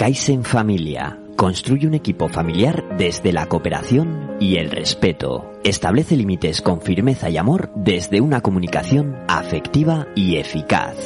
Kaizen 0.00 0.44
Familia. 0.44 1.18
Construye 1.36 1.86
un 1.86 1.92
equipo 1.92 2.26
familiar 2.30 2.96
desde 2.96 3.34
la 3.34 3.44
cooperación 3.44 4.38
y 4.40 4.56
el 4.56 4.70
respeto. 4.70 5.52
Establece 5.62 6.16
límites 6.16 6.62
con 6.62 6.80
firmeza 6.80 7.28
y 7.28 7.36
amor 7.36 7.70
desde 7.76 8.22
una 8.22 8.40
comunicación 8.40 9.18
afectiva 9.28 10.06
y 10.16 10.36
eficaz. 10.36 10.96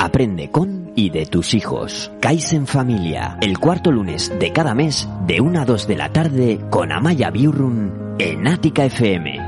Aprende 0.00 0.50
con 0.50 0.90
y 0.96 1.10
de 1.10 1.26
tus 1.26 1.54
hijos. 1.54 2.10
Kaizen 2.20 2.66
Familia. 2.66 3.38
El 3.40 3.60
cuarto 3.60 3.92
lunes 3.92 4.32
de 4.40 4.52
cada 4.52 4.74
mes 4.74 5.08
de 5.28 5.40
1 5.40 5.60
a 5.60 5.64
2 5.64 5.86
de 5.86 5.96
la 5.96 6.12
tarde 6.12 6.58
con 6.70 6.90
Amaya 6.90 7.30
Biurrun 7.30 8.16
en 8.18 8.48
Ática 8.48 8.84
FM. 8.84 9.39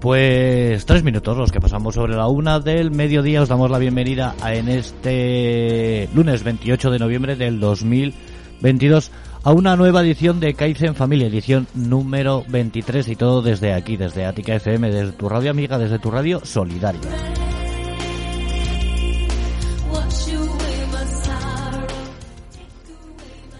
Pues 0.00 0.86
tres 0.86 1.04
minutos 1.04 1.36
los 1.36 1.52
que 1.52 1.60
pasamos 1.60 1.94
sobre 1.94 2.16
la 2.16 2.26
una 2.26 2.58
del 2.58 2.90
mediodía. 2.90 3.42
Os 3.42 3.50
damos 3.50 3.70
la 3.70 3.78
bienvenida 3.78 4.34
a, 4.40 4.54
en 4.54 4.70
este 4.70 6.08
lunes 6.14 6.42
28 6.42 6.90
de 6.90 6.98
noviembre 6.98 7.36
del 7.36 7.60
2022 7.60 9.10
a 9.42 9.52
una 9.52 9.76
nueva 9.76 10.00
edición 10.00 10.40
de 10.40 10.54
Kaizen 10.54 10.94
Familia, 10.94 11.26
edición 11.26 11.66
número 11.74 12.44
23 12.48 13.08
y 13.08 13.16
todo 13.16 13.42
desde 13.42 13.74
aquí, 13.74 13.98
desde 13.98 14.24
Ática 14.24 14.54
FM, 14.54 14.90
desde 14.90 15.12
tu 15.12 15.28
radio 15.28 15.50
amiga, 15.50 15.76
desde 15.76 15.98
tu 15.98 16.10
radio 16.10 16.40
solidaria. 16.44 17.00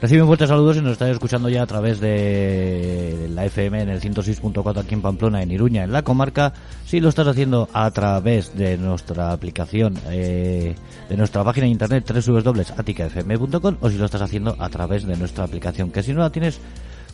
Reciben 0.01 0.27
fuertes 0.27 0.49
saludos 0.49 0.79
y 0.79 0.81
nos 0.81 0.93
están 0.93 1.11
escuchando 1.11 1.51
ya 1.51 1.63
a 1.63 1.67
través 1.67 2.01
de 2.01 3.29
la 3.35 3.45
FM 3.45 3.83
en 3.83 3.91
el 3.91 4.01
106.4 4.01 4.79
aquí 4.79 4.95
en 4.95 5.03
Pamplona, 5.03 5.43
en 5.43 5.51
Iruña, 5.51 5.85
en 5.85 5.93
la 5.93 6.01
comarca. 6.01 6.55
Si 6.87 7.01
lo 7.01 7.11
estás 7.11 7.27
haciendo 7.27 7.69
a 7.75 7.91
través 7.91 8.57
de 8.57 8.79
nuestra 8.79 9.31
aplicación, 9.31 9.99
eh, 10.09 10.75
de 11.07 11.17
nuestra 11.19 11.45
página 11.45 11.67
de 11.67 11.73
internet 11.73 12.11
www.aticafm.com 12.11 13.77
o 13.79 13.91
si 13.91 13.99
lo 13.99 14.07
estás 14.07 14.23
haciendo 14.23 14.57
a 14.59 14.71
través 14.71 15.07
de 15.07 15.17
nuestra 15.19 15.45
aplicación, 15.45 15.91
que 15.91 16.03
si 16.03 16.15
no 16.15 16.21
la 16.21 16.31
tienes, 16.31 16.59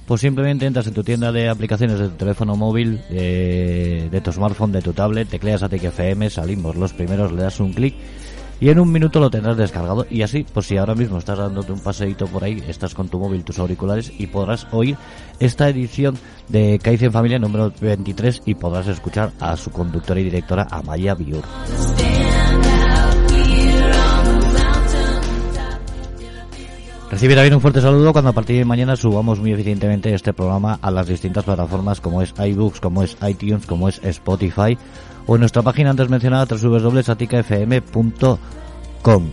pues 0.06 0.20
simplemente 0.20 0.64
entras 0.64 0.86
en 0.86 0.94
tu 0.94 1.02
tienda 1.02 1.32
de 1.32 1.48
aplicaciones 1.48 1.98
de 1.98 2.08
tu 2.10 2.14
teléfono 2.14 2.54
móvil, 2.54 3.00
eh, 3.10 4.08
de 4.12 4.20
tu 4.20 4.30
smartphone, 4.30 4.70
de 4.70 4.82
tu 4.82 4.92
tablet, 4.92 5.28
tecleas 5.28 5.64
Atic 5.64 5.82
FM, 5.82 6.30
salimos 6.30 6.76
los 6.76 6.92
primeros, 6.92 7.32
le 7.32 7.42
das 7.42 7.58
un 7.58 7.72
clic 7.72 7.96
y 8.60 8.70
en 8.70 8.78
un 8.78 8.90
minuto 8.90 9.20
lo 9.20 9.30
tendrás 9.30 9.56
descargado 9.56 10.06
y 10.10 10.22
así, 10.22 10.46
pues 10.52 10.66
si 10.66 10.76
ahora 10.76 10.94
mismo 10.94 11.18
estás 11.18 11.38
dándote 11.38 11.72
un 11.72 11.80
paseíto 11.80 12.26
por 12.26 12.44
ahí, 12.44 12.62
estás 12.68 12.94
con 12.94 13.08
tu 13.08 13.18
móvil, 13.18 13.44
tus 13.44 13.58
auriculares 13.58 14.12
y 14.18 14.26
podrás 14.26 14.66
oír 14.72 14.96
esta 15.40 15.68
edición 15.68 16.16
de 16.48 16.78
Kaizen 16.82 17.12
Familia 17.12 17.38
número 17.38 17.72
23 17.80 18.42
y 18.46 18.54
podrás 18.54 18.88
escuchar 18.88 19.32
a 19.40 19.56
su 19.56 19.70
conductora 19.70 20.20
y 20.20 20.24
directora 20.24 20.66
Amaya 20.70 21.14
Biur. 21.14 21.44
Recibe 27.10 27.34
también 27.34 27.54
un 27.54 27.60
fuerte 27.60 27.80
saludo 27.80 28.12
cuando 28.12 28.30
a 28.30 28.34
partir 28.34 28.58
de 28.58 28.64
mañana 28.64 28.96
subamos 28.96 29.38
muy 29.38 29.52
eficientemente 29.52 30.12
este 30.12 30.32
programa 30.32 30.80
a 30.82 30.90
las 30.90 31.06
distintas 31.06 31.44
plataformas 31.44 32.00
como 32.00 32.20
es 32.20 32.34
iBooks, 32.36 32.80
como 32.80 33.04
es 33.04 33.16
iTunes, 33.26 33.64
como 33.64 33.88
es 33.88 34.00
Spotify 34.02 34.76
o 35.26 35.36
en 35.36 35.40
nuestra 35.40 35.62
página 35.62 35.90
antes 35.90 36.08
mencionada 36.08 36.46
www.aticafm.com. 36.46 39.26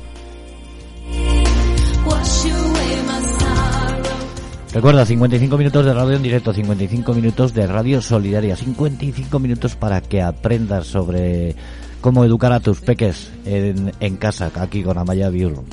Recuerda, 4.74 5.06
55 5.06 5.58
minutos 5.58 5.86
de 5.86 5.94
radio 5.94 6.16
en 6.16 6.24
directo, 6.24 6.52
55 6.52 7.14
minutos 7.14 7.53
de 7.53 7.68
radio 7.68 8.02
solidaria, 8.02 8.56
55 8.56 9.40
minutos 9.40 9.76
para 9.76 10.02
que 10.02 10.24
aprendas 10.24 10.88
sobre 10.88 11.56
cómo 12.02 12.26
educar 12.26 12.52
a 12.53 12.59
tus 12.59 12.81
peques 12.81 13.31
en, 13.46 14.18
casa, 14.18 14.52
aquí 14.56 14.81
con 14.81 14.97
Amaya 14.97 15.30
Biurro. 15.30 15.64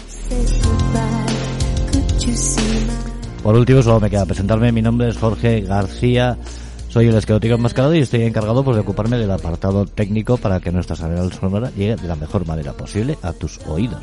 Por 3.43 3.55
último, 3.55 3.83
solo 3.83 4.01
me 4.01 4.11
queda 4.11 4.27
presentarme. 4.27 4.71
Mi 4.71 4.83
nombre 4.83 5.09
es 5.09 5.17
Jorge 5.17 5.63
García. 5.63 6.37
Soy 6.89 7.07
el 7.07 7.17
esquelético 7.17 7.55
enmascarado 7.55 7.95
y 7.95 8.01
estoy 8.01 8.23
encargado 8.23 8.63
pues, 8.63 8.77
de 8.77 8.83
ocuparme 8.83 9.17
del 9.17 9.31
apartado 9.31 9.87
técnico 9.87 10.37
para 10.37 10.61
que 10.61 10.73
nuestra 10.73 10.97
señal 10.97 11.33
sonora 11.33 11.71
llegue 11.71 11.97
de 11.97 12.09
la 12.09 12.17
mejor 12.17 12.47
manera 12.47 12.73
posible 12.73 13.17
a 13.23 13.33
tus 13.33 13.59
oídos. 13.67 14.03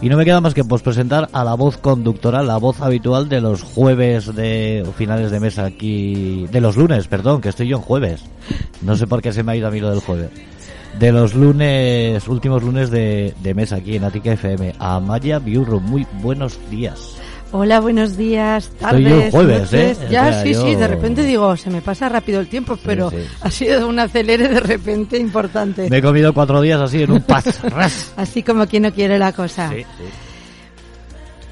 Y 0.00 0.08
no 0.08 0.16
me 0.16 0.24
queda 0.24 0.40
más 0.40 0.52
que 0.52 0.64
pues 0.64 0.82
presentar 0.82 1.28
a 1.32 1.44
la 1.44 1.54
voz 1.54 1.76
conductora, 1.76 2.42
la 2.42 2.56
voz 2.56 2.80
habitual 2.80 3.28
de 3.28 3.40
los 3.40 3.62
jueves 3.62 4.34
de 4.34 4.84
finales 4.96 5.30
de 5.30 5.38
mes 5.38 5.58
aquí, 5.60 6.48
de 6.50 6.60
los 6.60 6.76
lunes, 6.76 7.06
perdón, 7.06 7.40
que 7.40 7.50
estoy 7.50 7.68
yo 7.68 7.76
en 7.76 7.82
jueves. 7.82 8.24
No 8.80 8.96
sé 8.96 9.06
por 9.06 9.22
qué 9.22 9.32
se 9.32 9.44
me 9.44 9.52
ha 9.52 9.56
ido 9.56 9.68
a 9.68 9.70
mí 9.70 9.78
lo 9.78 9.90
del 9.90 10.00
jueves. 10.00 10.30
De 10.98 11.12
los 11.12 11.34
lunes, 11.34 12.26
últimos 12.26 12.64
lunes 12.64 12.90
de, 12.90 13.32
de 13.40 13.54
mes 13.54 13.72
aquí 13.72 13.94
en 13.94 14.04
Ática 14.04 14.32
FM. 14.32 14.74
A 14.80 14.98
Maya 14.98 15.38
Biurro, 15.38 15.78
muy 15.78 16.04
buenos 16.20 16.58
días. 16.68 17.21
Hola, 17.54 17.80
buenos 17.80 18.16
días, 18.16 18.70
tardes, 18.80 19.30
jueves, 19.30 19.60
noches. 19.70 19.98
¿eh? 19.98 20.06
Ya, 20.10 20.22
O 20.22 20.32
sea, 20.32 20.42
sí, 20.42 20.54
sí, 20.54 20.74
de 20.74 20.88
repente 20.88 21.22
digo, 21.22 21.54
se 21.58 21.68
me 21.68 21.82
pasa 21.82 22.08
rápido 22.08 22.40
el 22.40 22.48
tiempo, 22.48 22.78
pero 22.82 23.10
sí. 23.10 23.16
ha 23.42 23.50
sido 23.50 23.88
un 23.88 23.98
acelere 23.98 24.48
de 24.48 24.58
repente 24.58 25.18
importante. 25.18 25.90
Me 25.90 25.98
he 25.98 26.02
comido 26.02 26.32
cuatro 26.32 26.62
días 26.62 26.80
así 26.80 27.02
en 27.02 27.12
un 27.12 27.20
paz. 27.20 27.62
ras. 27.70 28.14
Así 28.16 28.42
como 28.42 28.66
quien 28.66 28.84
no 28.84 28.92
quiere 28.94 29.18
la 29.18 29.32
cosa. 29.34 29.68
Sí, 29.68 29.80
sí. 29.80 30.04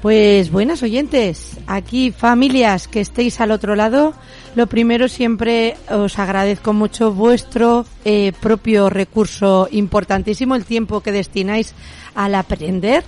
Pues 0.01 0.49
buenas 0.49 0.81
oyentes, 0.81 1.59
aquí 1.67 2.09
familias 2.09 2.87
que 2.87 3.01
estéis 3.01 3.39
al 3.39 3.51
otro 3.51 3.75
lado, 3.75 4.15
lo 4.55 4.65
primero 4.65 5.07
siempre 5.07 5.77
os 5.91 6.17
agradezco 6.17 6.73
mucho 6.73 7.13
vuestro 7.13 7.85
eh, 8.03 8.33
propio 8.41 8.89
recurso 8.89 9.67
importantísimo, 9.69 10.55
el 10.55 10.65
tiempo 10.65 11.01
que 11.01 11.11
destináis 11.11 11.75
al 12.15 12.33
aprender 12.33 13.03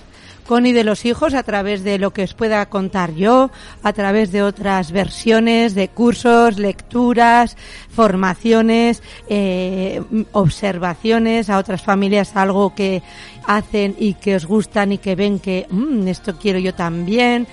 con 0.46 0.66
y 0.66 0.72
de 0.72 0.84
los 0.84 1.04
hijos 1.04 1.34
a 1.34 1.42
través 1.42 1.84
de 1.84 1.98
lo 1.98 2.12
que 2.12 2.22
os 2.22 2.34
pueda 2.34 2.64
contar 2.68 3.14
yo, 3.14 3.50
a 3.82 3.92
través 3.92 4.30
de 4.32 4.42
otras 4.42 4.92
versiones 4.92 5.74
de 5.74 5.88
cursos, 5.88 6.58
lecturas, 6.58 7.56
formaciones, 7.90 9.02
eh, 9.28 10.02
observaciones 10.32 11.50
a 11.50 11.58
otras 11.58 11.82
familias, 11.82 12.36
algo 12.36 12.74
que 12.74 13.02
hacen 13.46 13.94
y 13.98 14.14
que 14.14 14.36
os 14.36 14.46
gustan 14.46 14.92
y 14.92 14.98
que 14.98 15.14
ven 15.14 15.38
que 15.38 15.66
"Mm, 15.70 16.08
esto 16.08 16.36
quiero 16.38 16.58
yo 16.58 16.74
también. 16.74 17.46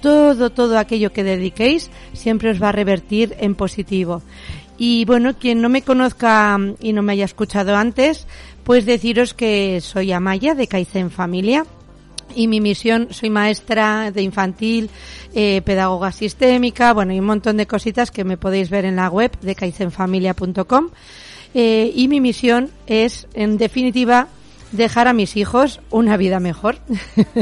Todo, 0.00 0.50
todo 0.50 0.78
aquello 0.78 1.12
que 1.12 1.24
dediquéis 1.24 1.90
siempre 2.12 2.50
os 2.50 2.62
va 2.62 2.68
a 2.68 2.72
revertir 2.72 3.34
en 3.40 3.54
positivo. 3.54 4.22
Y 4.78 5.04
bueno, 5.06 5.34
quien 5.38 5.62
no 5.62 5.68
me 5.68 5.82
conozca 5.82 6.56
mm, 6.58 6.74
y 6.80 6.92
no 6.92 7.02
me 7.02 7.14
haya 7.14 7.24
escuchado 7.24 7.74
antes, 7.76 8.26
pues 8.62 8.84
deciros 8.84 9.32
que 9.32 9.80
soy 9.80 10.12
Amaya 10.12 10.54
de 10.54 10.66
Kaizen 10.66 11.10
Familia 11.10 11.64
y 12.34 12.48
mi 12.48 12.60
misión, 12.60 13.08
soy 13.10 13.30
maestra 13.30 14.10
de 14.10 14.22
infantil, 14.22 14.90
eh, 15.34 15.62
pedagoga 15.64 16.12
sistémica, 16.12 16.92
bueno, 16.92 17.12
y 17.12 17.20
un 17.20 17.26
montón 17.26 17.56
de 17.56 17.66
cositas 17.66 18.10
que 18.10 18.24
me 18.24 18.36
podéis 18.36 18.70
ver 18.70 18.84
en 18.84 18.96
la 18.96 19.08
web 19.08 19.38
de 19.40 19.54
kaizenfamilia.com. 19.54 20.88
Eh, 21.54 21.92
y 21.94 22.08
mi 22.08 22.20
misión 22.20 22.70
es, 22.86 23.26
en 23.34 23.56
definitiva, 23.56 24.28
dejar 24.72 25.08
a 25.08 25.12
mis 25.12 25.36
hijos 25.36 25.80
una 25.90 26.16
vida 26.16 26.40
mejor. 26.40 26.78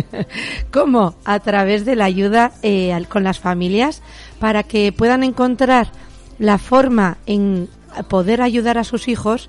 ¿Cómo? 0.71 1.15
A 1.25 1.41
través 1.41 1.85
de 1.85 1.97
la 1.97 2.05
ayuda 2.05 2.53
eh, 2.63 2.97
con 3.09 3.25
las 3.25 3.41
familias 3.41 4.03
para 4.39 4.63
que 4.63 4.93
puedan 4.93 5.25
encontrar 5.25 5.91
la 6.39 6.59
forma 6.59 7.19
en 7.27 7.69
poder 8.09 8.43
ayudar 8.43 8.79
a 8.79 8.85
sus 8.85 9.09
hijos 9.09 9.49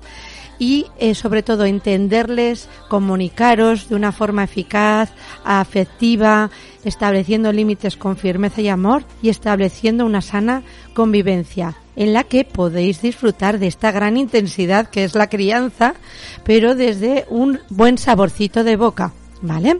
y 0.58 0.86
eh, 0.98 1.14
sobre 1.14 1.42
todo 1.42 1.64
entenderles, 1.64 2.68
comunicaros 2.88 3.88
de 3.88 3.94
una 3.94 4.12
forma 4.12 4.44
eficaz, 4.44 5.10
afectiva, 5.44 6.50
estableciendo 6.84 7.52
límites 7.52 7.96
con 7.96 8.16
firmeza 8.16 8.60
y 8.60 8.68
amor 8.68 9.04
y 9.22 9.28
estableciendo 9.28 10.06
una 10.06 10.22
sana 10.22 10.62
convivencia 10.94 11.76
en 11.96 12.12
la 12.12 12.24
que 12.24 12.44
podéis 12.44 13.00
disfrutar 13.00 13.58
de 13.58 13.66
esta 13.66 13.90
gran 13.90 14.16
intensidad 14.16 14.88
que 14.88 15.04
es 15.04 15.14
la 15.14 15.28
crianza, 15.28 15.94
pero 16.44 16.74
desde 16.74 17.24
un 17.28 17.60
buen 17.70 17.98
saborcito 17.98 18.64
de 18.64 18.76
boca, 18.76 19.12
¿vale? 19.40 19.78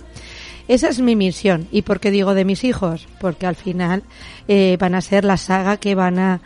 Esa 0.69 0.89
es 0.89 1.01
mi 1.01 1.15
misión. 1.17 1.69
¿Y 1.71 1.83
por 1.83 2.01
qué 2.01 2.11
digo 2.11 2.35
de 2.35 2.45
mis 2.45 2.65
hijos? 2.65 3.07
Porque 3.21 3.47
al 3.47 3.55
final 3.57 4.03
eh, 4.49 4.77
van 4.81 4.95
a 4.97 5.01
ser 5.01 5.25
la 5.25 5.37
saga 5.37 5.77
que 5.77 5.95
van 5.95 6.19
a, 6.19 6.41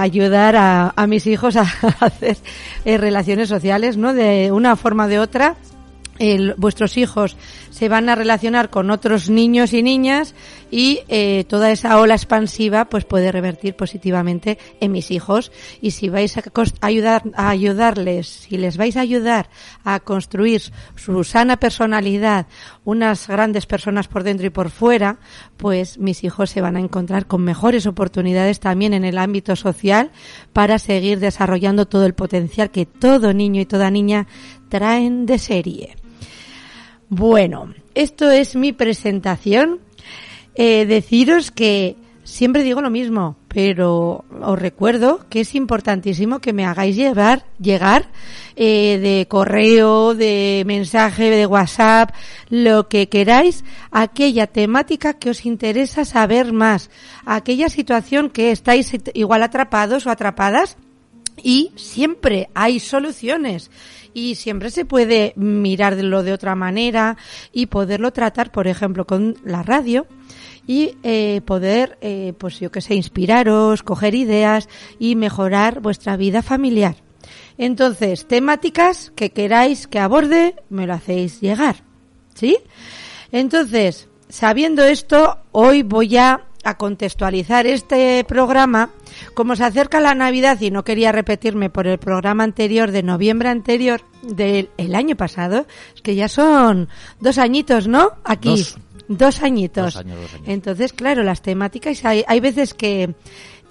ayudar 0.00 0.54
a, 0.56 0.92
a 0.94 1.06
mis 1.06 1.26
hijos 1.26 1.56
a, 1.56 1.62
hacer 2.00 2.36
eh, 2.84 2.98
relaciones 2.98 3.48
sociales, 3.48 3.96
¿no? 3.96 4.14
De 4.14 4.52
una 4.52 4.76
forma 4.76 5.06
o 5.06 5.08
de 5.08 5.18
otra 5.18 5.56
el- 6.18 6.54
vuestros 6.56 6.96
hijos 6.96 7.36
se 7.72 7.88
van 7.88 8.08
a 8.08 8.14
relacionar 8.14 8.70
con 8.70 8.90
otros 8.90 9.30
niños 9.30 9.72
y 9.72 9.82
niñas 9.82 10.34
y 10.70 11.00
eh, 11.08 11.44
toda 11.48 11.70
esa 11.70 11.98
ola 11.98 12.14
expansiva 12.14 12.84
pues 12.84 13.04
puede 13.04 13.32
revertir 13.32 13.74
positivamente 13.74 14.58
en 14.80 14.92
mis 14.92 15.10
hijos 15.10 15.50
y 15.80 15.92
si 15.92 16.10
vais 16.10 16.36
a 16.36 16.42
ayudar 16.82 17.22
a 17.34 17.48
ayudarles 17.48 18.28
si 18.28 18.58
les 18.58 18.76
vais 18.76 18.96
a 18.96 19.00
ayudar 19.00 19.48
a 19.84 20.00
construir 20.00 20.62
su 20.96 21.24
sana 21.24 21.56
personalidad 21.56 22.46
unas 22.84 23.26
grandes 23.26 23.64
personas 23.66 24.06
por 24.06 24.22
dentro 24.22 24.46
y 24.46 24.50
por 24.50 24.70
fuera 24.70 25.18
pues 25.56 25.98
mis 25.98 26.24
hijos 26.24 26.50
se 26.50 26.60
van 26.60 26.76
a 26.76 26.80
encontrar 26.80 27.26
con 27.26 27.42
mejores 27.42 27.86
oportunidades 27.86 28.60
también 28.60 28.92
en 28.92 29.04
el 29.04 29.16
ámbito 29.16 29.56
social 29.56 30.10
para 30.52 30.78
seguir 30.78 31.20
desarrollando 31.20 31.86
todo 31.86 32.04
el 32.04 32.14
potencial 32.14 32.70
que 32.70 32.84
todo 32.84 33.32
niño 33.32 33.62
y 33.62 33.66
toda 33.66 33.90
niña 33.90 34.26
traen 34.68 35.26
de 35.26 35.38
serie. 35.38 35.96
Bueno, 37.14 37.74
esto 37.94 38.30
es 38.30 38.56
mi 38.56 38.72
presentación. 38.72 39.80
Eh, 40.54 40.86
deciros 40.86 41.50
que 41.50 41.94
siempre 42.24 42.62
digo 42.62 42.80
lo 42.80 42.88
mismo, 42.88 43.36
pero 43.48 44.24
os 44.40 44.58
recuerdo 44.58 45.26
que 45.28 45.40
es 45.40 45.54
importantísimo 45.54 46.38
que 46.38 46.54
me 46.54 46.64
hagáis 46.64 46.96
llevar, 46.96 47.44
llegar 47.60 48.08
eh, 48.56 48.98
de 49.02 49.28
correo, 49.28 50.14
de 50.14 50.62
mensaje, 50.64 51.28
de 51.28 51.44
WhatsApp, 51.44 52.14
lo 52.48 52.88
que 52.88 53.10
queráis, 53.10 53.62
aquella 53.90 54.46
temática 54.46 55.12
que 55.12 55.28
os 55.28 55.44
interesa 55.44 56.06
saber 56.06 56.54
más, 56.54 56.88
aquella 57.26 57.68
situación 57.68 58.30
que 58.30 58.52
estáis 58.52 58.90
igual 59.12 59.42
atrapados 59.42 60.06
o 60.06 60.10
atrapadas 60.10 60.78
y 61.36 61.72
siempre 61.76 62.48
hay 62.54 62.80
soluciones 62.80 63.70
y 64.14 64.34
siempre 64.34 64.70
se 64.70 64.84
puede 64.84 65.32
mirarlo 65.36 66.22
de 66.22 66.32
otra 66.32 66.54
manera 66.54 67.16
y 67.52 67.66
poderlo 67.66 68.12
tratar, 68.12 68.52
por 68.52 68.66
ejemplo, 68.66 69.06
con 69.06 69.36
la 69.44 69.62
radio 69.62 70.06
y 70.66 70.96
eh, 71.02 71.40
poder, 71.44 71.98
eh, 72.00 72.34
pues 72.38 72.60
yo 72.60 72.70
que 72.70 72.80
sé, 72.80 72.94
inspiraros, 72.94 73.82
coger 73.82 74.14
ideas 74.14 74.68
y 74.98 75.16
mejorar 75.16 75.80
vuestra 75.80 76.16
vida 76.16 76.42
familiar. 76.42 76.96
Entonces, 77.58 78.26
temáticas 78.26 79.12
que 79.14 79.30
queráis 79.30 79.86
que 79.86 79.98
aborde, 79.98 80.56
me 80.68 80.86
lo 80.86 80.94
hacéis 80.94 81.40
llegar. 81.40 81.84
¿Sí? 82.34 82.58
Entonces, 83.30 84.08
sabiendo 84.28 84.84
esto, 84.84 85.38
hoy 85.52 85.82
voy 85.82 86.16
a, 86.16 86.46
a 86.64 86.76
contextualizar 86.76 87.66
este 87.66 88.24
programa. 88.24 88.90
Como 89.34 89.56
se 89.56 89.64
acerca 89.64 90.00
la 90.00 90.14
Navidad 90.14 90.60
y 90.60 90.70
no 90.70 90.84
quería 90.84 91.12
repetirme 91.12 91.70
por 91.70 91.86
el 91.86 91.98
programa 91.98 92.44
anterior 92.44 92.90
de 92.90 93.02
noviembre 93.02 93.48
anterior 93.48 94.02
del 94.22 94.70
el 94.76 94.94
año 94.94 95.16
pasado, 95.16 95.66
es 95.94 96.02
que 96.02 96.14
ya 96.14 96.28
son 96.28 96.88
dos 97.20 97.38
añitos, 97.38 97.88
¿no? 97.88 98.12
Aquí. 98.24 98.50
Dos. 98.50 98.76
Dos 99.08 99.42
añitos. 99.42 99.94
Dos 99.94 99.96
años, 99.96 100.20
dos 100.20 100.34
años. 100.34 100.48
Entonces, 100.48 100.92
claro, 100.92 101.22
las 101.22 101.42
temáticas 101.42 102.04
hay, 102.04 102.24
hay 102.26 102.40
veces 102.40 102.72
que 102.72 103.14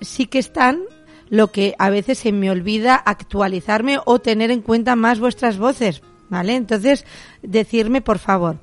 sí 0.01 0.27
que 0.27 0.39
están, 0.39 0.81
lo 1.29 1.51
que 1.51 1.75
a 1.79 1.89
veces 1.89 2.19
se 2.19 2.31
me 2.31 2.51
olvida 2.51 2.95
actualizarme 2.95 3.99
o 4.05 4.19
tener 4.19 4.51
en 4.51 4.61
cuenta 4.61 4.95
más 4.95 5.19
vuestras 5.19 5.57
voces, 5.57 6.01
¿vale? 6.29 6.55
Entonces, 6.55 7.05
decirme, 7.41 8.01
por 8.01 8.19
favor. 8.19 8.57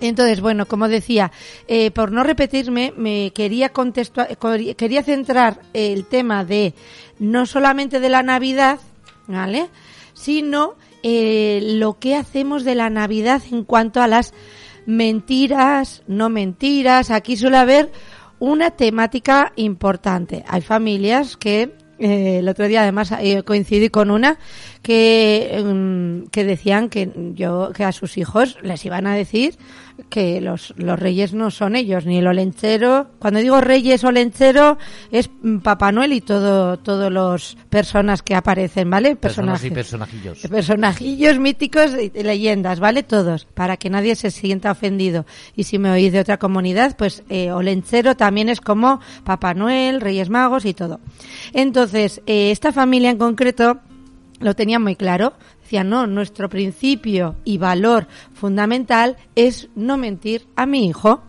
Entonces, 0.00 0.40
bueno, 0.40 0.66
como 0.66 0.88
decía, 0.88 1.32
eh, 1.66 1.90
por 1.90 2.12
no 2.12 2.22
repetirme, 2.22 2.92
me 2.96 3.32
quería 3.32 3.72
quería 4.76 5.02
centrar 5.02 5.60
el 5.72 6.06
tema 6.06 6.44
de 6.44 6.74
no 7.18 7.46
solamente 7.46 7.98
de 7.98 8.08
la 8.08 8.22
Navidad, 8.22 8.78
¿vale? 9.26 9.68
Sino 10.14 10.74
eh, 11.02 11.60
lo 11.62 11.98
que 11.98 12.16
hacemos 12.16 12.64
de 12.64 12.74
la 12.74 12.90
Navidad 12.90 13.42
en 13.50 13.64
cuanto 13.64 14.00
a 14.00 14.06
las 14.06 14.34
mentiras, 14.86 16.02
no 16.06 16.28
mentiras. 16.28 17.10
Aquí 17.10 17.36
suele 17.36 17.58
haber 17.58 17.90
una 18.38 18.70
temática 18.70 19.52
importante. 19.56 20.44
Hay 20.48 20.62
familias 20.62 21.36
que 21.36 21.74
eh, 21.98 22.38
el 22.38 22.48
otro 22.48 22.68
día 22.68 22.82
además 22.82 23.12
eh, 23.20 23.42
coincidí 23.42 23.88
con 23.88 24.10
una 24.10 24.38
que, 24.82 25.62
mm, 25.64 26.28
que 26.30 26.44
decían 26.44 26.88
que 26.88 27.10
yo 27.34 27.70
que 27.74 27.84
a 27.84 27.92
sus 27.92 28.18
hijos 28.18 28.58
les 28.62 28.84
iban 28.84 29.06
a 29.06 29.14
decir 29.14 29.56
que 30.08 30.40
los, 30.40 30.74
los 30.76 30.98
reyes 30.98 31.34
no 31.34 31.50
son 31.50 31.74
ellos 31.74 32.06
ni 32.06 32.18
el 32.18 32.26
olenchero 32.26 33.08
cuando 33.18 33.40
digo 33.40 33.60
reyes 33.60 34.04
o 34.04 34.12
lenchero 34.12 34.78
es 35.10 35.30
Papá 35.62 35.92
Noel 35.92 36.12
y 36.12 36.20
todo 36.20 36.78
todos 36.78 37.12
los 37.12 37.56
personas 37.68 38.22
que 38.22 38.34
aparecen 38.34 38.90
vale 38.90 39.16
Personas 39.16 39.64
y 39.64 39.70
Personajes 39.70 40.18
personajillos. 40.18 40.50
personajillos 40.50 41.38
míticos 41.38 41.92
y 42.00 42.08
y 42.18 42.22
leyendas, 42.22 42.80
¿vale? 42.80 43.02
Todos, 43.02 43.44
para 43.44 43.76
que 43.76 43.90
nadie 43.90 44.16
se 44.16 44.30
sienta 44.30 44.72
ofendido. 44.72 45.26
Y 45.54 45.64
si 45.64 45.78
me 45.78 45.90
oís 45.90 46.12
de 46.12 46.20
otra 46.20 46.38
comunidad, 46.38 46.96
pues 46.96 47.22
eh, 47.28 47.52
Olenchero 47.52 48.16
también 48.16 48.48
es 48.48 48.60
como 48.60 49.00
Papá 49.24 49.54
Noel, 49.54 50.00
Reyes 50.00 50.30
Magos 50.30 50.64
y 50.64 50.74
todo. 50.74 51.00
Entonces, 51.52 52.20
eh, 52.26 52.50
esta 52.50 52.72
familia 52.72 53.10
en 53.10 53.18
concreto 53.18 53.80
lo 54.40 54.54
tenía 54.54 54.78
muy 54.78 54.96
claro. 54.96 55.34
Decía, 55.62 55.84
no, 55.84 56.06
nuestro 56.06 56.48
principio 56.48 57.36
y 57.44 57.58
valor 57.58 58.06
fundamental 58.34 59.16
es 59.34 59.68
no 59.74 59.96
mentir 59.96 60.46
a 60.56 60.66
mi 60.66 60.86
hijo 60.86 61.22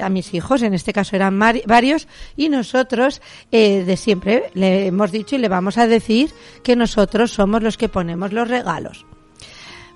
a 0.00 0.08
mis 0.08 0.32
hijos, 0.34 0.62
en 0.62 0.74
este 0.74 0.92
caso 0.92 1.16
eran 1.16 1.38
varios, 1.38 2.08
y 2.36 2.48
nosotros 2.48 3.20
eh, 3.50 3.84
de 3.84 3.96
siempre 3.96 4.44
le 4.54 4.86
hemos 4.86 5.12
dicho 5.12 5.36
y 5.36 5.38
le 5.38 5.48
vamos 5.48 5.78
a 5.78 5.86
decir 5.86 6.30
que 6.62 6.76
nosotros 6.76 7.32
somos 7.32 7.62
los 7.62 7.76
que 7.76 7.88
ponemos 7.88 8.32
los 8.32 8.48
regalos. 8.48 9.04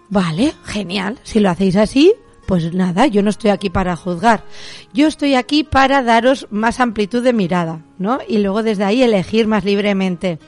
Vale, 0.08 0.52
genial. 0.64 1.18
Si 1.22 1.40
lo 1.40 1.50
hacéis 1.50 1.76
así, 1.76 2.12
pues 2.46 2.72
nada, 2.72 3.06
yo 3.06 3.22
no 3.22 3.30
estoy 3.30 3.50
aquí 3.50 3.70
para 3.70 3.96
juzgar. 3.96 4.44
Yo 4.92 5.08
estoy 5.08 5.34
aquí 5.34 5.64
para 5.64 6.02
daros 6.02 6.46
más 6.50 6.78
amplitud 6.78 7.22
de 7.24 7.32
mirada, 7.32 7.84
¿no? 7.98 8.20
Y 8.28 8.38
luego 8.38 8.62
desde 8.62 8.84
ahí 8.84 9.02
elegir 9.02 9.48
más 9.48 9.64
libremente. 9.64 10.38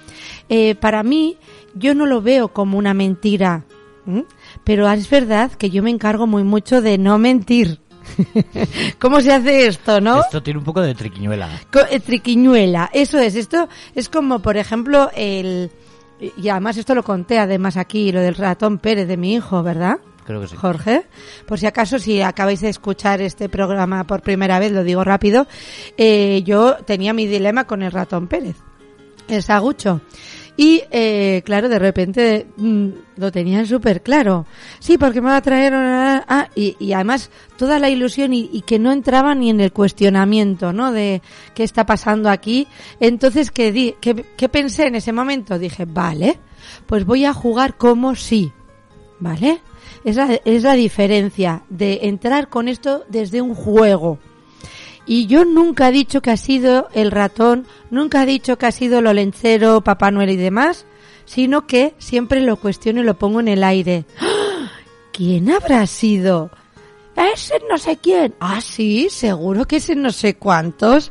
Eh, 0.49 0.77
para 0.77 1.03
mí, 1.03 1.37
yo 1.79 1.95
no 1.95 2.07
lo 2.07 2.21
veo 2.23 2.49
como 2.49 2.79
una 2.79 2.95
mentira, 2.95 3.65
pero 4.65 4.91
es 4.91 5.09
verdad 5.11 5.53
que 5.53 5.71
yo 5.71 5.83
me 5.83 5.91
encargo 5.91 6.27
muy 6.27 6.43
mucho 6.45 6.81
de 6.83 6.99
no 6.99 7.19
mentir. 7.19 7.81
¿Cómo 8.99 9.21
se 9.21 9.33
hace 9.33 9.67
esto, 9.67 10.01
no? 10.01 10.21
Esto 10.21 10.43
tiene 10.43 10.59
un 10.59 10.65
poco 10.65 10.81
de 10.81 10.95
triquiñuela. 10.95 11.49
Co- 11.71 11.81
eh, 11.91 12.01
triquiñuela, 12.01 12.91
eso 12.93 13.19
es. 13.19 13.35
Esto 13.35 13.69
es 13.95 14.09
como, 14.09 14.41
por 14.41 14.57
ejemplo, 14.57 15.11
el. 15.15 15.71
Y 16.37 16.49
además 16.49 16.77
esto 16.77 16.95
lo 16.95 17.03
conté 17.05 17.39
además 17.39 17.77
aquí, 17.77 18.11
lo 18.11 18.21
del 18.21 18.35
ratón 18.35 18.79
Pérez 18.79 19.07
de 19.07 19.17
mi 19.17 19.35
hijo, 19.35 19.63
¿verdad? 19.63 19.99
Creo 20.25 20.41
que 20.41 20.49
sí. 20.49 20.57
Jorge. 20.57 21.05
Por 21.47 21.59
si 21.59 21.67
acaso, 21.67 21.99
si 21.99 22.21
acabáis 22.23 22.61
de 22.61 22.71
escuchar 22.71 23.21
este 23.21 23.49
programa 23.49 24.05
por 24.05 24.23
primera 24.23 24.59
vez, 24.59 24.73
lo 24.73 24.83
digo 24.85 25.05
rápido, 25.05 25.47
eh, 25.97 26.43
yo 26.45 26.76
tenía 26.87 27.12
mi 27.12 27.26
dilema 27.26 27.67
con 27.67 27.83
el 27.83 27.93
ratón 27.93 28.26
Pérez, 28.26 28.57
el 29.29 29.43
sagucho. 29.43 30.00
Y, 30.61 30.83
eh, 30.91 31.41
claro, 31.45 31.69
de 31.69 31.79
repente 31.79 32.49
mm, 32.57 32.88
lo 33.17 33.31
tenían 33.31 33.65
súper 33.65 34.03
claro. 34.03 34.45
Sí, 34.81 34.99
porque 34.99 35.21
me 35.21 35.29
va 35.29 35.37
a 35.37 35.41
traer... 35.43 35.73
una- 35.73 36.25
Ah, 36.29 36.49
y, 36.57 36.77
y 36.81 36.93
además 36.93 37.31
toda 37.57 37.79
la 37.79 37.88
ilusión 37.88 38.35
y, 38.35 38.62
que 38.67 38.81
no 38.81 38.91
entraba 38.91 39.37
ni 39.37 39.50
en 39.50 39.61
el 39.61 39.73
cuestionamiento, 39.73 40.73
¿no? 40.73 40.91
De 40.91 41.23
qué 41.55 41.62
está 41.62 41.87
pasando 41.87 42.29
aquí. 42.29 42.67
Entonces, 42.99 43.53
¿qué, 43.53 43.71
di, 43.71 43.95
qué 44.00 44.49
pensé 44.49 44.88
en 44.88 44.97
ese 44.97 45.12
momento? 45.12 45.61
Dije, 45.61 45.85
vale, 45.87 46.41
pues 46.87 47.05
voy 47.07 47.25
a 47.25 47.33
jugar 47.33 47.77
como 47.77 48.17
sí. 48.17 48.50
¿Vale? 49.21 49.61
Es 50.05 50.17
la, 50.17 50.41
es 50.45 50.62
la 50.65 50.75
diferencia 50.75 51.62
de 51.69 52.00
entrar 52.03 52.49
con 52.49 52.67
esto 52.67 53.05
desde 53.09 53.41
un 53.43 53.55
juego. 53.55 54.19
Y 55.09 55.27
yo 55.27 55.47
nunca 55.47 55.88
he 55.88 55.93
dicho 55.93 56.21
que 56.21 56.31
ha 56.31 56.37
sido 56.37 56.88
el 56.93 57.11
ratón, 57.11 57.67
nunca 57.91 58.23
he 58.23 58.27
dicho 58.27 58.59
que 58.59 58.67
ha 58.67 58.73
sido 58.73 58.99
el 58.99 59.07
olenchero, 59.07 59.81
Papá 59.81 60.11
Noel 60.11 60.29
y 60.29 60.37
demás, 60.37 60.85
sino 61.25 61.67
que 61.67 61.95
siempre 61.97 62.43
lo 62.43 62.57
cuestiono 62.57 63.00
y 63.00 63.05
lo 63.05 63.19
pongo 63.19 63.41
en 63.41 63.49
el 63.49 63.65
aire. 63.65 64.05
¡Ah! 64.21 64.71
¿Quién 65.12 65.50
habrá 65.50 65.87
sido? 65.87 66.50
Ese 67.17 67.55
no 67.69 67.79
sé 67.79 67.97
quién. 67.97 68.35
Ah, 68.38 68.61
sí, 68.61 69.09
seguro 69.11 69.67
que 69.67 69.77
ese 69.77 69.97
no 69.97 70.12
sé 70.12 70.37
cuántos. 70.37 71.11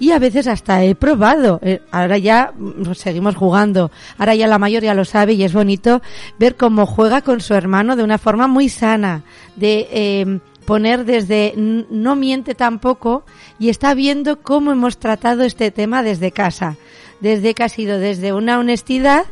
Y 0.00 0.10
a 0.10 0.18
veces 0.18 0.46
hasta 0.46 0.82
he 0.82 0.94
probado. 0.94 1.60
Eh, 1.62 1.80
Ahora 1.92 2.18
ya 2.18 2.52
mm, 2.56 2.94
seguimos 2.94 3.36
jugando. 3.36 3.90
Ahora 4.18 4.34
ya 4.34 4.46
la 4.46 4.58
mayoría 4.58 4.94
lo 4.94 5.04
sabe 5.04 5.34
y 5.34 5.44
es 5.44 5.52
bonito 5.52 6.02
ver 6.38 6.56
cómo 6.56 6.86
juega 6.86 7.20
con 7.20 7.40
su 7.40 7.54
hermano 7.54 7.96
de 7.96 8.02
una 8.02 8.18
forma 8.18 8.46
muy 8.48 8.68
sana. 8.68 9.22
De 9.54 9.88
eh, 9.92 10.40
poner 10.66 11.04
desde 11.06 11.54
no 11.56 12.16
miente 12.16 12.54
tampoco 12.54 13.24
y 13.58 13.70
está 13.70 13.94
viendo 13.94 14.42
cómo 14.42 14.72
hemos 14.72 14.98
tratado 14.98 15.44
este 15.44 15.70
tema 15.70 16.02
desde 16.02 16.32
casa. 16.32 16.76
Desde 17.20 17.54
que 17.54 17.64
ha 17.64 17.68
sido 17.70 17.98
desde 17.98 18.34
una 18.34 18.58
honestidad 18.58 19.24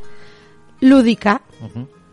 lúdica. 0.80 1.42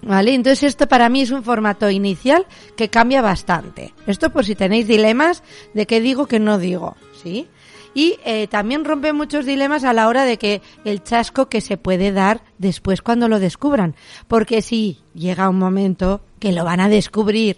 ¿Vale? 0.03 0.33
Entonces 0.33 0.63
esto 0.63 0.87
para 0.87 1.09
mí 1.09 1.21
es 1.21 1.29
un 1.29 1.43
formato 1.43 1.89
inicial 1.89 2.47
que 2.75 2.89
cambia 2.89 3.21
bastante. 3.21 3.93
Esto 4.07 4.31
por 4.31 4.43
si 4.43 4.55
tenéis 4.55 4.87
dilemas 4.87 5.43
de 5.75 5.85
qué 5.85 6.01
digo, 6.01 6.25
que 6.25 6.39
no 6.39 6.57
digo, 6.57 6.97
¿sí? 7.21 7.47
Y 7.93 8.17
eh, 8.25 8.47
también 8.47 8.83
rompe 8.83 9.13
muchos 9.13 9.45
dilemas 9.45 9.83
a 9.83 9.93
la 9.93 10.07
hora 10.07 10.23
de 10.23 10.37
que 10.37 10.63
el 10.85 11.03
chasco 11.03 11.49
que 11.49 11.61
se 11.61 11.77
puede 11.77 12.11
dar 12.11 12.41
después 12.57 13.03
cuando 13.03 13.27
lo 13.27 13.39
descubran. 13.39 13.95
Porque 14.27 14.63
sí, 14.63 14.99
llega 15.13 15.49
un 15.49 15.59
momento 15.59 16.21
que 16.41 16.51
lo 16.51 16.65
van 16.65 16.81
a 16.81 16.89
descubrir. 16.89 17.57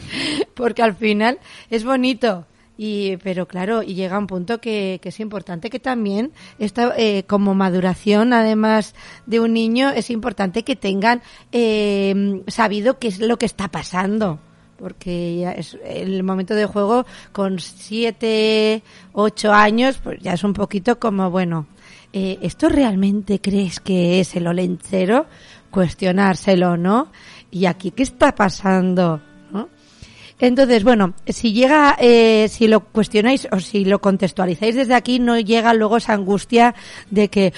Porque 0.54 0.82
al 0.82 0.94
final 0.94 1.38
es 1.70 1.84
bonito. 1.84 2.44
Y, 2.76 3.16
pero 3.18 3.48
claro, 3.48 3.82
y 3.82 3.94
llega 3.94 4.18
un 4.18 4.26
punto 4.26 4.60
que, 4.60 4.98
que 5.00 5.08
es 5.08 5.20
importante 5.20 5.70
que 5.70 5.78
también, 5.78 6.32
esta, 6.58 6.92
eh, 6.98 7.24
como 7.26 7.54
maduración, 7.54 8.34
además 8.34 8.94
de 9.24 9.40
un 9.40 9.54
niño, 9.54 9.88
es 9.88 10.10
importante 10.10 10.62
que 10.62 10.76
tengan 10.76 11.22
eh, 11.52 12.42
sabido 12.48 12.98
qué 12.98 13.08
es 13.08 13.18
lo 13.18 13.38
que 13.38 13.46
está 13.46 13.68
pasando 13.68 14.40
porque 14.78 15.38
ya 15.38 15.52
es 15.52 15.78
el 15.86 16.22
momento 16.22 16.54
de 16.54 16.66
juego 16.66 17.06
con 17.32 17.58
siete, 17.60 18.82
ocho 19.14 19.50
años, 19.50 19.98
pues 20.02 20.20
ya 20.20 20.34
es 20.34 20.44
un 20.44 20.52
poquito 20.52 20.98
como, 20.98 21.30
bueno, 21.30 21.66
eh, 22.12 22.38
¿esto 22.42 22.68
realmente 22.68 23.40
crees 23.40 23.80
que 23.80 24.20
es 24.20 24.36
el 24.36 24.46
olencero? 24.46 25.26
Cuestionárselo, 25.70 26.76
¿no? 26.76 27.10
¿Y 27.56 27.64
aquí 27.64 27.90
qué 27.90 28.02
está 28.02 28.34
pasando? 28.34 29.18
Entonces, 30.38 30.84
bueno, 30.84 31.14
si 31.26 31.54
llega, 31.54 31.96
eh, 31.98 32.48
si 32.50 32.68
lo 32.68 32.80
cuestionáis 32.80 33.48
o 33.50 33.58
si 33.60 33.86
lo 33.86 34.02
contextualizáis 34.02 34.74
desde 34.74 34.94
aquí, 34.94 35.18
no 35.18 35.40
llega 35.40 35.72
luego 35.72 35.96
esa 35.96 36.12
angustia 36.12 36.74
de 37.10 37.28
que 37.28 37.54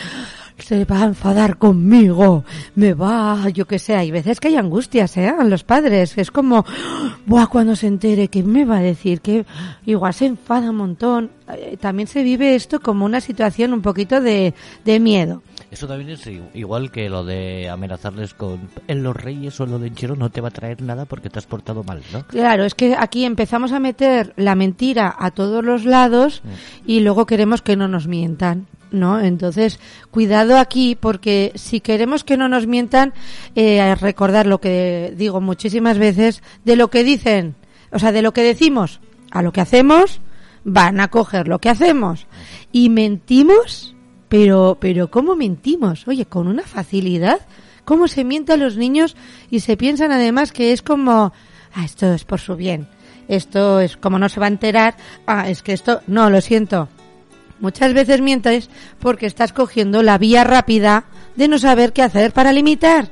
se 0.59 0.85
va 0.85 1.03
a 1.03 1.07
enfadar 1.07 1.59
conmigo, 1.59 2.45
me 2.77 2.95
va, 2.95 3.49
yo 3.49 3.67
que 3.67 3.81
sé, 3.81 3.97
hay 3.97 4.13
veces 4.13 4.39
que 4.39 4.47
hay 4.47 4.57
angustias, 4.57 5.17
¿eh? 5.17 5.35
Los 5.45 5.65
padres, 5.65 6.17
es 6.17 6.31
como, 6.31 6.65
buah, 7.27 7.49
cuando 7.49 7.75
se 7.75 7.89
entere, 7.89 8.29
¿qué 8.29 8.45
me 8.45 8.65
va 8.65 8.77
a 8.77 8.83
decir? 8.83 9.21
Que 9.21 9.45
igual 9.85 10.15
se 10.15 10.27
enfada 10.27 10.71
un 10.71 10.77
montón. 10.77 11.31
Eh, 11.53 11.77
También 11.81 12.07
se 12.07 12.23
vive 12.23 12.55
esto 12.55 12.79
como 12.79 13.05
una 13.05 13.21
situación 13.21 13.73
un 13.73 13.83
poquito 13.83 14.21
de, 14.21 14.55
de 14.85 15.01
miedo. 15.01 15.43
Eso 15.71 15.87
también 15.87 16.11
es 16.11 16.29
igual 16.55 16.91
que 16.91 17.09
lo 17.11 17.25
de 17.25 17.69
amenazarles 17.69 18.33
con 18.35 18.71
en 18.87 19.03
los 19.03 19.15
reyes 19.15 19.61
o 19.61 19.65
en 19.65 19.71
lo 19.73 19.79
lenchero 19.79 20.17
no 20.17 20.31
te 20.31 20.41
va 20.41 20.49
a 20.49 20.53
traer 20.53 20.81
nada 20.81 21.05
porque 21.05 21.29
te 21.29 21.39
has 21.39 21.47
portado 21.47 21.85
mal, 21.85 22.03
¿no? 22.13 22.27
Claro, 22.27 22.65
es 22.65 22.75
que 22.75 22.97
aquí 22.99 23.25
empezamos 23.25 23.73
a 23.73 23.81
meter 23.81 24.33
la 24.37 24.55
mentira 24.55 25.15
a 25.19 25.31
todos 25.31 25.63
los 25.65 25.85
lados 25.85 26.43
y 26.87 27.01
luego 27.01 27.27
queremos 27.27 27.61
que 27.61 27.77
no 27.77 27.87
nos 27.87 28.07
mientan, 28.07 28.67
¿no? 28.91 29.21
Entonces, 29.21 29.79
cuidado 30.11 30.59
aquí 30.59 30.97
porque 30.99 31.53
si 31.55 31.81
queremos 31.81 32.25
que 32.25 32.39
no 32.39 32.49
nos 32.49 32.67
mientan, 32.67 33.13
eh, 33.55 33.95
recordar 33.97 34.47
lo 34.47 34.61
que 34.61 35.13
digo 35.17 35.41
muchísimas 35.41 35.99
veces, 35.99 36.43
de 36.65 36.77
lo 36.77 36.89
que 36.89 37.05
dicen, 37.05 37.57
o 37.93 37.99
sea, 37.99 38.13
de 38.13 38.23
lo 38.23 38.33
que 38.33 38.43
decimos 38.43 39.01
a 39.31 39.43
lo 39.43 39.53
que 39.53 39.61
hacemos, 39.61 40.21
van 40.65 41.01
a 41.01 41.09
coger 41.09 41.49
lo 41.49 41.59
que 41.59 41.69
hacemos. 41.69 42.27
Y 42.73 42.89
mentimos, 42.89 43.95
pero, 44.29 44.77
pero 44.81 45.11
¿cómo 45.11 45.37
mentimos? 45.37 46.07
Oye, 46.07 46.27
con 46.27 46.49
una 46.49 46.63
facilidad. 46.63 47.41
¿Cómo 47.85 48.07
se 48.09 48.25
miente 48.25 48.53
a 48.53 48.59
los 48.59 48.77
niños 48.77 49.17
y 49.51 49.61
se 49.61 49.77
piensan 49.77 50.13
además 50.13 50.53
que 50.53 50.73
es 50.73 50.83
como, 50.83 51.33
ah, 51.75 51.85
esto 51.85 52.13
es 52.13 52.25
por 52.25 52.41
su 52.41 52.55
bien. 52.55 52.87
Esto 53.29 53.81
es 53.81 53.97
como 53.97 54.19
no 54.19 54.29
se 54.29 54.41
va 54.41 54.47
a 54.47 54.51
enterar. 54.51 54.97
Ah, 55.27 55.49
es 55.49 55.63
que 55.63 55.73
esto, 55.73 56.03
no, 56.07 56.29
lo 56.29 56.41
siento. 56.41 56.89
Muchas 57.61 57.93
veces 57.93 58.21
mientes 58.21 58.71
porque 58.99 59.27
estás 59.27 59.53
cogiendo 59.53 60.03
la 60.03 60.19
vía 60.19 60.45
rápida 60.45 61.05
de 61.37 61.49
no 61.49 61.59
saber 61.59 61.93
qué 61.93 62.03
hacer 62.03 62.33
para 62.33 62.53
limitar. 62.53 63.11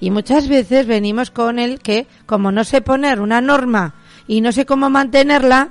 Y 0.00 0.10
muchas 0.10 0.48
veces 0.48 0.86
venimos 0.86 1.30
con 1.30 1.58
el 1.58 1.78
que, 1.80 2.06
como 2.26 2.52
no 2.52 2.64
sé 2.64 2.80
poner 2.80 3.20
una 3.20 3.40
norma 3.40 3.94
y 4.26 4.40
no 4.40 4.52
sé 4.52 4.66
cómo 4.66 4.90
mantenerla, 4.90 5.70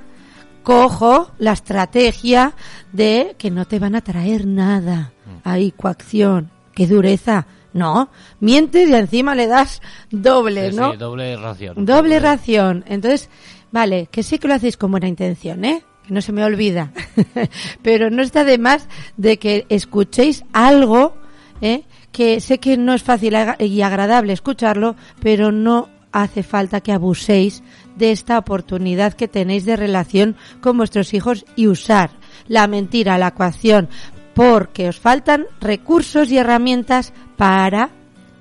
cojo 0.66 1.30
la 1.38 1.52
estrategia 1.52 2.52
de 2.92 3.36
que 3.38 3.52
no 3.52 3.66
te 3.66 3.78
van 3.78 3.94
a 3.94 4.00
traer 4.00 4.48
nada. 4.48 5.12
Ahí, 5.44 5.70
coacción, 5.70 6.50
qué 6.74 6.88
dureza. 6.88 7.46
No, 7.72 8.08
mientes 8.40 8.88
y 8.88 8.92
encima 8.94 9.36
le 9.36 9.46
das 9.46 9.80
doble, 10.10 10.72
Sí, 10.72 10.76
¿no? 10.76 10.90
sí, 10.90 10.96
doble 10.96 11.36
ración. 11.36 11.84
Doble 11.84 12.18
ración. 12.18 12.84
Entonces, 12.88 13.30
vale, 13.70 14.08
que 14.10 14.24
sí 14.24 14.40
que 14.40 14.48
lo 14.48 14.54
hacéis 14.54 14.76
con 14.76 14.90
buena 14.90 15.06
intención, 15.06 15.64
¿eh? 15.64 15.84
Que 16.04 16.12
no 16.12 16.20
se 16.20 16.32
me 16.32 16.42
olvida. 16.42 16.90
Pero 17.82 18.10
no 18.10 18.22
está 18.22 18.42
de 18.42 18.58
más 18.58 18.88
de 19.16 19.38
que 19.38 19.66
escuchéis 19.68 20.42
algo, 20.52 21.16
¿eh? 21.60 21.84
Que 22.10 22.40
sé 22.40 22.58
que 22.58 22.76
no 22.76 22.92
es 22.92 23.04
fácil 23.04 23.36
y 23.60 23.82
agradable 23.82 24.32
escucharlo, 24.32 24.96
pero 25.20 25.52
no 25.52 25.90
hace 26.10 26.42
falta 26.42 26.80
que 26.80 26.90
abuséis 26.92 27.62
de 27.96 28.12
esta 28.12 28.38
oportunidad 28.38 29.14
que 29.14 29.28
tenéis 29.28 29.64
de 29.64 29.76
relación 29.76 30.36
con 30.60 30.76
vuestros 30.76 31.14
hijos 31.14 31.44
y 31.56 31.66
usar 31.66 32.10
la 32.48 32.66
mentira, 32.66 33.18
la 33.18 33.28
ecuación, 33.28 33.88
porque 34.34 34.88
os 34.88 35.00
faltan 35.00 35.46
recursos 35.60 36.30
y 36.30 36.38
herramientas 36.38 37.12
para 37.36 37.90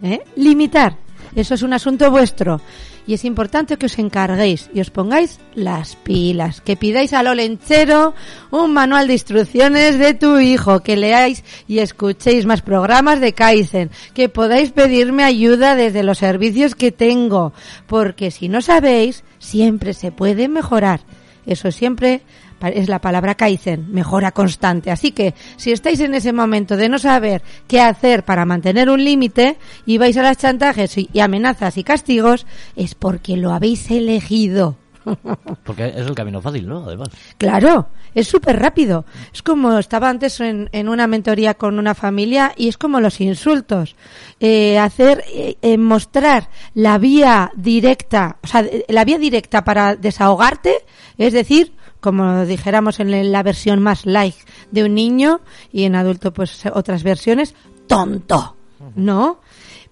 ¿eh? 0.03 0.21
limitar. 0.35 0.97
Eso 1.35 1.53
es 1.55 1.61
un 1.63 1.73
asunto 1.73 2.11
vuestro. 2.11 2.61
Y 3.07 3.13
es 3.13 3.23
importante 3.23 3.77
que 3.77 3.85
os 3.85 3.99
encarguéis 3.99 4.69
y 4.73 4.79
os 4.81 4.89
pongáis 4.89 5.39
las 5.53 5.95
pilas, 5.95 6.61
que 6.61 6.75
pidáis 6.75 7.13
al 7.13 7.27
olenchero 7.27 8.15
un 8.49 8.73
manual 8.73 9.07
de 9.07 9.13
instrucciones 9.13 9.99
de 9.99 10.15
tu 10.15 10.39
hijo, 10.39 10.79
que 10.81 10.97
leáis 10.97 11.43
y 11.67 11.79
escuchéis 11.79 12.45
más 12.45 12.63
programas 12.63 13.21
de 13.21 13.33
Kaizen, 13.33 13.91
que 14.13 14.27
podáis 14.27 14.71
pedirme 14.71 15.23
ayuda 15.23 15.75
desde 15.75 16.03
los 16.03 16.17
servicios 16.17 16.73
que 16.73 16.91
tengo, 16.91 17.53
porque 17.85 18.31
si 18.31 18.49
no 18.49 18.61
sabéis, 18.61 19.23
siempre 19.37 19.93
se 19.93 20.11
puede 20.11 20.47
mejorar. 20.47 21.01
Eso 21.45 21.71
siempre 21.71 22.21
es 22.61 22.89
la 22.89 22.99
palabra 22.99 23.35
Kaizen, 23.35 23.91
mejora 23.91 24.31
constante. 24.31 24.91
Así 24.91 25.11
que 25.11 25.33
si 25.57 25.71
estáis 25.71 25.99
en 25.99 26.13
ese 26.13 26.33
momento 26.33 26.77
de 26.77 26.89
no 26.89 26.97
saber 26.97 27.41
qué 27.67 27.81
hacer 27.81 28.23
para 28.23 28.45
mantener 28.45 28.89
un 28.89 29.03
límite 29.03 29.57
y 29.85 29.97
vais 29.97 30.17
a 30.17 30.23
las 30.23 30.37
chantajes 30.37 30.97
y, 30.97 31.09
amenazas 31.19 31.77
y 31.77 31.83
castigos, 31.83 32.45
es 32.75 32.95
porque 32.95 33.37
lo 33.37 33.51
habéis 33.51 33.89
elegido. 33.91 34.77
Porque 35.63 35.89
es 35.89 36.07
el 36.07 36.15
camino 36.15 36.41
fácil, 36.41 36.67
¿no? 36.67 36.83
Además. 36.83 37.09
Claro, 37.37 37.89
es 38.15 38.27
súper 38.27 38.57
rápido. 38.57 39.05
Es 39.31 39.43
como 39.43 39.77
estaba 39.77 40.09
antes 40.09 40.39
en, 40.39 40.67
en 40.71 40.89
una 40.89 41.05
mentoría 41.05 41.53
con 41.53 41.77
una 41.77 41.93
familia 41.93 42.53
y 42.57 42.69
es 42.69 42.77
como 42.79 42.99
los 42.99 43.21
insultos. 43.21 43.95
Eh, 44.39 44.79
hacer, 44.79 45.23
eh, 45.31 45.57
eh, 45.61 45.77
mostrar 45.77 46.49
la 46.73 46.97
vía 46.97 47.51
directa, 47.55 48.37
o 48.43 48.47
sea, 48.47 48.65
la 48.87 49.05
vía 49.05 49.19
directa 49.19 49.63
para 49.63 49.95
desahogarte, 49.95 50.85
es 51.17 51.33
decir, 51.33 51.73
como 52.05 52.45
dijéramos 52.45 52.99
en 52.99 53.31
la 53.31 53.41
versión 53.43 53.81
más 53.81 54.05
light 54.05 54.35
de 54.71 54.83
un 54.83 54.93
niño 54.93 55.41
y 55.73 55.83
en 55.85 55.95
adulto 55.95 56.31
pues 56.31 56.63
otras 56.71 57.01
versiones, 57.01 57.55
tonto, 57.87 58.55
¿no? 58.95 59.39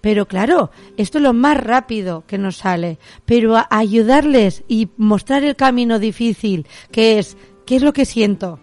Pero 0.00 0.26
claro, 0.28 0.70
esto 0.96 1.18
es 1.18 1.24
lo 1.24 1.32
más 1.32 1.56
rápido 1.56 2.22
que 2.26 2.38
nos 2.38 2.58
sale. 2.58 2.98
Pero 3.24 3.56
a- 3.56 3.66
ayudarles 3.70 4.62
y 4.68 4.90
mostrar 4.96 5.42
el 5.44 5.56
camino 5.56 5.98
difícil, 5.98 6.66
que 6.92 7.18
es, 7.18 7.36
¿qué 7.66 7.76
es 7.76 7.82
lo 7.82 7.92
que 7.92 8.04
siento? 8.04 8.60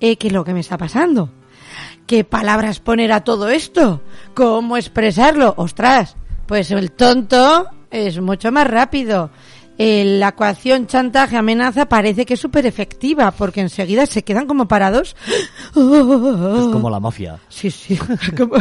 Eh, 0.00 0.16
¿Qué 0.16 0.26
es 0.26 0.32
lo 0.32 0.44
que 0.44 0.54
me 0.54 0.60
está 0.60 0.76
pasando? 0.76 1.30
¿Qué 2.06 2.24
palabras 2.24 2.80
poner 2.80 3.12
a 3.12 3.22
todo 3.22 3.48
esto? 3.48 4.02
¿Cómo 4.34 4.76
expresarlo? 4.76 5.54
Ostras, 5.56 6.16
pues 6.46 6.70
el 6.70 6.90
tonto 6.92 7.66
es 7.90 8.20
mucho 8.20 8.50
más 8.50 8.66
rápido. 8.66 9.30
Eh, 9.78 10.04
la 10.18 10.28
ecuación 10.28 10.86
chantaje 10.86 11.36
amenaza 11.36 11.86
parece 11.86 12.24
que 12.24 12.34
es 12.34 12.40
súper 12.40 12.64
efectiva 12.66 13.30
porque 13.30 13.60
enseguida 13.60 14.06
se 14.06 14.22
quedan 14.24 14.46
como 14.46 14.66
parados. 14.66 15.14
Es 15.74 16.68
como 16.72 16.88
la 16.90 17.00
mafia. 17.00 17.38
Sí, 17.48 17.70
sí, 17.70 17.98
como, 18.36 18.54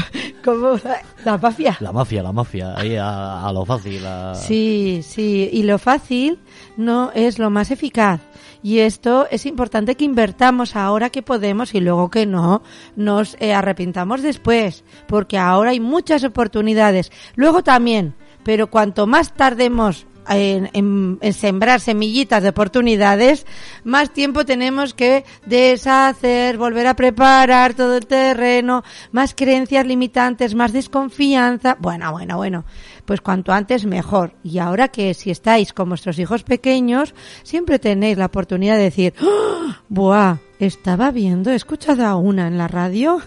como 0.44 0.72
la, 0.84 1.02
la 1.24 1.38
mafia. 1.38 1.78
La 1.80 1.92
mafia, 1.92 2.22
la 2.24 2.32
mafia. 2.32 2.74
Ahí 2.78 2.96
a, 2.98 3.46
a 3.48 3.54
lo 3.54 3.66
fácil. 3.66 4.06
a- 4.06 4.36
Sí, 4.36 5.02
sí, 5.08 5.50
y 5.54 5.64
lo 5.64 5.78
fácil 5.80 6.40
no 6.78 7.12
es 7.14 7.40
lo 7.40 7.50
más 7.50 7.72
eficaz. 7.72 8.20
Y 8.62 8.80
esto 8.80 9.28
es 9.30 9.46
importante 9.46 9.96
que 9.96 10.06
invertamos 10.06 10.76
ahora 10.76 11.12
que 11.12 11.22
podemos 11.22 11.76
y 11.76 11.80
luego 11.82 12.10
que 12.10 12.26
no 12.26 12.64
nos 12.96 13.38
eh, 13.40 13.54
arrepintamos 13.54 14.22
después, 14.24 14.84
porque 15.08 15.38
ahora 15.38 15.70
hay 15.70 15.80
muchas 15.80 16.24
oportunidades. 16.24 17.12
Luego 17.36 17.64
también, 17.64 18.16
pero 18.44 18.68
cuanto 18.72 19.06
más 19.06 19.34
tardemos 19.36 20.08
en, 20.30 20.70
en- 20.74 21.34
sembrar 21.34 21.80
semillitas 21.80 22.44
de 22.44 22.50
oportunidades, 22.50 23.46
más 23.84 24.12
tiempo 24.12 24.46
tenemos 24.46 24.94
que 24.94 25.26
deshacer, 25.46 26.58
volver 26.58 26.88
a 26.88 26.96
preparar 26.96 27.74
todo 27.74 27.98
el 27.98 28.06
terreno, 28.08 28.84
más 29.12 29.34
creencias 29.36 29.86
limitantes, 29.86 30.56
más 30.56 30.74
desconfianza. 30.74 31.78
Bueno, 31.80 32.12
bueno, 32.12 32.38
bueno. 32.38 32.66
Pues 33.06 33.22
cuanto 33.22 33.52
antes 33.52 33.86
mejor. 33.86 34.34
Y 34.44 34.58
ahora 34.60 34.88
que 34.88 35.14
si 35.14 35.32
estáis 35.32 35.74
con 35.74 35.90
vuestros 35.90 36.18
hijos 36.20 36.44
pequeños, 36.44 37.14
siempre 37.44 37.80
tenéis 37.80 38.18
la 38.18 38.26
oportunidad 38.26 38.78
de 38.78 38.84
decir, 38.84 39.14
¡Ah! 39.22 39.82
¡buah! 39.90 40.38
estaba 40.60 41.12
viendo, 41.12 41.52
he 41.52 41.56
escuchado 41.56 42.06
a 42.06 42.16
una 42.16 42.48
en 42.48 42.58
la 42.58 42.68
radio, 42.68 43.22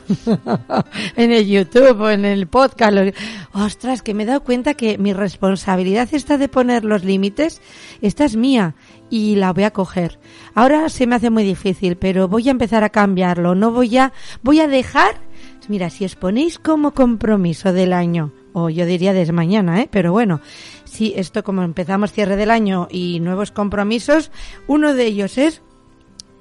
en 1.17 1.33
el 1.33 1.47
YouTube 1.47 2.01
o 2.01 2.11
en 2.11 2.25
el 2.25 2.47
podcast. 2.47 2.97
Ostras, 3.53 4.03
que 4.03 4.15
me 4.15 4.23
he 4.23 4.27
dado 4.27 4.43
cuenta 4.43 4.75
que 4.75 4.99
mi 4.99 5.13
responsabilidad 5.13 6.09
esta 6.13 6.39
de 6.39 6.49
poner 6.49 6.85
los 6.85 7.05
límites, 7.05 7.61
esta 8.01 8.25
es 8.25 8.37
mía 8.37 8.75
y 9.11 9.37
la 9.37 9.53
voy 9.53 9.65
a 9.65 9.73
coger. 9.73 10.19
Ahora 10.55 10.89
se 10.89 11.07
me 11.07 11.17
hace 11.17 11.31
muy 11.31 11.45
difícil, 11.45 11.97
pero 11.97 12.29
voy 12.29 12.49
a 12.49 12.53
empezar 12.53 12.85
a 12.85 12.91
cambiarlo. 12.91 13.55
No 13.55 13.73
voy 13.73 13.97
a, 13.99 14.13
voy 14.43 14.61
a 14.61 14.69
dejar. 14.69 15.21
Mira, 15.69 15.91
si 15.91 16.07
os 16.07 16.17
ponéis 16.17 16.59
como 16.59 16.93
compromiso 16.95 17.75
del 17.75 17.93
año, 17.93 18.33
yo 18.69 18.87
diría 18.87 19.13
desde 19.13 19.33
mañana, 19.33 19.81
¿eh? 19.81 19.89
Pero 19.91 20.13
bueno, 20.13 20.41
si 20.85 21.13
esto 21.17 21.45
como 21.45 21.63
empezamos 21.63 22.13
cierre 22.13 22.37
del 22.37 22.51
año 22.51 22.89
y 22.91 23.21
nuevos 23.21 23.51
compromisos, 23.51 24.31
uno 24.67 24.95
de 24.95 25.07
ellos 25.07 25.39
es 25.39 25.63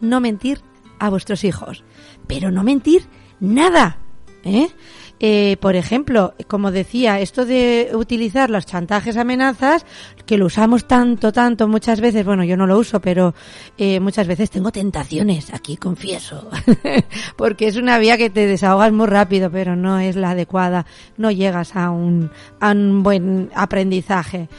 no 0.02 0.20
mentir 0.20 0.62
a 1.00 1.10
vuestros 1.10 1.44
hijos. 1.44 1.84
Pero 2.28 2.52
no 2.52 2.64
mentir 2.64 3.06
nada. 3.40 3.98
¿eh? 4.44 4.70
Eh, 5.20 5.58
por 5.60 5.76
ejemplo, 5.76 6.34
como 6.48 6.72
decía, 6.72 7.20
esto 7.20 7.46
de 7.46 7.90
utilizar 7.94 8.50
los 8.50 8.66
chantajes, 8.66 9.18
amenazas, 9.18 9.86
que 10.26 10.38
lo 10.38 10.46
usamos 10.46 10.88
tanto, 10.88 11.32
tanto, 11.32 11.68
muchas 11.68 12.02
veces, 12.02 12.26
bueno, 12.26 12.44
yo 12.44 12.56
no 12.56 12.68
lo 12.68 12.78
uso, 12.78 13.02
pero 13.02 13.34
eh, 13.78 14.00
muchas 14.00 14.28
veces 14.28 14.52
tengo 14.52 14.72
tentaciones, 14.72 15.54
aquí 15.54 15.76
confieso, 15.78 16.50
porque 17.36 17.68
es 17.68 17.78
una 17.78 17.98
vía 17.98 18.18
que 18.18 18.30
te 18.30 18.46
desahogas 18.46 18.92
muy 18.92 19.08
rápido, 19.08 19.50
pero 19.50 19.76
no 19.76 20.00
es 20.00 20.16
la 20.16 20.32
adecuada, 20.32 20.86
no 21.18 21.32
llegas 21.32 21.76
a 21.76 21.90
un, 21.90 22.30
a 22.60 22.72
un 22.72 23.02
buen 23.02 23.50
aprendizaje. 23.56 24.50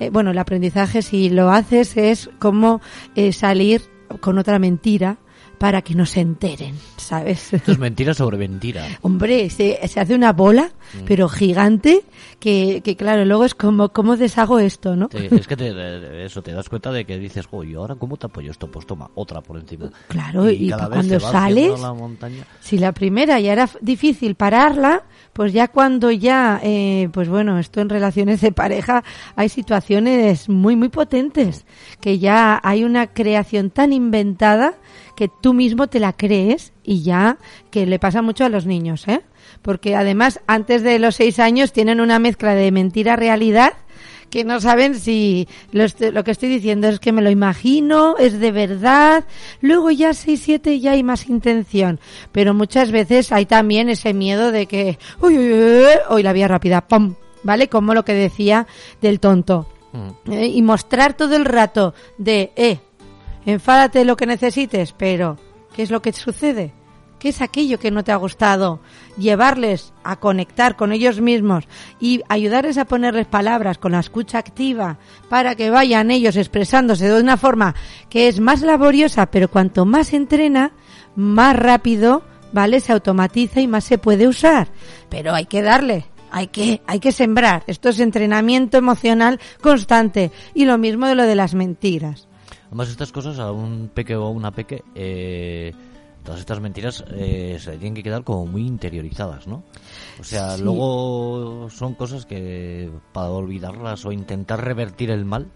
Eh, 0.00 0.10
bueno, 0.10 0.32
el 0.32 0.38
aprendizaje 0.38 1.02
si 1.02 1.30
lo 1.30 1.50
haces 1.50 1.96
es 1.96 2.30
como 2.38 2.80
eh, 3.14 3.32
salir 3.32 3.82
con 4.20 4.38
otra 4.38 4.58
mentira 4.58 5.18
para 5.58 5.82
que 5.82 5.94
no 5.94 6.06
se 6.06 6.20
enteren, 6.20 6.74
¿sabes? 6.96 7.52
Esto 7.52 7.72
es 7.72 7.78
mentira 7.78 8.14
sobre 8.14 8.38
mentira. 8.38 8.86
Hombre, 9.02 9.50
se, 9.50 9.78
se 9.88 10.00
hace 10.00 10.14
una 10.14 10.32
bola, 10.32 10.70
pero 11.06 11.28
gigante, 11.28 12.02
que, 12.38 12.80
que 12.84 12.96
claro, 12.96 13.24
luego 13.24 13.44
es 13.44 13.54
como, 13.54 13.90
¿cómo 13.90 14.16
deshago 14.16 14.58
esto, 14.58 14.94
no? 14.96 15.08
Es 15.12 15.46
que 15.46 15.56
te, 15.56 16.24
eso 16.24 16.42
te 16.42 16.52
das 16.52 16.68
cuenta 16.68 16.92
de 16.92 17.04
que 17.04 17.18
dices, 17.18 17.46
oye, 17.50 17.74
ahora 17.76 17.94
cómo 17.96 18.16
te 18.16 18.26
apoyo 18.26 18.50
esto? 18.50 18.70
Pues 18.70 18.86
toma, 18.86 19.10
otra 19.14 19.40
por 19.40 19.56
encima. 19.58 19.90
Claro, 20.08 20.48
y 20.50 20.68
cada 20.70 20.88
pa- 20.88 20.88
vez 20.88 21.06
cuando 21.08 21.20
sales- 21.20 21.80
la 21.80 21.92
montaña. 21.92 22.44
Si 22.60 22.78
la 22.78 22.92
primera 22.92 23.40
ya 23.40 23.52
era 23.52 23.68
difícil 23.80 24.34
pararla, 24.36 25.02
pues 25.32 25.52
ya 25.52 25.68
cuando 25.68 26.10
ya, 26.10 26.60
eh, 26.62 27.08
pues 27.12 27.28
bueno, 27.28 27.58
esto 27.58 27.80
en 27.80 27.88
relaciones 27.88 28.40
de 28.40 28.52
pareja 28.52 29.02
hay 29.36 29.48
situaciones 29.48 30.48
muy, 30.48 30.76
muy 30.76 30.88
potentes, 30.88 31.64
que 32.00 32.18
ya 32.18 32.60
hay 32.62 32.84
una 32.84 33.08
creación 33.08 33.70
tan 33.70 33.92
inventada 33.92 34.74
que 35.18 35.28
tú 35.28 35.52
mismo 35.52 35.88
te 35.88 35.98
la 35.98 36.12
crees 36.12 36.72
y 36.84 37.02
ya 37.02 37.38
que 37.72 37.86
le 37.86 37.98
pasa 37.98 38.22
mucho 38.22 38.44
a 38.44 38.48
los 38.48 38.66
niños, 38.66 39.08
¿eh? 39.08 39.22
Porque 39.62 39.96
además 39.96 40.38
antes 40.46 40.84
de 40.84 41.00
los 41.00 41.16
seis 41.16 41.40
años 41.40 41.72
tienen 41.72 42.00
una 42.00 42.20
mezcla 42.20 42.54
de 42.54 42.70
mentira 42.70 43.16
realidad 43.16 43.72
que 44.30 44.44
no 44.44 44.60
saben 44.60 44.94
si 44.94 45.48
lo, 45.72 45.86
lo 46.12 46.22
que 46.22 46.30
estoy 46.30 46.48
diciendo 46.48 46.86
es 46.86 47.00
que 47.00 47.10
me 47.10 47.20
lo 47.20 47.30
imagino, 47.30 48.16
es 48.16 48.38
de 48.38 48.52
verdad. 48.52 49.24
Luego 49.60 49.90
ya 49.90 50.14
6, 50.14 50.40
7 50.40 50.78
ya 50.78 50.92
hay 50.92 51.02
más 51.02 51.28
intención. 51.28 51.98
Pero 52.30 52.54
muchas 52.54 52.92
veces 52.92 53.32
hay 53.32 53.46
también 53.46 53.88
ese 53.88 54.14
miedo 54.14 54.52
de 54.52 54.66
que, 54.66 55.00
uy, 55.20 55.36
uy, 55.36 55.84
uy, 56.10 56.22
la 56.22 56.32
vía 56.32 56.46
rápida, 56.46 56.86
¡pum! 56.86 57.14
¿Vale? 57.42 57.68
Como 57.68 57.92
lo 57.92 58.04
que 58.04 58.14
decía 58.14 58.68
del 59.00 59.18
tonto. 59.18 59.66
Mm. 59.92 60.32
Eh, 60.32 60.46
y 60.46 60.62
mostrar 60.62 61.14
todo 61.14 61.34
el 61.34 61.44
rato 61.44 61.94
de, 62.18 62.52
eh, 62.54 62.78
enfádate 63.52 64.04
lo 64.04 64.16
que 64.16 64.26
necesites, 64.26 64.92
pero 64.92 65.38
¿qué 65.74 65.82
es 65.82 65.90
lo 65.90 66.02
que 66.02 66.12
sucede? 66.12 66.74
¿Qué 67.18 67.30
es 67.30 67.40
aquello 67.40 67.78
que 67.78 67.90
no 67.90 68.04
te 68.04 68.12
ha 68.12 68.16
gustado? 68.16 68.78
Llevarles 69.16 69.94
a 70.04 70.16
conectar 70.16 70.76
con 70.76 70.92
ellos 70.92 71.20
mismos 71.20 71.64
y 71.98 72.22
ayudarles 72.28 72.76
a 72.76 72.84
ponerles 72.84 73.26
palabras 73.26 73.78
con 73.78 73.92
la 73.92 74.00
escucha 74.00 74.38
activa 74.38 74.98
para 75.30 75.56
que 75.56 75.70
vayan 75.70 76.10
ellos 76.10 76.36
expresándose 76.36 77.08
de 77.08 77.20
una 77.20 77.38
forma 77.38 77.74
que 78.10 78.28
es 78.28 78.38
más 78.38 78.60
laboriosa, 78.60 79.26
pero 79.26 79.48
cuanto 79.48 79.86
más 79.86 80.12
entrena, 80.12 80.72
más 81.16 81.56
rápido, 81.56 82.22
¿vale? 82.52 82.80
Se 82.80 82.92
automatiza 82.92 83.60
y 83.60 83.66
más 83.66 83.84
se 83.84 83.98
puede 83.98 84.28
usar. 84.28 84.68
Pero 85.08 85.34
hay 85.34 85.46
que 85.46 85.62
darle, 85.62 86.04
hay 86.30 86.48
que, 86.48 86.82
hay 86.86 87.00
que 87.00 87.12
sembrar. 87.12 87.64
Esto 87.66 87.88
es 87.88 87.98
entrenamiento 87.98 88.76
emocional 88.76 89.40
constante. 89.60 90.30
Y 90.54 90.66
lo 90.66 90.78
mismo 90.78 91.06
de 91.06 91.14
lo 91.14 91.24
de 91.24 91.34
las 91.34 91.54
mentiras. 91.54 92.27
Además, 92.68 92.88
estas 92.90 93.12
cosas 93.12 93.38
a 93.38 93.50
un 93.52 93.90
peque 93.92 94.14
o 94.16 94.24
a 94.24 94.30
una 94.30 94.50
peque, 94.52 94.84
eh, 94.94 95.72
todas 96.22 96.40
estas 96.40 96.60
mentiras 96.60 97.02
eh, 97.10 97.56
se 97.60 97.72
tienen 97.72 97.94
que 97.94 98.02
quedar 98.02 98.24
como 98.24 98.46
muy 98.46 98.66
interiorizadas, 98.66 99.46
¿no? 99.46 99.62
O 100.20 100.24
sea, 100.24 100.56
Sí. 100.56 100.62
luego 100.62 101.68
son 101.70 101.94
cosas 101.94 102.26
que 102.26 102.90
para 103.12 103.30
olvidarlas 103.30 104.04
o 104.04 104.12
intentar 104.12 104.62
revertir 104.62 105.10
el 105.10 105.24
mal 105.24 105.46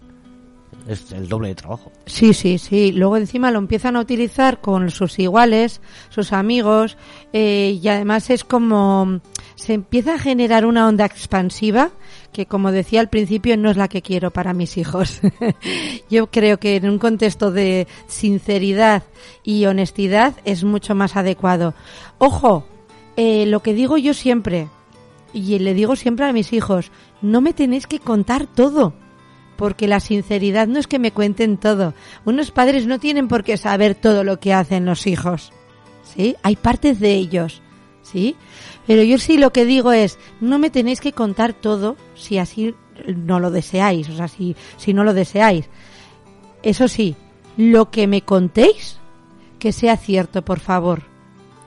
es 0.87 1.11
el 1.11 1.29
doble 1.29 1.49
de 1.49 1.55
trabajo. 1.55 1.91
Sí, 2.07 2.33
sí, 2.33 2.57
sí. 2.57 2.91
Luego 2.91 3.15
encima 3.17 3.51
lo 3.51 3.59
empiezan 3.59 3.95
a 3.95 3.99
utilizar 3.99 4.59
con 4.59 4.89
sus 4.89 5.19
iguales, 5.19 5.81
sus 6.09 6.33
amigos, 6.33 6.97
eh, 7.31 7.79
y 7.79 7.87
además 7.87 8.31
es 8.31 8.43
como 8.43 9.19
se 9.55 9.73
empieza 9.73 10.15
a 10.15 10.19
generar 10.19 10.65
una 10.65 10.87
onda 10.87 11.05
expansiva 11.05 11.91
que, 12.33 12.45
como 12.45 12.71
decía 12.71 12.99
al 12.99 13.09
principio, 13.09 13.55
no 13.55 13.71
es 13.71 13.77
la 13.77 13.87
que 13.87 14.01
quiero 14.01 14.31
para 14.31 14.53
mis 14.53 14.77
hijos. 14.77 15.21
Yo 16.09 16.27
creo 16.27 16.59
que 16.59 16.75
en 16.75 16.89
un 16.89 16.99
contexto 16.99 17.51
de 17.51 17.87
sinceridad 18.07 19.03
y 19.43 19.65
honestidad 19.65 20.33
es 20.43 20.65
mucho 20.65 20.95
más 20.95 21.15
adecuado. 21.15 21.73
Ojo, 22.17 22.65
eh, 23.15 23.45
lo 23.45 23.61
que 23.61 23.73
digo 23.73 23.97
yo 23.97 24.13
siempre, 24.13 24.67
y 25.33 25.59
le 25.59 25.73
digo 25.73 25.95
siempre 25.95 26.25
a 26.25 26.33
mis 26.33 26.51
hijos, 26.51 26.91
no 27.21 27.39
me 27.41 27.53
tenéis 27.53 27.87
que 27.87 27.99
contar 27.99 28.47
todo 28.47 28.93
porque 29.55 29.87
la 29.87 29.99
sinceridad 29.99 30.67
no 30.67 30.79
es 30.79 30.87
que 30.87 30.99
me 30.99 31.11
cuenten 31.11 31.57
todo. 31.57 31.93
Unos 32.25 32.51
padres 32.51 32.87
no 32.87 32.99
tienen 32.99 33.27
por 33.27 33.43
qué 33.43 33.57
saber 33.57 33.95
todo 33.95 34.23
lo 34.23 34.39
que 34.39 34.53
hacen 34.53 34.85
los 34.85 35.07
hijos. 35.07 35.51
¿Sí? 36.03 36.35
Hay 36.43 36.55
partes 36.55 36.99
de 36.99 37.13
ellos. 37.13 37.61
¿Sí? 38.03 38.35
Pero 38.85 39.01
yo 39.01 39.17
sí 39.17 39.37
lo 39.37 39.51
que 39.51 39.65
digo 39.65 39.91
es, 39.91 40.19
no 40.41 40.59
me 40.59 40.69
tenéis 40.69 40.99
que 40.99 41.13
contar 41.13 41.53
todo 41.53 41.95
si 42.15 42.37
así 42.37 42.75
no 43.07 43.39
lo 43.39 43.49
deseáis, 43.49 44.09
o 44.09 44.15
sea, 44.15 44.27
si, 44.27 44.55
si 44.77 44.93
no 44.93 45.03
lo 45.03 45.13
deseáis. 45.13 45.69
Eso 46.61 46.87
sí, 46.87 47.15
lo 47.57 47.91
que 47.91 48.07
me 48.07 48.21
contéis, 48.21 48.97
que 49.59 49.71
sea 49.71 49.97
cierto, 49.97 50.43
por 50.43 50.59
favor. 50.59 51.03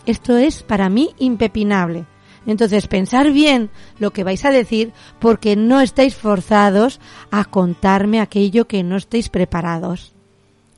Esto 0.04 0.36
es 0.36 0.62
para 0.62 0.88
mí 0.88 1.14
impepinable. 1.18 2.04
Entonces, 2.46 2.86
pensar 2.86 3.32
bien 3.32 3.70
lo 3.98 4.12
que 4.12 4.22
vais 4.22 4.44
a 4.44 4.52
decir 4.52 4.92
porque 5.18 5.56
no 5.56 5.80
estáis 5.80 6.14
forzados 6.14 7.00
a 7.30 7.44
contarme 7.44 8.20
aquello 8.20 8.68
que 8.68 8.84
no 8.84 8.96
estéis 8.96 9.28
preparados. 9.28 10.12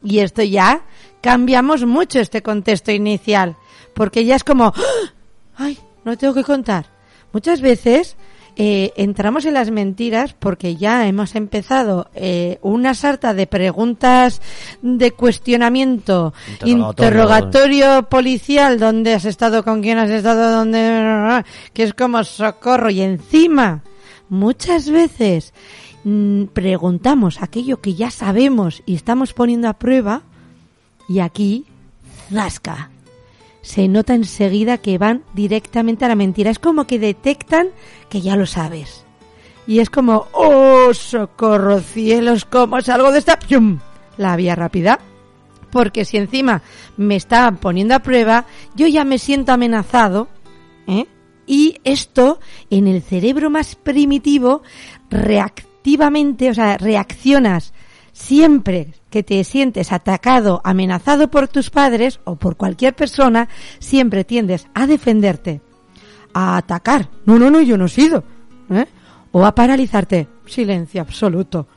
Y 0.02 0.20
esto 0.20 0.42
ya 0.42 0.82
cambiamos 1.20 1.84
mucho 1.84 2.20
este 2.20 2.42
contexto 2.42 2.90
inicial, 2.90 3.56
porque 3.94 4.24
ya 4.24 4.36
es 4.36 4.44
como, 4.44 4.72
¡Ah! 4.74 5.12
Ay, 5.58 5.78
no 6.04 6.16
tengo 6.16 6.32
que 6.32 6.44
contar. 6.44 6.86
Muchas 7.32 7.60
veces 7.60 8.16
eh, 8.56 8.92
entramos 8.96 9.44
en 9.44 9.54
las 9.54 9.70
mentiras 9.70 10.34
porque 10.36 10.74
ya 10.76 11.06
hemos 11.06 11.34
empezado 11.34 12.10
eh, 12.14 12.58
una 12.62 12.94
sarta 12.94 13.34
de 13.34 13.46
preguntas 13.46 14.40
de 14.82 15.12
cuestionamiento, 15.12 16.32
Interrogatorio. 16.48 16.88
interrogatorio 16.88 18.08
policial, 18.08 18.80
dónde 18.80 19.14
has 19.14 19.26
estado, 19.26 19.62
con 19.62 19.82
quién 19.82 19.98
has 19.98 20.10
estado, 20.10 20.50
dónde, 20.50 21.44
que 21.72 21.82
es 21.84 21.94
como 21.94 22.24
socorro. 22.24 22.90
Y 22.90 23.02
encima 23.02 23.82
muchas 24.28 24.90
veces 24.90 25.52
mm, 26.04 26.44
preguntamos 26.46 27.42
aquello 27.42 27.80
que 27.80 27.94
ya 27.94 28.10
sabemos 28.10 28.82
y 28.86 28.94
estamos 28.94 29.34
poniendo 29.34 29.68
a 29.68 29.74
prueba 29.74 30.22
y 31.08 31.20
aquí 31.20 31.64
zasca 32.32 32.90
se 33.68 33.86
nota 33.86 34.14
enseguida 34.14 34.78
que 34.78 34.96
van 34.96 35.24
directamente 35.34 36.06
a 36.06 36.08
la 36.08 36.14
mentira. 36.14 36.50
Es 36.50 36.58
como 36.58 36.86
que 36.86 36.98
detectan 36.98 37.68
que 38.08 38.22
ya 38.22 38.34
lo 38.34 38.46
sabes. 38.46 39.04
Y 39.66 39.80
es 39.80 39.90
como, 39.90 40.26
oh, 40.32 40.94
socorro, 40.94 41.80
cielos, 41.80 42.46
¿cómo 42.46 42.80
salgo 42.80 43.12
de 43.12 43.18
esta? 43.18 43.38
¡Pium! 43.38 43.80
La 44.16 44.36
vía 44.36 44.54
rápida. 44.54 45.00
Porque 45.70 46.06
si 46.06 46.16
encima 46.16 46.62
me 46.96 47.16
están 47.16 47.58
poniendo 47.58 47.94
a 47.94 47.98
prueba, 47.98 48.46
yo 48.74 48.86
ya 48.86 49.04
me 49.04 49.18
siento 49.18 49.52
amenazado, 49.52 50.28
¿eh? 50.86 51.04
Y 51.46 51.76
esto, 51.84 52.40
en 52.70 52.86
el 52.86 53.02
cerebro 53.02 53.50
más 53.50 53.74
primitivo, 53.74 54.62
reactivamente, 55.10 56.48
o 56.48 56.54
sea, 56.54 56.78
reaccionas 56.78 57.74
siempre 58.18 58.94
que 59.10 59.22
te 59.22 59.42
sientes 59.44 59.92
atacado, 59.92 60.60
amenazado 60.64 61.30
por 61.30 61.46
tus 61.46 61.70
padres 61.70 62.18
o 62.24 62.34
por 62.34 62.56
cualquier 62.56 62.94
persona, 62.94 63.48
siempre 63.78 64.24
tiendes 64.24 64.66
a 64.74 64.86
defenderte, 64.86 65.60
a 66.34 66.56
atacar. 66.56 67.08
No, 67.26 67.38
no, 67.38 67.48
no, 67.48 67.60
yo 67.60 67.78
no 67.78 67.86
he 67.86 67.88
sido. 67.88 68.24
¿eh? 68.70 68.86
O 69.30 69.46
a 69.46 69.54
paralizarte. 69.54 70.26
Silencio 70.46 71.00
absoluto. 71.00 71.68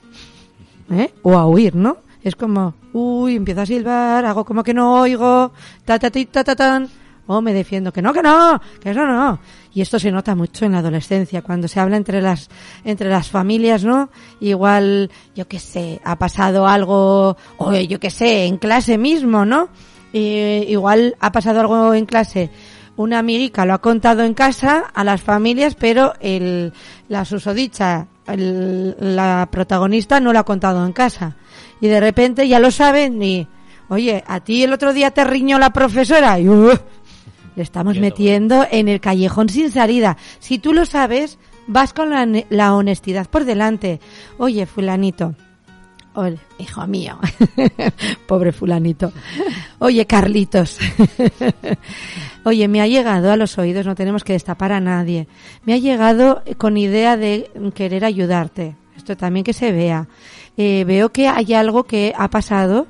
¿eh? 0.90 1.14
O 1.22 1.38
a 1.38 1.46
huir, 1.46 1.76
¿no? 1.76 1.98
Es 2.24 2.36
como, 2.36 2.74
uy, 2.92 3.36
empiezo 3.36 3.62
a 3.62 3.66
silbar, 3.66 4.26
hago 4.26 4.44
como 4.44 4.64
que 4.64 4.74
no 4.74 5.02
oigo, 5.02 5.52
ta 5.86 6.00
ta 6.00 6.10
ta 6.10 6.44
ta 6.44 6.56
tan, 6.56 6.88
o 7.28 7.42
me 7.42 7.54
defiendo 7.54 7.92
que 7.92 8.02
no, 8.02 8.14
que 8.14 8.22
no, 8.22 8.62
que 8.80 8.92
eso 8.92 9.06
no. 9.06 9.40
Y 9.74 9.82
esto 9.82 10.00
se 10.00 10.12
nota 10.12 10.36
mucho 10.36 10.66
en 10.66 10.74
la 10.74 10.80
adolescencia, 10.80 11.42
cuando 11.42 11.68
se 11.68 11.80
habla 11.80 11.98
entre 11.98 12.22
las, 12.22 12.50
entre 12.84 13.10
las 13.10 13.30
familias, 13.30 13.84
¿no? 13.84 14.10
Igual, 14.40 15.10
yo 15.36 15.48
qué 15.48 15.60
sé, 15.60 16.02
ha 16.04 16.18
pasado 16.18 16.68
algo, 16.68 17.38
o 17.58 17.74
yo 17.74 18.00
qué 18.00 18.10
sé, 18.10 18.46
en 18.46 18.58
clase 18.58 18.98
mismo, 18.98 19.46
¿no? 19.46 19.70
Igual 20.14 21.16
ha 21.22 21.32
pasado 21.32 21.62
algo 21.62 21.94
en 21.94 22.06
clase 22.06 22.52
una 23.02 23.20
amiguica 23.20 23.66
lo 23.66 23.74
ha 23.74 23.82
contado 23.82 24.24
en 24.24 24.34
casa 24.34 24.84
a 24.94 25.04
las 25.04 25.22
familias, 25.22 25.76
pero 25.76 26.14
el, 26.20 26.74
la 27.08 27.26
susodicha, 27.26 28.08
el, 28.28 28.96
la 29.00 29.48
protagonista 29.52 30.20
no 30.20 30.34
lo 30.34 30.40
ha 30.40 30.44
contado 30.46 30.86
en 30.86 30.94
casa. 30.94 31.36
Y 31.80 31.88
de 31.88 32.00
repente 32.00 32.48
ya 32.48 32.60
lo 32.60 32.72
saben 32.72 33.22
y, 33.22 33.48
oye, 33.90 34.24
a 34.28 34.40
ti 34.42 34.64
el 34.64 34.74
otro 34.74 34.94
día 34.94 35.12
te 35.12 35.24
riñó 35.24 35.58
la 35.58 35.72
profesora 35.72 36.40
y 36.40 36.48
uh, 36.48 36.78
le 37.56 37.64
estamos 37.64 37.98
metiendo 38.00 38.66
en 38.70 38.88
el 38.88 39.00
callejón 39.00 39.50
sin 39.50 39.72
salida. 39.72 40.18
Si 40.40 40.60
tú 40.60 40.74
lo 40.74 40.86
sabes, 40.86 41.38
vas 41.68 41.94
con 41.94 42.10
la, 42.10 42.28
la 42.50 42.76
honestidad 42.76 43.30
por 43.30 43.46
delante. 43.46 44.00
Oye, 44.38 44.66
fulanito. 44.66 45.36
Oye, 46.14 46.38
hijo 46.60 46.86
mío. 46.88 47.18
Pobre 48.28 48.52
fulanito. 48.52 49.14
Oye, 49.80 50.06
Carlitos. 50.06 50.78
Oye, 52.44 52.68
me 52.68 52.82
ha 52.82 52.88
llegado 52.88 53.32
a 53.32 53.38
los 53.38 53.58
oídos, 53.58 53.86
no 53.86 53.96
tenemos 53.96 54.24
que 54.24 54.34
destapar 54.34 54.74
a 54.74 54.82
nadie. 54.82 55.28
Me 55.64 55.74
ha 55.74 55.78
llegado 55.78 56.44
con 56.58 56.76
idea 56.78 57.16
de 57.16 57.50
querer 57.74 58.04
ayudarte. 58.04 58.76
Esto 58.98 59.16
también 59.16 59.44
que 59.44 59.54
se 59.54 59.72
vea. 59.72 60.08
Eh, 60.58 60.84
veo 60.86 61.12
que 61.12 61.28
hay 61.28 61.54
algo 61.54 61.86
que 61.86 62.14
ha 62.18 62.30
pasado 62.30 62.88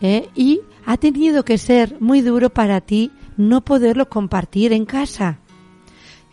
eh, 0.00 0.28
y 0.34 0.60
ha 0.86 0.96
tenido 0.96 1.44
que 1.44 1.58
ser 1.58 2.00
muy 2.00 2.20
duro 2.20 2.50
para 2.50 2.80
ti 2.80 3.10
no 3.40 3.64
poderlo 3.64 4.08
compartir 4.08 4.72
en 4.72 4.84
casa. 4.84 5.40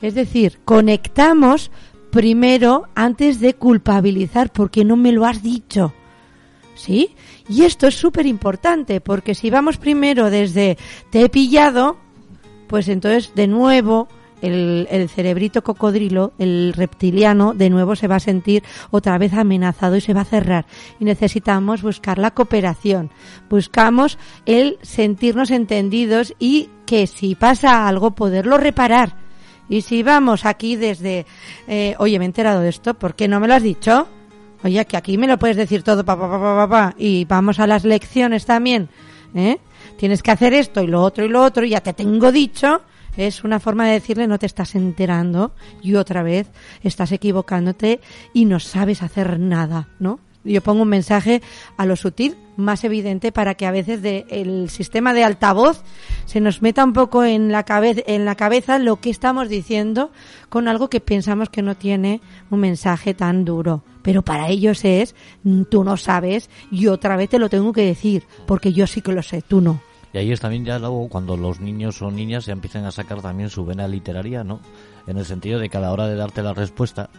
Es 0.02 0.14
decir, 0.14 0.60
conectamos 0.64 1.72
primero 2.12 2.88
antes 2.96 3.40
de 3.40 3.56
culpabilizar 3.56 4.52
porque 4.52 4.86
no 4.86 4.96
me 4.96 5.12
lo 5.12 5.26
has 5.26 5.42
dicho. 5.42 5.94
¿Sí? 6.76 7.16
Y 7.50 7.64
esto 7.64 7.88
es 7.88 7.96
súper 7.96 8.28
importante 8.28 9.02
porque 9.02 9.34
si 9.34 9.50
vamos 9.50 9.78
primero 9.78 10.30
desde 10.30 10.78
te 11.10 11.24
he 11.24 11.30
pillado, 11.30 11.98
pues 12.68 12.88
entonces 12.88 13.34
de 13.34 13.48
nuevo 13.48 14.08
el, 14.44 14.88
el, 14.92 15.10
cerebrito 15.10 15.64
cocodrilo, 15.64 16.34
el 16.38 16.74
reptiliano, 16.74 17.56
de 17.56 17.72
nuevo 17.72 17.96
se 17.96 18.08
va 18.08 18.18
a 18.18 18.20
sentir 18.20 18.64
otra 18.92 19.18
vez 19.18 19.34
amenazado 19.34 19.96
y 19.96 20.02
se 20.02 20.14
va 20.14 20.22
a 20.22 20.26
cerrar. 20.26 20.68
Y 21.00 21.06
necesitamos 21.06 21.82
buscar 21.82 22.20
la 22.20 22.32
cooperación. 22.32 23.10
Buscamos 23.50 24.20
el 24.46 24.78
sentirnos 24.84 25.50
entendidos 25.50 26.36
y 26.38 26.70
que 26.88 27.06
si 27.06 27.36
pasa 27.36 27.88
algo 27.88 28.12
poderlo 28.12 28.58
reparar. 28.58 29.14
Y 29.70 29.82
si 29.82 30.02
vamos 30.02 30.46
aquí 30.46 30.78
desde, 30.78 31.26
eh, 31.68 31.94
oye, 32.00 32.18
me 32.18 32.26
he 32.26 32.28
enterado 32.28 32.62
de 32.62 32.70
esto, 32.70 32.94
¿por 32.96 33.14
qué 33.14 33.28
no 33.28 33.40
me 33.40 33.48
lo 33.48 33.54
has 33.54 33.62
dicho? 33.62 34.08
Oye, 34.64 34.84
que 34.86 34.98
aquí 34.98 35.18
me 35.18 35.28
lo 35.28 35.38
puedes 35.38 35.58
decir 35.58 35.84
todo, 35.84 36.04
papá, 36.04 36.30
papá, 36.30 36.68
papá, 36.68 36.96
y 36.98 37.26
vamos 37.26 37.60
a 37.60 37.68
las 37.68 37.84
lecciones 37.84 38.46
también, 38.46 38.90
¿eh? 39.36 39.60
Tienes 39.98 40.24
que 40.24 40.32
hacer 40.32 40.54
esto 40.54 40.82
y 40.82 40.88
lo 40.88 41.04
otro 41.04 41.26
y 41.26 41.30
lo 41.30 41.44
otro, 41.44 41.66
y 41.66 41.70
ya 41.70 41.82
te 41.82 41.94
tengo 41.94 42.32
dicho, 42.32 42.82
es 43.18 43.44
una 43.44 43.60
forma 43.60 43.86
de 43.86 43.94
decirle 43.94 44.28
no 44.28 44.40
te 44.40 44.46
estás 44.46 44.74
enterando 44.76 45.52
y 45.82 45.96
otra 45.96 46.24
vez 46.24 46.48
estás 46.82 47.12
equivocándote 47.12 48.00
y 48.34 48.46
no 48.46 48.60
sabes 48.60 49.04
hacer 49.04 49.40
nada, 49.40 49.90
¿no? 50.00 50.20
Yo 50.48 50.62
pongo 50.62 50.84
un 50.84 50.90
mensaje 50.90 51.42
a 51.78 51.86
lo 51.86 51.96
sutil 51.96 52.36
más 52.56 52.84
evidente 52.84 53.32
para 53.32 53.56
que 53.56 53.66
a 53.66 53.72
veces 53.72 54.02
de, 54.02 54.26
el 54.30 54.70
sistema 54.70 55.14
de 55.14 55.24
altavoz 55.24 55.84
se 56.26 56.42
nos 56.42 56.62
meta 56.62 56.84
un 56.84 56.94
poco 56.94 57.24
en 57.24 57.52
la 57.52 57.64
cabeza 57.64 58.02
en 58.08 58.26
la 58.26 58.36
cabeza 58.36 58.80
lo 58.80 58.96
que 58.96 59.12
estamos 59.12 59.48
diciendo 59.48 60.12
con 60.50 60.68
algo 60.68 60.90
que 60.90 61.00
pensamos 61.00 61.50
que 61.50 61.62
no 61.62 61.76
tiene 61.76 62.20
un 62.50 62.60
mensaje 62.62 63.14
tan 63.14 63.46
duro 63.46 63.84
pero 64.02 64.24
para 64.24 64.50
ellos 64.50 64.84
es 64.86 65.14
tú 65.70 65.84
no 65.84 65.98
sabes 65.98 66.50
y 66.72 66.88
otra 66.88 67.16
vez 67.16 67.30
te 67.30 67.38
lo 67.38 67.48
tengo 67.48 67.74
que 67.74 67.86
decir 67.86 68.24
porque 68.48 68.74
yo 68.74 68.88
sí 68.88 69.02
que 69.02 69.12
lo 69.12 69.22
sé 69.22 69.44
tú 69.44 69.62
no 69.62 69.80
y 70.14 70.18
ahí 70.18 70.32
es 70.32 70.40
también 70.40 70.66
ya 70.66 70.80
luego 70.80 71.10
cuando 71.10 71.38
los 71.38 71.60
niños 71.60 72.02
o 72.02 72.10
niñas 72.10 72.46
se 72.46 72.52
empiezan 72.52 72.86
a 72.86 72.92
sacar 72.92 73.22
también 73.22 73.50
su 73.50 73.66
vena 73.66 73.88
literaria, 73.88 74.44
¿no? 74.44 74.62
En 75.06 75.18
el 75.18 75.26
sentido 75.26 75.60
de 75.60 75.70
que 75.70 75.78
a 75.78 75.82
la 75.82 75.92
hora 75.92 76.08
de 76.08 76.16
darte 76.16 76.42
la 76.42 76.54
respuesta 76.54 77.10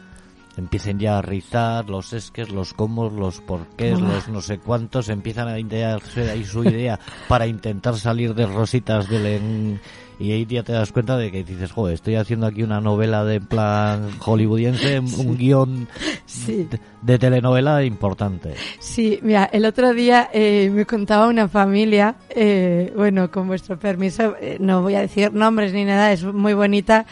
empiecen 0.58 0.98
ya 0.98 1.18
a 1.18 1.22
rizar 1.22 1.88
los 1.88 2.12
esques, 2.12 2.50
los 2.50 2.74
cómo, 2.74 3.08
los 3.08 3.40
porqués, 3.40 4.00
los 4.00 4.28
no 4.28 4.40
sé 4.42 4.58
cuántos, 4.58 5.08
empiezan 5.08 5.48
a 5.48 5.58
idearse 5.58 6.30
ahí 6.30 6.44
su 6.44 6.64
idea 6.64 6.98
para 7.28 7.46
intentar 7.46 7.96
salir 7.96 8.34
de 8.34 8.46
rositas 8.46 9.08
del 9.08 9.80
y 10.20 10.32
ahí 10.32 10.44
ya 10.46 10.64
te 10.64 10.72
das 10.72 10.90
cuenta 10.90 11.16
de 11.16 11.30
que 11.30 11.44
dices, 11.44 11.70
joder, 11.70 11.94
estoy 11.94 12.16
haciendo 12.16 12.46
aquí 12.46 12.64
una 12.64 12.80
novela 12.80 13.24
de 13.24 13.40
plan 13.40 14.10
hollywoodiense, 14.18 14.98
un 14.98 15.36
guion 15.38 15.88
Sí. 16.26 16.66
de, 16.68 16.80
de 17.02 17.18
telenovela 17.20 17.84
importante. 17.84 18.54
Sí, 18.80 19.20
mira, 19.22 19.48
el 19.52 19.64
otro 19.64 19.94
día 19.94 20.28
eh, 20.32 20.70
me 20.74 20.84
contaba 20.86 21.28
una 21.28 21.46
familia, 21.46 22.16
eh, 22.30 22.92
bueno, 22.96 23.30
con 23.30 23.46
vuestro 23.46 23.78
permiso, 23.78 24.34
eh, 24.40 24.56
no 24.58 24.82
voy 24.82 24.96
a 24.96 25.00
decir 25.02 25.32
nombres 25.32 25.72
ni 25.72 25.84
nada, 25.84 26.10
es 26.12 26.24
muy 26.24 26.52
bonita, 26.52 27.06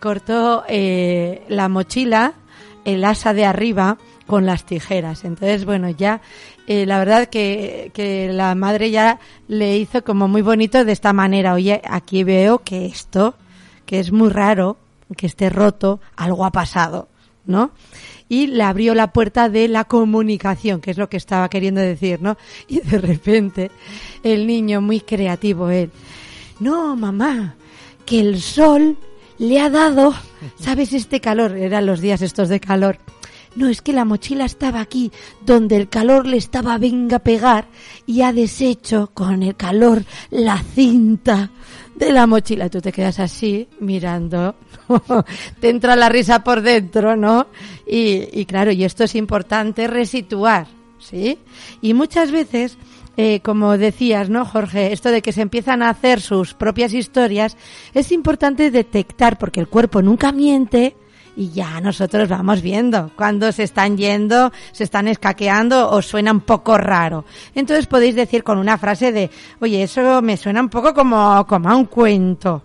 cortó 0.00 0.64
eh, 0.68 1.42
la 1.48 1.68
mochila, 1.68 2.32
el 2.86 3.04
asa 3.04 3.34
de 3.34 3.44
arriba, 3.44 3.98
con 4.26 4.46
las 4.46 4.64
tijeras. 4.64 5.24
Entonces, 5.24 5.64
bueno, 5.64 5.90
ya 5.90 6.20
eh, 6.66 6.86
la 6.86 6.98
verdad 6.98 7.28
que, 7.28 7.90
que 7.94 8.32
la 8.32 8.54
madre 8.54 8.90
ya 8.90 9.20
le 9.48 9.76
hizo 9.76 10.02
como 10.02 10.28
muy 10.28 10.42
bonito 10.42 10.84
de 10.84 10.92
esta 10.92 11.12
manera. 11.12 11.54
Oye, 11.54 11.82
aquí 11.84 12.24
veo 12.24 12.60
que 12.60 12.86
esto, 12.86 13.34
que 13.84 14.00
es 14.00 14.10
muy 14.10 14.30
raro, 14.30 14.78
que 15.16 15.26
esté 15.26 15.50
roto, 15.50 16.00
algo 16.16 16.44
ha 16.44 16.50
pasado, 16.50 17.08
¿no? 17.44 17.70
y 18.28 18.48
le 18.48 18.62
abrió 18.62 18.94
la 18.94 19.12
puerta 19.12 19.48
de 19.48 19.68
la 19.68 19.84
comunicación, 19.84 20.80
que 20.80 20.90
es 20.90 20.98
lo 20.98 21.08
que 21.08 21.16
estaba 21.16 21.48
queriendo 21.48 21.80
decir, 21.80 22.20
¿no? 22.20 22.36
Y 22.68 22.80
de 22.80 22.98
repente 22.98 23.70
el 24.22 24.46
niño, 24.46 24.80
muy 24.80 25.00
creativo 25.00 25.70
él, 25.70 25.90
no, 26.58 26.96
mamá, 26.96 27.54
que 28.04 28.20
el 28.20 28.40
sol 28.40 28.96
le 29.38 29.60
ha 29.60 29.70
dado, 29.70 30.14
¿sabes 30.58 30.92
este 30.92 31.20
calor? 31.20 31.56
Eran 31.56 31.86
los 31.86 32.00
días 32.00 32.22
estos 32.22 32.48
de 32.48 32.60
calor. 32.60 32.98
No, 33.56 33.68
es 33.68 33.80
que 33.80 33.94
la 33.94 34.04
mochila 34.04 34.44
estaba 34.44 34.80
aquí, 34.80 35.10
donde 35.40 35.76
el 35.76 35.88
calor 35.88 36.26
le 36.26 36.36
estaba 36.36 36.76
venga 36.76 37.16
a 37.16 37.20
pegar 37.20 37.68
y 38.04 38.20
ha 38.20 38.30
deshecho 38.32 39.10
con 39.14 39.42
el 39.42 39.56
calor 39.56 40.04
la 40.30 40.62
cinta 40.74 41.50
de 41.94 42.12
la 42.12 42.26
mochila. 42.26 42.68
Tú 42.68 42.82
te 42.82 42.92
quedas 42.92 43.18
así 43.18 43.66
mirando, 43.80 44.56
te 45.60 45.70
entra 45.70 45.96
la 45.96 46.10
risa 46.10 46.44
por 46.44 46.60
dentro, 46.60 47.16
¿no? 47.16 47.46
Y, 47.86 48.28
y 48.38 48.44
claro, 48.44 48.72
y 48.72 48.84
esto 48.84 49.04
es 49.04 49.14
importante 49.14 49.86
resituar, 49.86 50.66
¿sí? 50.98 51.38
Y 51.80 51.94
muchas 51.94 52.30
veces 52.30 52.76
eh, 53.16 53.40
como 53.40 53.78
decías, 53.78 54.28
¿no, 54.28 54.44
Jorge? 54.44 54.92
Esto 54.92 55.10
de 55.10 55.22
que 55.22 55.32
se 55.32 55.42
empiezan 55.42 55.82
a 55.82 55.90
hacer 55.90 56.20
sus 56.20 56.54
propias 56.54 56.92
historias, 56.92 57.56
es 57.94 58.12
importante 58.12 58.70
detectar, 58.70 59.38
porque 59.38 59.60
el 59.60 59.68
cuerpo 59.68 60.02
nunca 60.02 60.32
miente, 60.32 60.96
y 61.36 61.50
ya 61.50 61.80
nosotros 61.80 62.28
vamos 62.28 62.62
viendo 62.62 63.10
cuando 63.14 63.52
se 63.52 63.62
están 63.62 63.96
yendo, 63.96 64.50
se 64.72 64.84
están 64.84 65.06
escaqueando 65.06 65.90
o 65.90 66.00
suena 66.00 66.32
un 66.32 66.40
poco 66.40 66.78
raro. 66.78 67.26
Entonces 67.54 67.86
podéis 67.86 68.14
decir 68.14 68.42
con 68.42 68.58
una 68.58 68.78
frase 68.78 69.12
de, 69.12 69.30
oye, 69.60 69.82
eso 69.82 70.22
me 70.22 70.38
suena 70.38 70.62
un 70.62 70.70
poco 70.70 70.94
como, 70.94 71.46
como 71.46 71.68
a 71.68 71.76
un 71.76 71.84
cuento. 71.84 72.64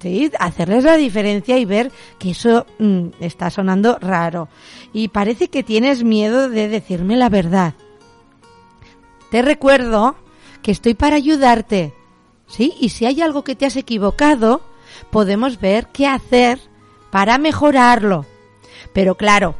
¿Sí? 0.00 0.30
Hacerles 0.38 0.84
la 0.84 0.96
diferencia 0.96 1.58
y 1.58 1.66
ver 1.66 1.92
que 2.18 2.30
eso 2.30 2.66
mm, 2.78 3.08
está 3.20 3.50
sonando 3.50 3.98
raro. 4.00 4.48
Y 4.94 5.08
parece 5.08 5.48
que 5.48 5.62
tienes 5.62 6.04
miedo 6.04 6.48
de 6.48 6.68
decirme 6.68 7.16
la 7.16 7.28
verdad. 7.28 7.74
Te 9.30 9.42
recuerdo 9.42 10.16
que 10.62 10.72
estoy 10.72 10.94
para 10.94 11.16
ayudarte. 11.16 11.94
¿Sí? 12.46 12.74
Y 12.80 12.88
si 12.88 13.06
hay 13.06 13.22
algo 13.22 13.44
que 13.44 13.54
te 13.54 13.64
has 13.64 13.76
equivocado, 13.76 14.60
podemos 15.10 15.60
ver 15.60 15.86
qué 15.92 16.08
hacer 16.08 16.60
para 17.10 17.38
mejorarlo. 17.38 18.26
Pero 18.92 19.14
claro, 19.16 19.54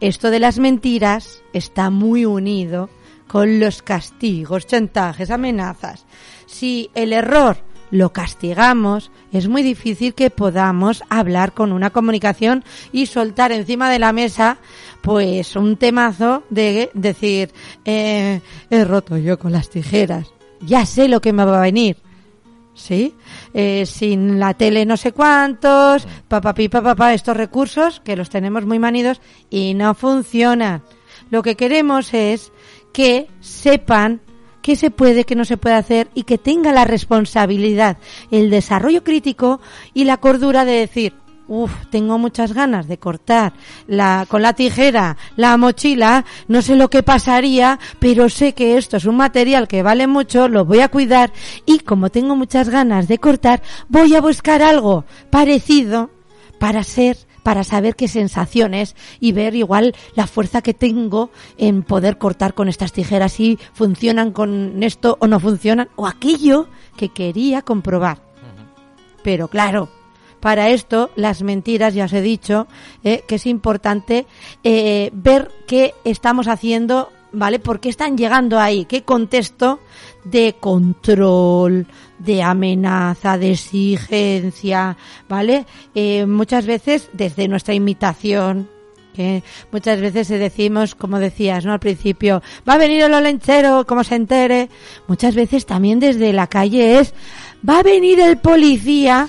esto 0.00 0.30
de 0.30 0.40
las 0.40 0.58
mentiras 0.58 1.42
está 1.52 1.88
muy 1.90 2.24
unido 2.24 2.90
con 3.28 3.60
los 3.60 3.82
castigos, 3.82 4.66
chantajes, 4.66 5.30
amenazas. 5.30 6.04
Si 6.46 6.90
el 6.94 7.12
error 7.12 7.58
lo 7.90 8.12
castigamos, 8.12 9.10
es 9.32 9.48
muy 9.48 9.62
difícil 9.62 10.14
que 10.14 10.30
podamos 10.30 11.04
hablar 11.08 11.52
con 11.52 11.72
una 11.72 11.90
comunicación 11.90 12.64
y 12.92 13.06
soltar 13.06 13.52
encima 13.52 13.90
de 13.90 13.98
la 13.98 14.12
mesa 14.12 14.58
pues 15.06 15.54
un 15.54 15.76
temazo 15.76 16.42
de 16.50 16.90
decir 16.92 17.52
eh, 17.84 18.40
he 18.68 18.84
roto 18.84 19.16
yo 19.16 19.38
con 19.38 19.52
las 19.52 19.70
tijeras, 19.70 20.26
ya 20.60 20.84
sé 20.84 21.06
lo 21.06 21.20
que 21.20 21.32
me 21.32 21.44
va 21.44 21.58
a 21.58 21.62
venir. 21.62 21.96
¿sí? 22.74 23.14
Eh, 23.54 23.86
sin 23.86 24.40
la 24.40 24.54
tele 24.54 24.84
no 24.84 24.96
sé 24.96 25.12
cuántos, 25.12 26.08
papá, 26.26 26.52
papá, 26.52 26.82
papá, 26.82 27.14
estos 27.14 27.36
recursos 27.36 28.00
que 28.00 28.16
los 28.16 28.30
tenemos 28.30 28.66
muy 28.66 28.80
manidos 28.80 29.20
y 29.48 29.74
no 29.74 29.94
funcionan. 29.94 30.82
Lo 31.30 31.44
que 31.44 31.54
queremos 31.54 32.12
es 32.12 32.50
que 32.92 33.28
sepan 33.38 34.20
qué 34.60 34.74
se 34.74 34.90
puede, 34.90 35.22
qué 35.22 35.36
no 35.36 35.44
se 35.44 35.56
puede 35.56 35.76
hacer 35.76 36.08
y 36.14 36.24
que 36.24 36.36
tenga 36.36 36.72
la 36.72 36.84
responsabilidad, 36.84 37.98
el 38.32 38.50
desarrollo 38.50 39.04
crítico 39.04 39.60
y 39.94 40.02
la 40.02 40.16
cordura 40.16 40.64
de 40.64 40.72
decir, 40.72 41.14
Uf, 41.48 41.70
tengo 41.90 42.18
muchas 42.18 42.52
ganas 42.52 42.88
de 42.88 42.98
cortar 42.98 43.52
la, 43.86 44.26
con 44.28 44.42
la 44.42 44.54
tijera 44.54 45.16
la 45.36 45.56
mochila, 45.56 46.24
no 46.48 46.60
sé 46.60 46.74
lo 46.74 46.90
que 46.90 47.04
pasaría, 47.04 47.78
pero 48.00 48.28
sé 48.28 48.52
que 48.52 48.76
esto 48.76 48.96
es 48.96 49.04
un 49.04 49.16
material 49.16 49.68
que 49.68 49.84
vale 49.84 50.08
mucho, 50.08 50.48
lo 50.48 50.64
voy 50.64 50.80
a 50.80 50.88
cuidar 50.88 51.32
y 51.64 51.78
como 51.80 52.10
tengo 52.10 52.34
muchas 52.34 52.68
ganas 52.68 53.06
de 53.06 53.18
cortar, 53.18 53.62
voy 53.88 54.16
a 54.16 54.20
buscar 54.20 54.60
algo 54.60 55.04
parecido 55.30 56.10
para 56.58 56.82
ser 56.82 57.16
para 57.44 57.62
saber 57.62 57.94
qué 57.94 58.08
sensaciones 58.08 58.96
y 59.20 59.30
ver 59.30 59.54
igual 59.54 59.94
la 60.16 60.26
fuerza 60.26 60.62
que 60.62 60.74
tengo 60.74 61.30
en 61.58 61.84
poder 61.84 62.18
cortar 62.18 62.54
con 62.54 62.68
estas 62.68 62.92
tijeras 62.92 63.34
si 63.34 63.56
funcionan 63.72 64.32
con 64.32 64.82
esto 64.82 65.16
o 65.20 65.28
no 65.28 65.38
funcionan 65.38 65.88
o 65.94 66.08
aquello 66.08 66.66
que 66.96 67.10
quería 67.10 67.62
comprobar. 67.62 68.18
Pero 69.22 69.46
claro, 69.46 69.88
para 70.46 70.68
esto, 70.68 71.10
las 71.16 71.42
mentiras, 71.42 71.92
ya 71.92 72.04
os 72.04 72.12
he 72.12 72.22
dicho, 72.22 72.68
eh, 73.02 73.24
que 73.26 73.34
es 73.34 73.46
importante 73.46 74.26
eh, 74.62 75.10
ver 75.12 75.50
qué 75.66 75.92
estamos 76.04 76.46
haciendo, 76.46 77.10
¿vale? 77.32 77.58
¿Por 77.58 77.80
qué 77.80 77.88
están 77.88 78.16
llegando 78.16 78.60
ahí? 78.60 78.84
¿Qué 78.84 79.02
contexto 79.02 79.80
de 80.22 80.54
control, 80.60 81.88
de 82.20 82.44
amenaza, 82.44 83.38
de 83.38 83.50
exigencia, 83.50 84.96
¿vale? 85.28 85.66
Eh, 85.96 86.26
muchas 86.26 86.64
veces 86.64 87.10
desde 87.12 87.48
nuestra 87.48 87.74
imitación, 87.74 88.68
que 89.16 89.42
muchas 89.72 90.00
veces 90.00 90.28
decimos, 90.28 90.94
como 90.94 91.18
decías, 91.18 91.64
¿no? 91.64 91.72
Al 91.72 91.80
principio, 91.80 92.40
va 92.68 92.74
a 92.74 92.78
venir 92.78 93.02
el 93.02 93.14
olenchero, 93.14 93.84
como 93.84 94.04
se 94.04 94.14
entere. 94.14 94.68
Muchas 95.08 95.34
veces 95.34 95.66
también 95.66 95.98
desde 95.98 96.32
la 96.32 96.46
calle 96.46 97.00
es, 97.00 97.14
va 97.68 97.80
a 97.80 97.82
venir 97.82 98.20
el 98.20 98.38
policía 98.38 99.26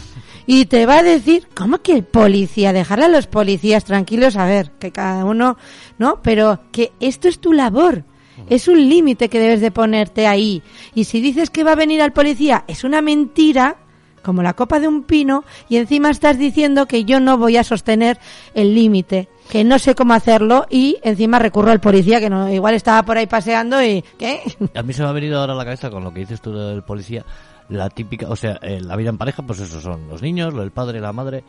y 0.47 0.65
te 0.65 0.85
va 0.85 0.99
a 0.99 1.03
decir, 1.03 1.47
¿cómo 1.53 1.79
que 1.79 1.91
el 1.91 2.03
policía? 2.03 2.71
Dejarle 2.71 3.05
a 3.05 3.09
los 3.09 3.27
policías 3.27 3.83
tranquilos, 3.83 4.37
a 4.37 4.45
ver, 4.45 4.71
que 4.79 4.91
cada 4.91 5.25
uno, 5.25 5.57
¿no? 5.99 6.21
Pero 6.23 6.61
que 6.71 6.93
esto 7.01 7.27
es 7.27 7.39
tu 7.39 7.51
labor. 7.51 8.05
Es 8.49 8.67
un 8.67 8.87
límite 8.87 9.29
que 9.29 9.39
debes 9.39 9.61
de 9.61 9.71
ponerte 9.71 10.25
ahí. 10.25 10.63
Y 10.95 11.03
si 11.03 11.19
dices 11.19 11.49
que 11.49 11.65
va 11.65 11.73
a 11.73 11.75
venir 11.75 12.01
al 12.01 12.13
policía, 12.13 12.63
es 12.67 12.85
una 12.85 13.01
mentira, 13.01 13.75
como 14.23 14.41
la 14.41 14.53
copa 14.53 14.79
de 14.79 14.87
un 14.87 15.03
pino, 15.03 15.43
y 15.67 15.77
encima 15.77 16.11
estás 16.11 16.37
diciendo 16.37 16.85
que 16.85 17.03
yo 17.03 17.19
no 17.19 17.37
voy 17.37 17.57
a 17.57 17.63
sostener 17.65 18.17
el 18.53 18.73
límite, 18.73 19.27
que 19.49 19.65
no 19.65 19.79
sé 19.79 19.95
cómo 19.95 20.13
hacerlo, 20.13 20.65
y 20.69 20.97
encima 21.03 21.39
recurro 21.39 21.71
al 21.71 21.81
policía, 21.81 22.21
que 22.21 22.29
no, 22.29 22.49
igual 22.53 22.75
estaba 22.75 23.03
por 23.03 23.17
ahí 23.17 23.27
paseando 23.27 23.83
y, 23.83 24.03
¿qué? 24.17 24.41
A 24.75 24.83
mí 24.83 24.93
se 24.93 25.01
me 25.01 25.09
ha 25.09 25.13
venido 25.13 25.39
ahora 25.39 25.53
a 25.53 25.57
la 25.57 25.65
cabeza 25.65 25.89
con 25.89 26.03
lo 26.03 26.13
que 26.13 26.21
dices 26.21 26.39
tú 26.39 26.53
del 26.53 26.83
policía, 26.83 27.25
la 27.69 27.89
típica, 27.89 28.29
o 28.29 28.35
sea, 28.35 28.59
eh, 28.61 28.79
la 28.81 28.95
vida 28.95 29.09
en 29.09 29.17
pareja, 29.17 29.43
pues 29.43 29.59
eso 29.59 29.81
son 29.81 30.07
los 30.07 30.21
niños, 30.21 30.53
el 30.55 30.71
padre, 30.71 30.99
la 31.01 31.13
madre. 31.13 31.43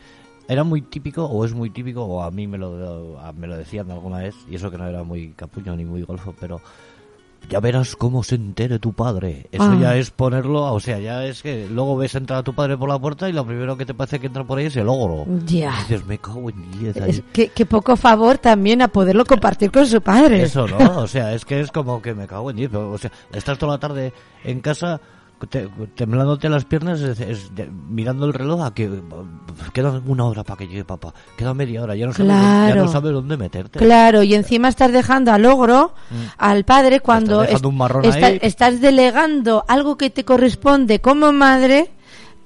Era 0.48 0.64
muy 0.64 0.80
típico, 0.82 1.24
o 1.26 1.44
es 1.44 1.52
muy 1.52 1.70
típico, 1.70 2.04
o 2.04 2.22
a 2.22 2.30
mí 2.30 2.46
me 2.46 2.56
lo, 2.58 3.18
a- 3.20 3.32
me 3.32 3.46
lo 3.46 3.56
decían 3.56 3.90
alguna 3.90 4.18
vez, 4.18 4.34
y 4.48 4.54
eso 4.56 4.70
que 4.70 4.78
no 4.78 4.86
era 4.86 5.02
muy 5.02 5.32
capuño 5.34 5.76
ni 5.76 5.84
muy 5.84 6.02
golfo, 6.02 6.34
pero 6.40 6.60
ya 7.50 7.60
verás 7.60 7.94
cómo 7.94 8.22
se 8.24 8.34
entere 8.34 8.78
tu 8.78 8.92
padre. 8.94 9.46
Eso 9.52 9.62
Ah. 9.70 9.78
ya 9.80 9.96
es 9.96 10.10
ponerlo, 10.10 10.72
o 10.72 10.80
sea, 10.80 10.98
ya 10.98 11.24
es 11.24 11.42
que 11.42 11.68
luego 11.70 11.96
ves 11.98 12.14
entrar 12.14 12.40
a 12.40 12.42
tu 12.42 12.52
padre 12.54 12.76
por 12.76 12.88
la 12.88 12.98
puerta 12.98 13.28
y 13.28 13.32
lo 13.32 13.46
primero 13.46 13.76
que 13.76 13.84
te 13.86 13.94
parece 13.94 14.18
que 14.18 14.26
entra 14.26 14.42
por 14.42 14.58
ahí 14.58 14.66
es 14.66 14.76
el 14.76 14.88
ogro. 14.88 15.24
Ya. 15.46 15.72
Y 15.76 15.82
dices, 15.82 16.06
me 16.06 16.18
cago 16.18 16.48
en 16.50 16.70
diez. 16.78 16.96
Es 16.96 17.02
ahí". 17.18 17.24
que, 17.32 17.48
que 17.50 17.64
poco 17.66 17.94
favor 17.96 18.38
también 18.38 18.82
a 18.82 18.88
poderlo 18.88 19.24
compartir 19.24 19.70
con 19.70 19.86
su 19.86 20.00
padre. 20.00 20.42
Eso, 20.42 20.66
¿no? 20.66 20.98
O 21.00 21.06
sea, 21.06 21.32
es 21.34 21.44
que 21.44 21.60
es 21.60 21.70
como 21.70 22.02
que 22.02 22.14
me 22.14 22.26
cago 22.26 22.50
en 22.50 22.56
diez. 22.56 22.74
O 22.74 22.98
sea, 22.98 23.12
estás 23.32 23.56
toda 23.58 23.74
la 23.74 23.78
tarde 23.78 24.12
en 24.44 24.60
casa 24.60 25.00
te- 25.48 25.68
temblándote 25.94 26.48
las 26.48 26.64
piernas, 26.64 27.00
es- 27.00 27.20
es 27.20 27.54
de- 27.54 27.70
mirando 27.70 28.26
el 28.26 28.32
reloj 28.32 28.62
a 28.64 28.74
que 28.74 28.90
queda 29.72 30.00
una 30.06 30.24
hora 30.24 30.42
para 30.44 30.58
que 30.58 30.66
llegue 30.66 30.84
papá, 30.84 31.14
queda 31.36 31.54
media 31.54 31.82
hora, 31.82 31.94
ya 31.94 32.06
no 32.06 32.12
sabes, 32.12 32.32
ya 32.32 32.74
no 32.74 32.88
sabes 32.88 33.12
dónde 33.12 33.36
meterte. 33.36 33.78
Claro, 33.78 34.22
y 34.22 34.34
encima 34.34 34.68
estás 34.68 34.92
dejando 34.92 35.32
al 35.32 35.44
ogro, 35.46 35.94
al 36.38 36.64
padre, 36.64 37.00
cuando 37.00 37.42
Mm. 37.42 37.66
un 37.66 38.04
está- 38.04 38.30
estás 38.46 38.80
delegando 38.80 39.64
algo 39.68 39.96
que 39.96 40.10
te 40.10 40.24
corresponde 40.24 41.00
como 41.00 41.32
madre 41.32 41.90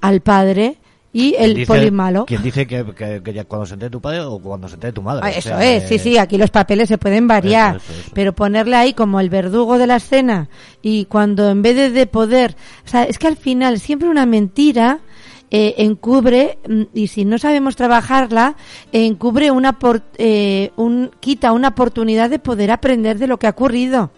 al 0.00 0.20
padre 0.20 0.78
y 1.12 1.34
el 1.38 1.54
dice- 1.54 1.66
poli 1.66 1.90
malo. 1.90 2.24
Quien 2.26 2.42
dice 2.42 2.66
que, 2.66 2.84
que- 2.94 3.22
que 3.22 3.32
ya 3.32 3.44
cuando 3.44 3.66
se 3.66 3.74
entere 3.74 3.90
tu 3.90 4.00
padre 4.00 4.20
o 4.20 4.38
cuando 4.38 4.66
se 4.68 4.74
entere 4.74 4.92
tu 4.92 5.02
madre. 5.02 5.20
Ah, 5.24 5.28
o 5.28 5.30
Eso 5.38 5.48
sea, 5.50 5.76
es, 5.76 5.88
sí, 5.88 5.94
eh, 5.96 5.98
sí, 5.98 6.18
aquí 6.18 6.38
los 6.38 6.50
papeles 6.50 6.88
se 6.88 6.96
pueden 6.98 7.28
variar, 7.28 7.76
Eso, 7.76 7.92
eso, 7.92 8.00
eso. 8.00 8.10
pero 8.14 8.32
ponerle 8.32 8.76
ahí 8.76 8.92
como 8.94 9.20
el 9.20 9.28
verdugo 9.28 9.76
de 9.78 9.86
la 9.86 9.96
escena 9.96 10.48
y 10.80 11.04
cuando 11.04 11.50
en 11.50 11.60
vez 11.62 11.76
de, 11.76 11.90
de 11.90 12.06
poder, 12.06 12.56
o 12.84 12.88
sea, 12.88 13.04
es 13.04 13.18
que 13.18 13.26
al 13.26 13.36
final 13.36 13.78
siempre 13.78 14.08
una 14.08 14.24
mentira 14.26 15.00
eh, 15.54 15.74
encubre 15.84 16.56
mm, 16.66 16.82
y 16.94 17.08
si 17.08 17.26
no 17.26 17.36
sabemos 17.36 17.76
trabajarla 17.76 18.56
encubre 18.90 19.50
una 19.50 19.78
por- 19.78 20.00
eh, 20.16 20.70
un 20.76 21.10
quita 21.20 21.52
una 21.52 21.68
oportunidad 21.68 22.30
de 22.30 22.38
poder 22.38 22.70
aprender 22.70 23.18
de 23.18 23.26
lo 23.26 23.38
que 23.38 23.46
ha 23.48 23.50
ocurrido. 23.50 24.12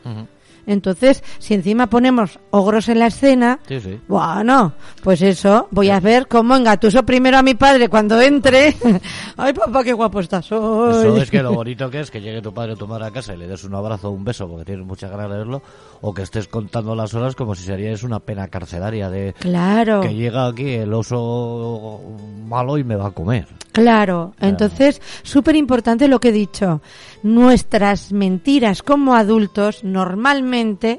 Entonces, 0.66 1.22
si 1.38 1.55
encima 1.55 1.88
ponemos 1.88 2.38
ogros 2.50 2.88
en 2.88 2.98
la 2.98 3.07
escena, 3.09 3.59
Sí, 3.68 3.81
sí. 3.81 4.00
bueno, 4.09 4.72
pues 5.03 5.22
eso, 5.22 5.68
voy 5.70 5.90
a 5.90 6.00
ver 6.00 6.27
cómo 6.29 6.57
engatuso 6.57 7.05
primero 7.05 7.38
a 7.38 7.42
mi 7.42 7.55
padre 7.55 7.88
cuando 7.88 8.20
entre. 8.20 8.74
Ay, 9.37 9.53
papá, 9.53 9.85
qué 9.85 9.92
guapo 9.92 10.20
estás 10.20 10.50
hoy. 10.53 10.90
Eso 10.92 11.16
es 11.18 11.31
que 11.31 11.42
lo 11.42 11.53
bonito 11.55 11.90
que 11.90 12.00
es 12.00 12.11
que 12.11 12.20
llegue 12.20 12.40
tu 12.42 12.53
padre 12.55 12.72
o 12.72 12.77
tu 12.77 12.87
madre 12.87 13.07
a 13.07 13.11
casa 13.11 13.35
y 13.35 13.38
le 13.38 13.46
des 13.46 13.64
un 13.64 13.74
abrazo 13.74 14.09
o 14.09 14.12
un 14.12 14.24
beso 14.24 14.48
porque 14.48 14.64
tienes 14.64 14.87
muchas 14.87 15.11
ganas 15.11 15.31
de 15.31 15.37
verlo, 15.38 15.62
o 16.00 16.14
que 16.14 16.22
estés 16.22 16.48
contando 16.48 16.94
las 16.94 17.12
horas 17.14 17.35
como 17.35 17.55
si 17.55 17.64
serías 17.64 18.03
una 18.03 18.20
pena 18.20 18.48
carcelaria 18.48 19.11
de 19.11 19.35
Claro, 19.38 20.00
que 20.00 20.14
llega 20.14 20.46
aquí 20.46 20.70
el 20.70 20.92
oso 20.94 22.00
malo 22.46 22.79
y 22.79 22.85
me 22.85 22.96
va 22.96 23.09
a 23.09 23.11
comer. 23.11 23.46
claro. 23.72 24.35
Entonces, 24.40 25.00
súper 25.22 25.57
importante 25.57 26.07
lo 26.09 26.20
que 26.20 26.29
he 26.29 26.33
dicho. 26.33 26.81
Nuestras 27.22 28.12
mentiras 28.12 28.83
como 28.83 29.14
adultos 29.14 29.83
normalmente 29.83 30.54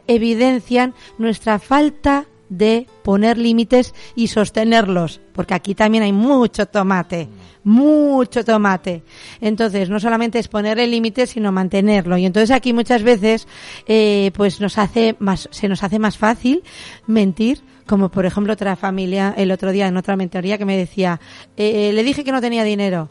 evidencian 0.07 0.93
nuestra 1.17 1.59
falta 1.59 2.25
de 2.49 2.87
poner 3.03 3.37
límites 3.37 3.93
y 4.15 4.27
sostenerlos, 4.27 5.19
porque 5.33 5.53
aquí 5.53 5.75
también 5.75 6.03
hay 6.03 6.13
mucho 6.13 6.67
tomate, 6.67 7.27
mucho 7.63 8.43
tomate. 8.43 9.03
Entonces, 9.41 9.89
no 9.89 9.99
solamente 9.99 10.39
es 10.39 10.47
poner 10.47 10.79
el 10.79 10.91
límite, 10.91 11.25
sino 11.25 11.51
mantenerlo. 11.51 12.17
Y 12.17 12.25
entonces 12.25 12.51
aquí 12.51 12.73
muchas 12.73 13.03
veces, 13.03 13.47
eh, 13.87 14.31
pues 14.35 14.61
nos 14.61 14.77
hace 14.77 15.15
más, 15.19 15.49
se 15.51 15.67
nos 15.67 15.83
hace 15.83 15.99
más 15.99 16.17
fácil 16.17 16.63
mentir, 17.07 17.61
como 17.87 18.09
por 18.09 18.25
ejemplo 18.25 18.53
otra 18.53 18.75
familia 18.75 19.33
el 19.37 19.51
otro 19.51 19.71
día 19.71 19.87
en 19.87 19.97
otra 19.97 20.15
mentoría 20.15 20.57
que 20.57 20.65
me 20.65 20.77
decía, 20.77 21.19
eh, 21.57 21.91
le 21.93 22.03
dije 22.03 22.23
que 22.23 22.31
no 22.31 22.41
tenía 22.41 22.63
dinero. 22.63 23.09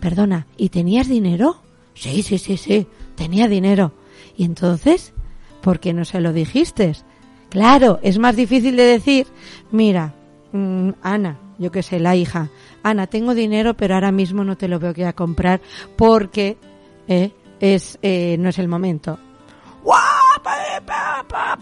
Perdona, 0.00 0.46
¿y 0.56 0.68
tenías 0.68 1.08
dinero? 1.08 1.62
Sí, 1.94 2.22
sí, 2.22 2.38
sí, 2.38 2.56
sí, 2.56 2.86
tenía 3.14 3.48
dinero. 3.48 3.92
Y 4.36 4.44
entonces, 4.44 5.13
¿por 5.64 5.80
qué 5.80 5.94
no 5.94 6.04
se 6.04 6.20
lo 6.20 6.34
dijiste? 6.34 6.92
Claro, 7.48 7.98
es 8.02 8.18
más 8.18 8.36
difícil 8.36 8.76
de 8.76 8.84
decir, 8.84 9.26
mira, 9.70 10.12
mm, 10.52 10.90
Ana, 11.02 11.38
yo 11.58 11.72
que 11.72 11.82
sé, 11.82 11.98
la 11.98 12.14
hija, 12.14 12.50
Ana, 12.82 13.06
tengo 13.06 13.34
dinero, 13.34 13.74
pero 13.74 13.94
ahora 13.94 14.12
mismo 14.12 14.44
no 14.44 14.56
te 14.56 14.68
lo 14.68 14.78
veo 14.78 14.92
que 14.92 15.06
a 15.06 15.14
comprar 15.14 15.62
porque 15.96 16.58
eh, 17.08 17.30
es 17.60 17.98
eh, 18.02 18.36
no 18.38 18.50
es 18.50 18.58
el 18.58 18.68
momento. 18.68 19.18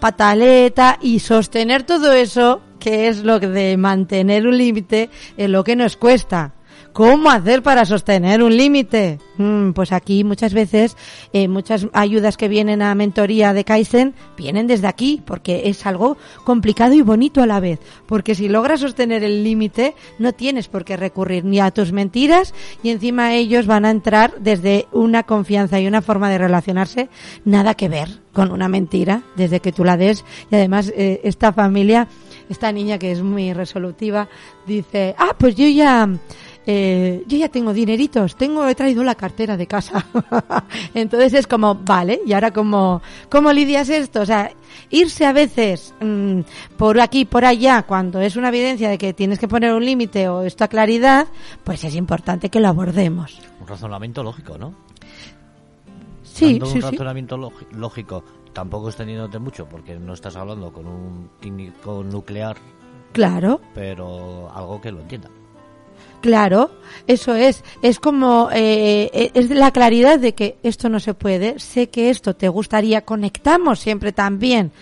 Pataleta 0.00 0.98
y 1.00 1.20
sostener 1.20 1.84
todo 1.84 2.12
eso, 2.12 2.60
que 2.80 3.06
es 3.06 3.22
lo 3.22 3.38
de 3.38 3.76
mantener 3.76 4.48
un 4.48 4.58
límite, 4.58 5.10
es 5.36 5.48
lo 5.48 5.62
que 5.62 5.76
nos 5.76 5.96
cuesta. 5.96 6.54
¿Cómo 6.92 7.30
hacer 7.30 7.62
para 7.62 7.86
sostener 7.86 8.42
un 8.42 8.54
límite? 8.54 9.18
Mm, 9.38 9.70
pues 9.70 9.92
aquí 9.92 10.24
muchas 10.24 10.52
veces 10.52 10.94
eh, 11.32 11.48
muchas 11.48 11.86
ayudas 11.94 12.36
que 12.36 12.48
vienen 12.48 12.82
a 12.82 12.94
mentoría 12.94 13.54
de 13.54 13.64
Kaizen 13.64 14.14
vienen 14.36 14.66
desde 14.66 14.88
aquí, 14.88 15.22
porque 15.24 15.62
es 15.70 15.86
algo 15.86 16.18
complicado 16.44 16.92
y 16.92 17.00
bonito 17.00 17.42
a 17.42 17.46
la 17.46 17.60
vez. 17.60 17.80
Porque 18.04 18.34
si 18.34 18.50
logras 18.50 18.80
sostener 18.80 19.24
el 19.24 19.42
límite, 19.42 19.94
no 20.18 20.34
tienes 20.34 20.68
por 20.68 20.84
qué 20.84 20.98
recurrir 20.98 21.46
ni 21.46 21.60
a 21.60 21.70
tus 21.70 21.92
mentiras 21.92 22.52
y 22.82 22.90
encima 22.90 23.32
ellos 23.34 23.66
van 23.66 23.86
a 23.86 23.90
entrar 23.90 24.34
desde 24.40 24.86
una 24.92 25.22
confianza 25.22 25.80
y 25.80 25.86
una 25.86 26.02
forma 26.02 26.28
de 26.28 26.38
relacionarse 26.38 27.08
nada 27.46 27.72
que 27.74 27.88
ver 27.88 28.20
con 28.34 28.50
una 28.50 28.68
mentira 28.68 29.22
desde 29.36 29.60
que 29.60 29.72
tú 29.72 29.82
la 29.82 29.96
des. 29.96 30.24
Y 30.50 30.56
además 30.56 30.92
eh, 30.94 31.20
esta 31.24 31.54
familia, 31.54 32.08
esta 32.50 32.70
niña 32.70 32.98
que 32.98 33.12
es 33.12 33.22
muy 33.22 33.54
resolutiva, 33.54 34.28
dice, 34.66 35.14
ah, 35.18 35.34
pues 35.38 35.54
yo 35.54 35.66
ya 35.68 36.08
eh, 36.66 37.22
yo 37.26 37.36
ya 37.38 37.48
tengo 37.48 37.72
dineritos, 37.72 38.36
tengo, 38.36 38.66
he 38.68 38.74
traído 38.74 39.02
la 39.04 39.14
cartera 39.14 39.56
de 39.56 39.66
casa. 39.66 40.06
Entonces 40.94 41.34
es 41.34 41.46
como, 41.46 41.74
vale, 41.74 42.20
y 42.26 42.32
ahora 42.32 42.52
cómo, 42.52 43.02
cómo 43.28 43.52
lidias 43.52 43.88
esto? 43.88 44.20
O 44.22 44.26
sea, 44.26 44.50
irse 44.90 45.26
a 45.26 45.32
veces 45.32 45.94
mm, 46.00 46.40
por 46.76 47.00
aquí, 47.00 47.24
por 47.24 47.44
allá, 47.44 47.82
cuando 47.82 48.20
es 48.20 48.36
una 48.36 48.48
evidencia 48.48 48.88
de 48.88 48.98
que 48.98 49.12
tienes 49.12 49.38
que 49.38 49.48
poner 49.48 49.72
un 49.74 49.84
límite 49.84 50.28
o 50.28 50.42
esta 50.42 50.68
claridad, 50.68 51.26
pues 51.64 51.84
es 51.84 51.94
importante 51.94 52.48
que 52.48 52.60
lo 52.60 52.68
abordemos. 52.68 53.38
Un 53.60 53.66
razonamiento 53.66 54.22
lógico, 54.22 54.56
¿no? 54.58 54.74
Sí, 56.22 56.52
dando 56.52 56.66
sí, 56.66 56.76
un 56.78 56.82
razonamiento 56.82 57.36
lógi- 57.36 57.70
lógico, 57.72 58.24
tampoco 58.52 58.88
extendiéndote 58.88 59.38
mucho, 59.38 59.66
porque 59.68 59.98
no 59.98 60.14
estás 60.14 60.36
hablando 60.36 60.72
con 60.72 60.86
un 60.86 61.30
técnico 61.40 62.02
nuclear, 62.02 62.56
Claro, 63.12 63.60
pero 63.74 64.50
algo 64.54 64.80
que 64.80 64.90
lo 64.92 65.00
entienda. 65.00 65.28
Claro, 66.22 66.70
eso 67.06 67.34
es. 67.34 67.62
Es 67.82 67.98
como, 67.98 68.48
eh, 68.52 69.30
es 69.34 69.50
la 69.50 69.70
claridad 69.72 70.18
de 70.18 70.32
que 70.32 70.56
esto 70.62 70.88
no 70.88 71.00
se 71.00 71.12
puede, 71.12 71.58
sé 71.58 71.90
que 71.90 72.08
esto 72.08 72.34
te 72.34 72.48
gustaría, 72.48 73.02
conectamos 73.02 73.80
siempre 73.80 74.12
también. 74.12 74.72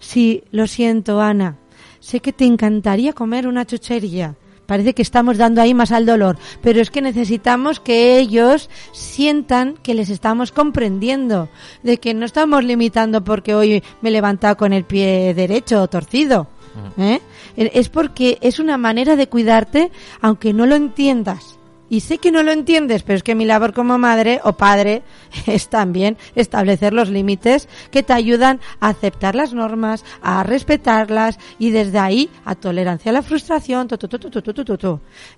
Sí, 0.00 0.42
lo 0.50 0.66
siento, 0.66 1.20
Ana, 1.20 1.56
sé 2.00 2.18
que 2.20 2.32
te 2.32 2.44
encantaría 2.44 3.12
comer 3.12 3.46
una 3.46 3.64
chuchería. 3.64 4.34
Parece 4.66 4.92
que 4.92 5.00
estamos 5.00 5.38
dando 5.38 5.62
ahí 5.62 5.72
más 5.72 5.92
al 5.92 6.04
dolor, 6.04 6.36
pero 6.60 6.82
es 6.82 6.90
que 6.90 7.00
necesitamos 7.00 7.80
que 7.80 8.18
ellos 8.18 8.68
sientan 8.92 9.78
que 9.82 9.94
les 9.94 10.10
estamos 10.10 10.52
comprendiendo, 10.52 11.48
de 11.82 11.96
que 11.96 12.12
no 12.12 12.26
estamos 12.26 12.62
limitando 12.64 13.24
porque 13.24 13.54
hoy 13.54 13.82
me 14.02 14.10
he 14.10 14.12
levantado 14.12 14.58
con 14.58 14.74
el 14.74 14.84
pie 14.84 15.32
derecho 15.32 15.80
o 15.80 15.88
torcido. 15.88 16.48
¿Eh? 16.96 17.20
Es 17.56 17.88
porque 17.88 18.38
es 18.40 18.58
una 18.58 18.78
manera 18.78 19.16
de 19.16 19.28
cuidarte 19.28 19.90
aunque 20.20 20.52
no 20.52 20.66
lo 20.66 20.74
entiendas. 20.76 21.58
Y 21.90 22.00
sé 22.00 22.18
que 22.18 22.30
no 22.30 22.42
lo 22.42 22.52
entiendes, 22.52 23.02
pero 23.02 23.16
es 23.16 23.22
que 23.22 23.34
mi 23.34 23.46
labor 23.46 23.72
como 23.72 23.96
madre 23.96 24.40
o 24.44 24.52
padre 24.52 25.02
es 25.46 25.68
también 25.68 26.18
establecer 26.34 26.92
los 26.92 27.08
límites 27.08 27.68
que 27.90 28.02
te 28.02 28.12
ayudan 28.12 28.60
a 28.80 28.88
aceptar 28.88 29.34
las 29.34 29.54
normas, 29.54 30.04
a 30.20 30.42
respetarlas 30.42 31.38
y 31.58 31.70
desde 31.70 31.98
ahí 31.98 32.28
a 32.44 32.54
tolerancia 32.54 33.10
a 33.10 33.14
la 33.14 33.22
frustración. 33.22 33.88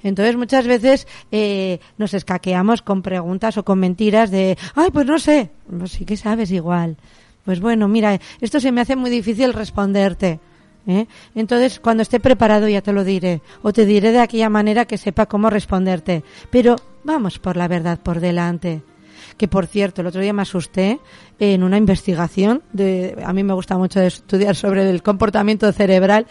Entonces 0.03 0.37
muchas 0.37 0.67
veces 0.67 1.07
eh, 1.31 1.79
nos 1.99 2.15
escaqueamos 2.15 2.83
con 2.83 3.03
preguntas 3.03 3.57
o 3.57 3.65
con 3.65 3.79
mentiras 3.79 4.31
de, 4.31 4.59
ay, 4.75 4.91
pues 4.93 5.07
no 5.07 5.19
sé, 5.19 5.51
pues 5.79 5.93
sí 5.93 6.05
que 6.05 6.17
sabes 6.17 6.51
igual. 6.51 6.97
Pues 7.45 7.61
bueno, 7.61 7.87
mira, 7.89 8.21
esto 8.41 8.61
se 8.61 8.73
me 8.73 8.81
hace 8.81 8.97
muy 8.97 9.11
difícil 9.11 9.53
responderte. 9.53 10.41
¿Eh? 10.87 11.07
Entonces, 11.35 11.81
cuando 11.81 12.03
esté 12.03 12.21
preparado 12.21 12.69
ya 12.69 12.83
te 12.83 12.93
lo 12.93 13.05
diré, 13.05 13.43
o 13.63 13.73
te 13.73 13.87
diré 13.87 14.13
de 14.13 14.21
aquella 14.21 14.49
manera 14.49 14.85
que 14.85 14.99
sepa 14.99 15.27
cómo 15.27 15.51
responderte. 15.51 16.23
Pero 16.51 16.77
vamos 17.05 17.39
por 17.39 17.57
la 17.57 17.69
verdad 17.69 17.99
por 18.01 18.21
delante. 18.21 18.83
Que 19.41 19.49
por 19.49 19.67
cierto, 19.67 20.03
el 20.03 20.07
otro 20.07 20.21
día 20.21 20.35
me 20.35 20.43
asusté 20.43 21.01
en 21.39 21.63
una 21.63 21.79
investigación 21.79 22.63
de, 22.75 23.17
a 23.25 23.33
mí 23.33 23.43
me 23.43 23.55
gusta 23.55 23.79
mucho 23.79 23.99
estudiar 24.03 24.55
sobre 24.55 24.91
el 24.91 25.03
comportamiento 25.03 25.73
cerebral 25.73 26.27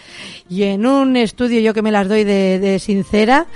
y 0.47 0.61
en 0.61 0.85
un 0.85 1.17
estudio 1.17 1.59
yo 1.59 1.73
que 1.73 1.81
me 1.81 1.91
las 1.91 2.07
doy 2.07 2.23
de, 2.23 2.59
de 2.59 2.77
sincera, 2.77 3.47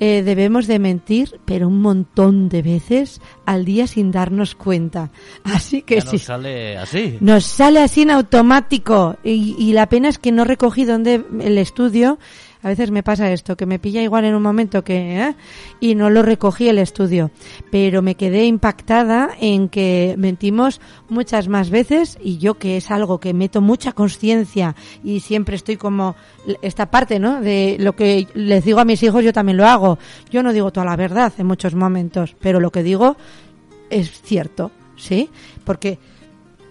eh, 0.00 0.22
debemos 0.22 0.66
de 0.66 0.78
mentir, 0.78 1.38
pero 1.44 1.68
un 1.68 1.82
montón 1.82 2.48
de 2.48 2.62
veces 2.62 3.20
al 3.44 3.66
día 3.66 3.86
sin 3.86 4.12
darnos 4.12 4.54
cuenta. 4.54 5.10
Así 5.44 5.82
que 5.82 5.96
Ya 5.96 6.00
sí. 6.00 6.12
nos 6.12 6.22
sale 6.22 6.78
así. 6.78 7.18
Nos 7.20 7.44
sale 7.44 7.80
así 7.82 8.00
en 8.00 8.12
automático 8.12 9.18
y, 9.22 9.56
y 9.58 9.74
la 9.74 9.90
pena 9.90 10.08
es 10.08 10.18
que 10.18 10.32
no 10.32 10.44
recogí 10.44 10.86
donde 10.86 11.22
el 11.42 11.58
estudio. 11.58 12.18
A 12.62 12.68
veces 12.68 12.92
me 12.92 13.02
pasa 13.02 13.32
esto, 13.32 13.56
que 13.56 13.66
me 13.66 13.80
pilla 13.80 14.02
igual 14.02 14.24
en 14.24 14.36
un 14.36 14.42
momento 14.42 14.84
que 14.84 15.20
¿eh? 15.20 15.34
y 15.80 15.96
no 15.96 16.10
lo 16.10 16.22
recogí 16.22 16.68
el 16.68 16.78
estudio, 16.78 17.32
pero 17.72 18.02
me 18.02 18.14
quedé 18.14 18.44
impactada 18.44 19.30
en 19.40 19.68
que 19.68 20.14
mentimos 20.16 20.80
muchas 21.08 21.48
más 21.48 21.70
veces 21.70 22.18
y 22.22 22.38
yo 22.38 22.54
que 22.54 22.76
es 22.76 22.92
algo 22.92 23.18
que 23.18 23.34
meto 23.34 23.60
mucha 23.60 23.92
conciencia 23.92 24.76
y 25.02 25.20
siempre 25.20 25.56
estoy 25.56 25.76
como 25.76 26.14
esta 26.62 26.88
parte, 26.88 27.18
¿no? 27.18 27.40
De 27.40 27.76
lo 27.80 27.96
que 27.96 28.28
les 28.34 28.64
digo 28.64 28.78
a 28.78 28.84
mis 28.84 29.02
hijos 29.02 29.24
yo 29.24 29.32
también 29.32 29.56
lo 29.56 29.66
hago. 29.66 29.98
Yo 30.30 30.44
no 30.44 30.52
digo 30.52 30.70
toda 30.70 30.86
la 30.86 30.96
verdad 30.96 31.32
en 31.38 31.46
muchos 31.46 31.74
momentos, 31.74 32.36
pero 32.40 32.60
lo 32.60 32.70
que 32.70 32.84
digo 32.84 33.16
es 33.90 34.22
cierto, 34.22 34.70
¿sí? 34.96 35.30
Porque 35.64 35.98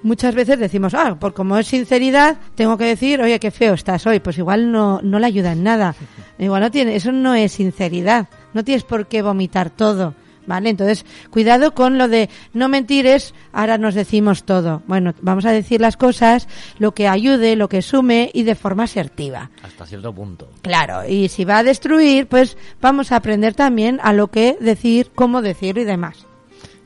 muchas 0.03 0.35
veces 0.35 0.59
decimos, 0.59 0.93
ah, 0.93 1.17
por 1.19 1.33
como 1.33 1.57
es 1.57 1.67
sinceridad, 1.67 2.37
tengo 2.55 2.77
que 2.77 2.85
decir, 2.85 3.21
oye, 3.21 3.39
qué 3.39 3.51
feo 3.51 3.73
estás 3.73 4.05
hoy. 4.07 4.19
Pues 4.19 4.37
igual 4.37 4.71
no, 4.71 5.01
no 5.01 5.19
le 5.19 5.27
ayuda 5.27 5.51
en 5.51 5.63
nada. 5.63 5.95
Igual 6.39 6.61
no 6.61 6.71
tiene, 6.71 6.95
eso 6.95 7.11
no 7.11 7.35
es 7.35 7.51
sinceridad. 7.51 8.27
No 8.53 8.63
tienes 8.63 8.83
por 8.83 9.05
qué 9.05 9.21
vomitar 9.21 9.69
todo. 9.69 10.15
¿Vale? 10.47 10.71
Entonces, 10.71 11.05
cuidado 11.29 11.75
con 11.75 11.99
lo 11.99 12.07
de 12.07 12.27
no 12.53 12.67
mentir 12.67 13.05
es, 13.05 13.35
ahora 13.53 13.77
nos 13.77 13.93
decimos 13.93 14.43
todo. 14.43 14.81
Bueno, 14.87 15.13
vamos 15.21 15.45
a 15.45 15.51
decir 15.51 15.79
las 15.79 15.97
cosas, 15.97 16.47
lo 16.79 16.93
que 16.95 17.07
ayude, 17.07 17.55
lo 17.55 17.69
que 17.69 17.83
sume 17.83 18.31
y 18.33 18.41
de 18.41 18.55
forma 18.55 18.85
asertiva. 18.85 19.51
Hasta 19.61 19.85
cierto 19.85 20.11
punto. 20.11 20.49
Claro, 20.63 21.07
y 21.07 21.29
si 21.29 21.45
va 21.45 21.59
a 21.59 21.63
destruir, 21.63 22.25
pues 22.25 22.57
vamos 22.81 23.11
a 23.11 23.17
aprender 23.17 23.53
también 23.53 23.99
a 24.01 24.13
lo 24.13 24.29
que 24.29 24.57
decir, 24.59 25.11
cómo 25.13 25.43
decirlo 25.43 25.83
y 25.83 25.85
demás. 25.85 26.25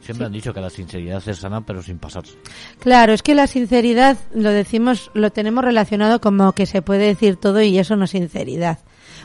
Siempre 0.06 0.28
han 0.28 0.34
dicho 0.34 0.54
que 0.54 0.62
la 0.62 0.70
sinceridad 0.70 1.28
es 1.28 1.40
sana, 1.40 1.62
pero 1.62 1.82
sin 1.82 1.98
pasarse. 1.98 2.38
Claro, 2.78 3.12
es 3.12 3.24
que 3.24 3.34
la 3.34 3.48
sinceridad 3.48 4.18
lo 4.36 4.52
decimos, 4.52 5.10
lo 5.16 5.32
tenemos 5.32 5.64
relacionado 5.64 6.22
como 6.22 6.52
que 6.52 6.68
se 6.68 6.84
puede 6.84 7.08
decir 7.08 7.38
todo 7.38 7.60
y 7.64 7.80
eso 7.80 7.96
no 7.96 8.06
es 8.06 8.12
sinceridad. 8.12 8.78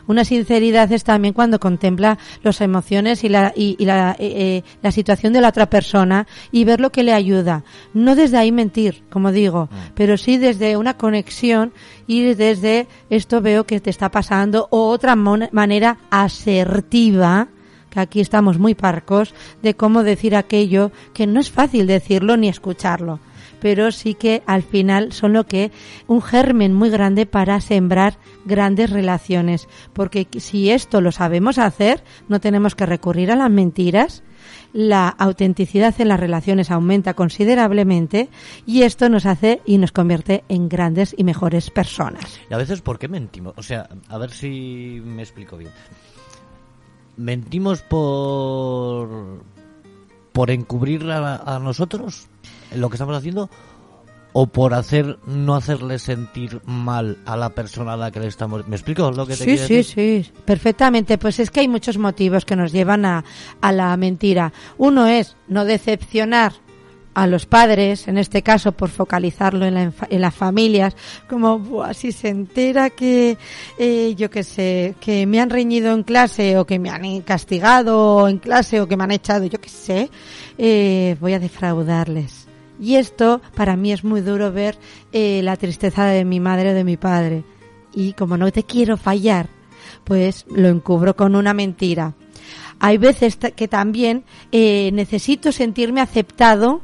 Una 0.07 0.25
sinceridad 0.25 0.91
es 0.91 1.05
también 1.05 1.35
cuando 1.35 1.61
contempla 1.61 2.17
las 2.43 2.63
emociones 2.63 3.25
y 3.25 3.29
la, 3.29 3.53
y, 3.55 3.77
y 3.79 3.85
la, 3.85 4.13
eh, 4.13 4.17
eh, 4.21 4.65
la 4.81 4.91
situación 4.91 5.35
de 5.35 5.43
la 5.43 5.51
otra 5.51 5.69
persona 5.69 6.27
y 6.51 6.65
ver 6.65 6.81
lo 6.81 6.91
que 6.91 7.03
le 7.03 7.13
ayuda. 7.13 7.63
No 7.93 8.17
desde 8.17 8.39
ahí 8.39 8.51
mentir, 8.51 9.03
como 9.11 9.33
digo, 9.33 9.69
pero 9.95 10.17
sí 10.17 10.39
desde 10.39 10.79
una 10.79 10.97
conexión 10.97 11.75
y 12.07 12.23
desde 12.33 12.89
esto 13.11 13.43
veo 13.43 13.65
que 13.65 13.81
te 13.81 13.91
está 13.91 14.11
pasando 14.11 14.67
o 14.71 14.89
otra 14.89 15.15
manera 15.15 15.99
asertiva 16.11 17.49
que 17.91 18.01
aquí 18.01 18.21
estamos 18.21 18.59
muy 18.59 18.75
parcos 18.75 19.35
de 19.63 19.75
cómo 19.75 20.03
decir 20.03 20.37
aquello 20.37 20.93
que 21.13 21.27
no 21.27 21.41
es 21.41 21.51
fácil 21.51 21.87
decirlo 21.87 22.37
ni 22.37 22.49
escucharlo, 22.49 23.21
pero 23.61 23.93
sí 23.93 24.15
que 24.15 24.43
al 24.47 24.63
final 24.63 25.13
son 25.13 25.33
lo 25.33 25.47
que 25.47 25.71
un 26.07 26.23
germen 26.23 26.73
muy 26.73 26.91
grande 26.91 27.27
para 27.27 27.61
sembrar 27.61 28.19
grandes 28.45 28.91
relaciones, 28.91 29.69
porque 29.93 30.27
si 30.39 30.71
esto 30.71 31.01
lo 31.01 31.13
sabemos 31.13 31.59
hacer, 31.59 32.03
no 32.29 32.41
tenemos 32.41 32.75
que 32.75 32.87
recurrir 32.87 33.31
a 33.31 33.37
las 33.37 33.51
mentiras, 33.51 34.23
la 34.73 35.09
autenticidad 35.09 36.01
en 36.01 36.09
las 36.09 36.21
relaciones 36.21 36.71
aumenta 36.71 37.15
considerablemente 37.15 38.29
y 38.67 38.83
esto 38.83 39.09
nos 39.09 39.27
hace 39.27 39.61
y 39.65 39.79
nos 39.79 39.93
convierte 39.93 40.45
en 40.49 40.69
grandes 40.69 41.15
y 41.17 41.25
mejores 41.25 41.71
personas. 41.71 42.41
Y 42.49 42.55
a 42.55 42.57
veces, 42.57 42.81
¿por 42.81 42.99
qué 42.99 43.09
mentimos? 43.09 43.55
O 43.57 43.63
sea, 43.63 43.89
a 44.09 44.19
ver 44.19 44.31
si 44.31 45.03
me 45.05 45.23
explico 45.23 45.57
bien. 45.57 45.73
¿Mentimos 47.21 47.83
por 47.83 49.43
por 50.33 50.51
encubrir 50.51 51.05
a, 51.11 51.37
a 51.37 51.59
nosotros 51.59 52.29
lo 52.75 52.89
que 52.89 52.95
estamos 52.95 53.15
haciendo 53.17 53.51
o 54.33 54.47
por 54.47 54.75
hacer 54.75 55.19
no 55.27 55.55
hacerle 55.57 55.99
sentir 55.99 56.63
mal 56.65 57.19
a 57.27 57.37
la 57.37 57.51
persona 57.51 57.93
a 57.95 57.97
la 57.97 58.11
que 58.11 58.21
le 58.21 58.29
estamos 58.29 58.67
me 58.69 58.77
explico 58.77 59.11
lo 59.11 59.27
que 59.27 59.37
te 59.37 59.45
Sí, 59.45 59.59
sí, 59.59 59.75
decir? 59.75 59.85
sí, 60.25 60.33
perfectamente. 60.47 61.19
Pues 61.19 61.41
es 61.41 61.51
que 61.51 61.61
hay 61.61 61.69
muchos 61.69 61.99
motivos 61.99 62.45
que 62.47 62.57
nos 62.57 62.73
llevan 62.73 63.05
a, 63.05 63.25
a 63.61 63.73
la 63.73 63.95
mentira. 63.99 64.53
Uno 64.79 65.07
es 65.07 65.37
no 65.49 65.65
decepcionar 65.67 66.53
a 67.15 67.27
los 67.27 67.47
padres, 67.47 68.07
en 68.09 68.19
este 68.19 68.43
caso 68.43 68.73
por 68.73 68.89
focalizarlo 68.89 69.67
en, 69.67 69.75
la, 69.75 69.93
en 70.09 70.21
las 70.21 70.35
familias, 70.35 70.97
como 71.29 71.59
"Buah, 71.59 71.93
si 71.93 72.13
se 72.13 72.29
entera 72.29 72.91
que, 72.91 73.37
eh, 73.79 74.15
yo 74.17 74.31
qué 74.31 74.45
sé, 74.45 74.95
que 75.01 75.27
me 75.27 75.41
han 75.41 75.51
reñido 75.51 75.93
en 75.93 76.05
clase 76.05 76.57
o 76.57 76.67
que 76.67 76.79
me 76.79 76.91
han 76.91 77.21
castigado 77.23 78.29
en 78.29 78.39
clase 78.39 78.81
o 78.81 78.87
que 78.87 78.97
me 78.97 79.05
han 79.05 79.11
echado, 79.11 79.45
yo 79.47 79.61
qué 79.61 79.69
sé, 79.69 80.11
eh, 80.59 81.17
voy 81.21 81.33
a 81.33 81.41
defraudarles. 81.41 82.47
Y 82.81 82.95
esto 82.95 83.43
para 83.55 83.77
mí 83.77 83.93
es 83.93 84.05
muy 84.05 84.23
duro 84.23 84.53
ver 84.53 84.79
eh, 85.13 85.41
la 85.43 85.57
tristeza 85.57 86.07
de 86.07 86.25
mi 86.25 86.41
madre 86.41 86.71
o 86.71 86.75
de 86.75 86.85
mi 86.85 86.97
padre. 86.97 87.45
Y 87.93 88.15
como 88.15 88.37
no 88.37 88.51
te 88.53 88.63
quiero 88.63 88.97
fallar, 88.97 89.49
pues 90.05 90.47
lo 90.49 90.69
encubro 90.69 91.15
con 91.15 91.35
una 91.37 91.53
mentira. 91.53 92.15
Hay 92.79 92.97
veces 92.97 93.37
que 93.37 93.69
también 93.69 94.25
eh, 94.53 94.91
necesito 94.95 95.53
sentirme 95.53 96.01
aceptado 96.01 96.81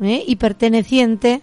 ¿eh? 0.00 0.22
y 0.26 0.36
perteneciente 0.36 1.42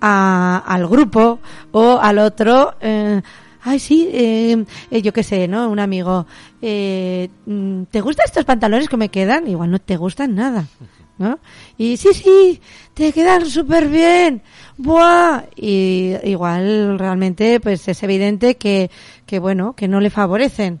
a- 0.00 0.62
al 0.66 0.86
grupo 0.86 1.40
o 1.72 1.98
al 2.00 2.18
otro. 2.18 2.74
eh, 2.80 3.20
Ay, 3.66 3.78
sí, 3.78 4.10
eh, 4.12 4.62
eh, 4.90 5.00
yo 5.00 5.10
qué 5.14 5.22
sé, 5.22 5.48
¿no? 5.48 5.70
Un 5.70 5.78
amigo, 5.78 6.26
eh, 6.60 7.30
mm, 7.46 7.84
¿te 7.84 8.02
gustan 8.02 8.26
estos 8.26 8.44
pantalones 8.44 8.90
que 8.90 8.98
me 8.98 9.08
quedan? 9.08 9.48
Igual 9.48 9.70
no 9.70 9.78
te 9.78 9.96
gustan 9.96 10.34
nada, 10.34 10.66
¿no? 11.16 11.38
Y 11.78 11.96
sí, 11.96 12.10
sí, 12.12 12.60
te 12.92 13.10
quedan 13.10 13.46
súper 13.46 13.88
bien, 13.88 14.42
¡buah! 14.76 15.44
Y 15.56 16.12
igual 16.24 16.98
realmente, 16.98 17.58
pues 17.58 17.88
es 17.88 18.02
evidente 18.02 18.56
que, 18.58 18.90
que 19.24 19.38
bueno, 19.38 19.72
que 19.74 19.88
no 19.88 19.98
le 20.00 20.10
favorecen. 20.10 20.80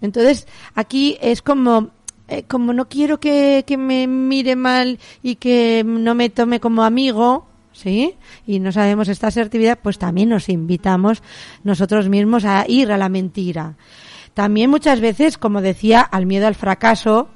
Entonces, 0.00 0.48
aquí 0.74 1.16
es 1.20 1.40
como, 1.40 1.90
eh, 2.38 2.44
como 2.48 2.72
no 2.72 2.88
quiero 2.88 3.20
que, 3.20 3.64
que 3.66 3.76
me 3.76 4.06
mire 4.06 4.56
mal 4.56 4.98
y 5.22 5.36
que 5.36 5.82
no 5.86 6.14
me 6.14 6.30
tome 6.30 6.60
como 6.60 6.84
amigo, 6.84 7.46
¿sí? 7.72 8.14
Y 8.46 8.60
no 8.60 8.72
sabemos 8.72 9.08
esta 9.08 9.28
asertividad, 9.28 9.78
pues 9.82 9.98
también 9.98 10.28
nos 10.28 10.48
invitamos 10.48 11.22
nosotros 11.62 12.08
mismos 12.08 12.44
a 12.44 12.64
ir 12.68 12.92
a 12.92 12.98
la 12.98 13.08
mentira. 13.08 13.76
También 14.34 14.70
muchas 14.70 15.00
veces, 15.00 15.38
como 15.38 15.60
decía, 15.60 16.00
al 16.00 16.26
miedo 16.26 16.46
al 16.46 16.54
fracaso, 16.54 17.28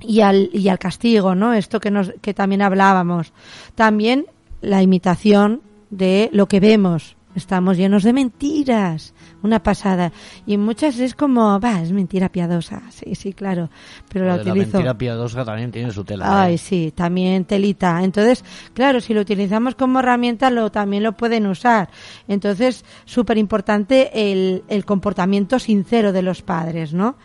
y 0.00 0.20
al, 0.20 0.50
y 0.52 0.68
al 0.68 0.78
castigo, 0.78 1.34
¿no? 1.34 1.54
Esto 1.54 1.80
que, 1.80 1.90
nos, 1.90 2.12
que 2.20 2.34
también 2.34 2.62
hablábamos. 2.62 3.32
También 3.74 4.26
la 4.60 4.82
imitación 4.82 5.62
de 5.90 6.30
lo 6.32 6.46
que 6.46 6.60
vemos. 6.60 7.16
Estamos 7.38 7.76
llenos 7.76 8.02
de 8.02 8.12
mentiras, 8.12 9.14
una 9.42 9.62
pasada. 9.62 10.12
Y 10.44 10.58
muchas 10.58 10.98
es 10.98 11.14
como, 11.14 11.58
va, 11.60 11.80
es 11.80 11.92
mentira 11.92 12.28
piadosa. 12.28 12.82
Sí, 12.90 13.14
sí, 13.14 13.32
claro. 13.32 13.70
Pero 14.12 14.26
la 14.26 14.36
la 14.36 14.42
utilizo. 14.42 14.72
mentira 14.72 14.98
piadosa 14.98 15.44
también 15.44 15.70
tiene 15.70 15.90
su 15.92 16.04
tela. 16.04 16.42
Ay, 16.42 16.54
¿eh? 16.54 16.58
sí, 16.58 16.92
también 16.94 17.44
telita. 17.44 18.02
Entonces, 18.02 18.44
claro, 18.74 19.00
si 19.00 19.14
lo 19.14 19.20
utilizamos 19.20 19.74
como 19.74 20.00
herramienta, 20.00 20.50
lo 20.50 20.70
también 20.70 21.02
lo 21.02 21.12
pueden 21.12 21.46
usar. 21.46 21.88
Entonces, 22.26 22.84
súper 23.04 23.38
importante 23.38 24.10
el, 24.30 24.64
el 24.68 24.84
comportamiento 24.84 25.58
sincero 25.58 26.12
de 26.12 26.22
los 26.22 26.42
padres, 26.42 26.92
¿no? 26.92 27.16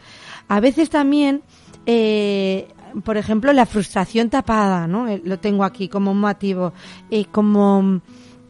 A 0.48 0.60
veces 0.60 0.90
también, 0.90 1.42
eh, 1.86 2.68
por 3.04 3.18
ejemplo, 3.18 3.52
la 3.54 3.66
frustración 3.66 4.30
tapada, 4.30 4.88
¿no? 4.88 5.08
Eh, 5.08 5.22
Lo 5.26 5.40
tengo 5.40 5.64
aquí 5.64 5.88
como 5.88 6.12
un 6.12 6.20
motivo. 6.20 6.74
Eh, 7.10 7.26
como, 7.32 8.02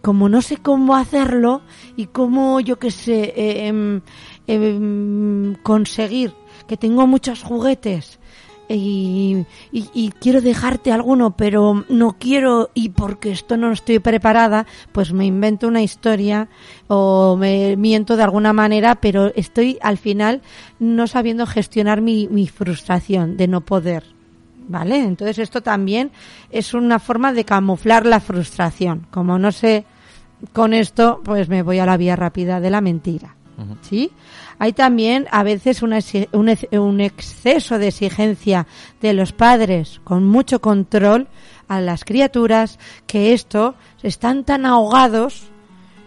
como 0.03 0.27
no 0.27 0.41
sé 0.41 0.57
cómo 0.57 0.95
hacerlo 0.95 1.61
y 1.95 2.07
cómo, 2.07 2.59
yo 2.59 2.77
qué 2.77 2.91
sé, 2.91 3.33
eh, 3.35 3.67
em, 3.67 4.01
em, 4.47 5.55
conseguir 5.63 6.33
que 6.67 6.77
tengo 6.77 7.07
muchos 7.07 7.41
juguetes 7.41 8.19
y, 8.69 9.45
y- 9.71 10.11
quiero 10.19 10.41
dejarte 10.41 10.91
alguno, 10.91 11.35
pero 11.37 11.85
no 11.89 12.17
quiero 12.19 12.69
y 12.73 12.89
porque 12.89 13.31
esto 13.31 13.55
no 13.55 13.71
estoy 13.71 13.99
preparada, 13.99 14.65
pues 14.91 15.13
me 15.13 15.25
invento 15.25 15.67
una 15.67 15.81
historia 15.81 16.49
o 16.87 17.37
me 17.37 17.75
miento 17.77 18.17
de 18.17 18.23
alguna 18.23 18.51
manera, 18.51 18.95
pero 18.95 19.31
estoy 19.35 19.77
al 19.81 19.97
final 19.97 20.41
no 20.79 21.07
sabiendo 21.07 21.45
gestionar 21.45 22.01
mi, 22.01 22.27
mi 22.29 22.47
frustración 22.47 23.37
de 23.37 23.47
no 23.47 23.61
poder. 23.61 24.03
¿Vale? 24.65 24.97
Entonces 24.97 25.39
esto 25.39 25.61
también 25.61 26.11
es 26.49 26.73
una 26.73 26.99
forma 26.99 27.33
de 27.33 27.43
camuflar 27.43 28.05
la 28.05 28.21
frustración. 28.21 29.05
Como 29.11 29.37
no 29.37 29.51
sé 29.51 29.83
con 30.51 30.73
esto, 30.73 31.21
pues 31.23 31.47
me 31.49 31.61
voy 31.63 31.79
a 31.79 31.85
la 31.85 31.97
vía 31.97 32.15
rápida 32.15 32.59
de 32.59 32.69
la 32.69 32.81
mentira. 32.81 33.35
¿Sí? 33.81 34.11
Hay 34.57 34.73
también 34.73 35.27
a 35.31 35.43
veces 35.43 35.83
una 35.83 35.99
un, 36.31 36.53
un 36.71 37.01
exceso 37.01 37.77
de 37.77 37.89
exigencia 37.89 38.65
de 38.99 39.13
los 39.13 39.31
padres 39.31 40.01
con 40.03 40.25
mucho 40.25 40.59
control 40.59 41.27
a 41.67 41.79
las 41.79 42.03
criaturas 42.03 42.79
que 43.05 43.33
esto 43.33 43.75
están 44.01 44.43
tan 44.43 44.65
ahogados 44.65 45.43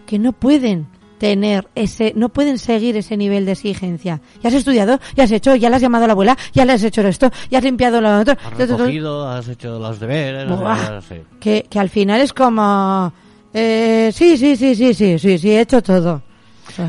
que 0.05 0.19
no 0.19 0.33
pueden 0.33 0.87
tener 1.19 1.67
ese, 1.73 2.13
no 2.15 2.29
pueden 2.29 2.57
seguir 2.59 2.95
ese 2.97 3.17
nivel 3.17 3.45
de 3.45 3.53
exigencia. 3.53 4.21
Ya 4.43 4.49
has 4.49 4.53
estudiado, 4.55 4.99
ya 5.15 5.23
has 5.23 5.31
hecho, 5.31 5.55
ya 5.55 5.69
le 5.69 5.77
has 5.77 5.81
llamado 5.81 6.03
a 6.03 6.07
la 6.07 6.13
abuela, 6.13 6.37
ya 6.53 6.63
le 6.65 6.73
has 6.73 6.83
hecho 6.83 7.01
esto, 7.01 7.31
ya 7.49 7.57
has 7.59 7.63
limpiado 7.63 8.01
lo 8.01 8.19
otro. 8.19 8.35
Has 8.45 8.57
recogido, 8.57 9.27
has 9.27 9.47
hecho 9.47 9.79
los 9.79 9.99
deberes, 9.99 10.49
has- 10.51 10.59
Buah. 10.59 11.01
sí. 11.01 11.15
que, 11.39 11.65
que 11.69 11.79
al 11.79 11.89
final 11.89 12.21
es 12.21 12.33
como, 12.33 13.11
eh, 13.57 14.11
sí, 14.11 14.37
sí, 14.37 14.55
sí, 14.55 14.75
sí, 14.75 14.93
sí, 14.93 15.19
sí, 15.19 15.37
sí, 15.37 15.49
he 15.49 15.61
hecho 15.61 15.81
todo. 15.81 16.21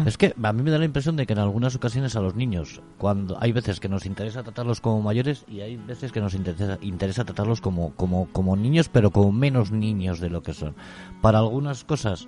Es 0.04 0.18
que 0.18 0.34
a 0.42 0.52
mí 0.52 0.62
me 0.62 0.70
da 0.70 0.78
la 0.78 0.84
impresión 0.84 1.16
de 1.16 1.24
que 1.24 1.32
en 1.32 1.38
algunas 1.38 1.74
ocasiones 1.74 2.14
a 2.16 2.20
los 2.20 2.34
niños, 2.34 2.82
cuando 2.98 3.38
hay 3.40 3.52
veces 3.52 3.80
que 3.80 3.88
nos 3.88 4.06
interesa 4.06 4.42
tratarlos 4.42 4.80
como 4.80 5.00
mayores 5.00 5.44
y 5.48 5.60
hay 5.60 5.76
veces 5.76 6.12
que 6.12 6.20
nos 6.20 6.34
interesa, 6.34 6.78
interesa 6.82 7.24
tratarlos 7.24 7.60
como, 7.60 7.94
como, 7.94 8.28
como 8.32 8.56
niños, 8.56 8.88
pero 8.88 9.10
como 9.10 9.32
menos 9.32 9.70
niños 9.70 10.20
de 10.20 10.30
lo 10.30 10.42
que 10.42 10.52
son. 10.52 10.74
Para 11.22 11.38
algunas 11.38 11.84
cosas, 11.84 12.26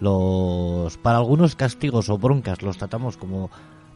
los, 0.00 0.96
para 0.98 1.18
algunos 1.18 1.56
castigos 1.56 2.10
o 2.10 2.18
broncas 2.18 2.62
los 2.62 2.76
tratamos 2.76 3.16
como 3.16 3.50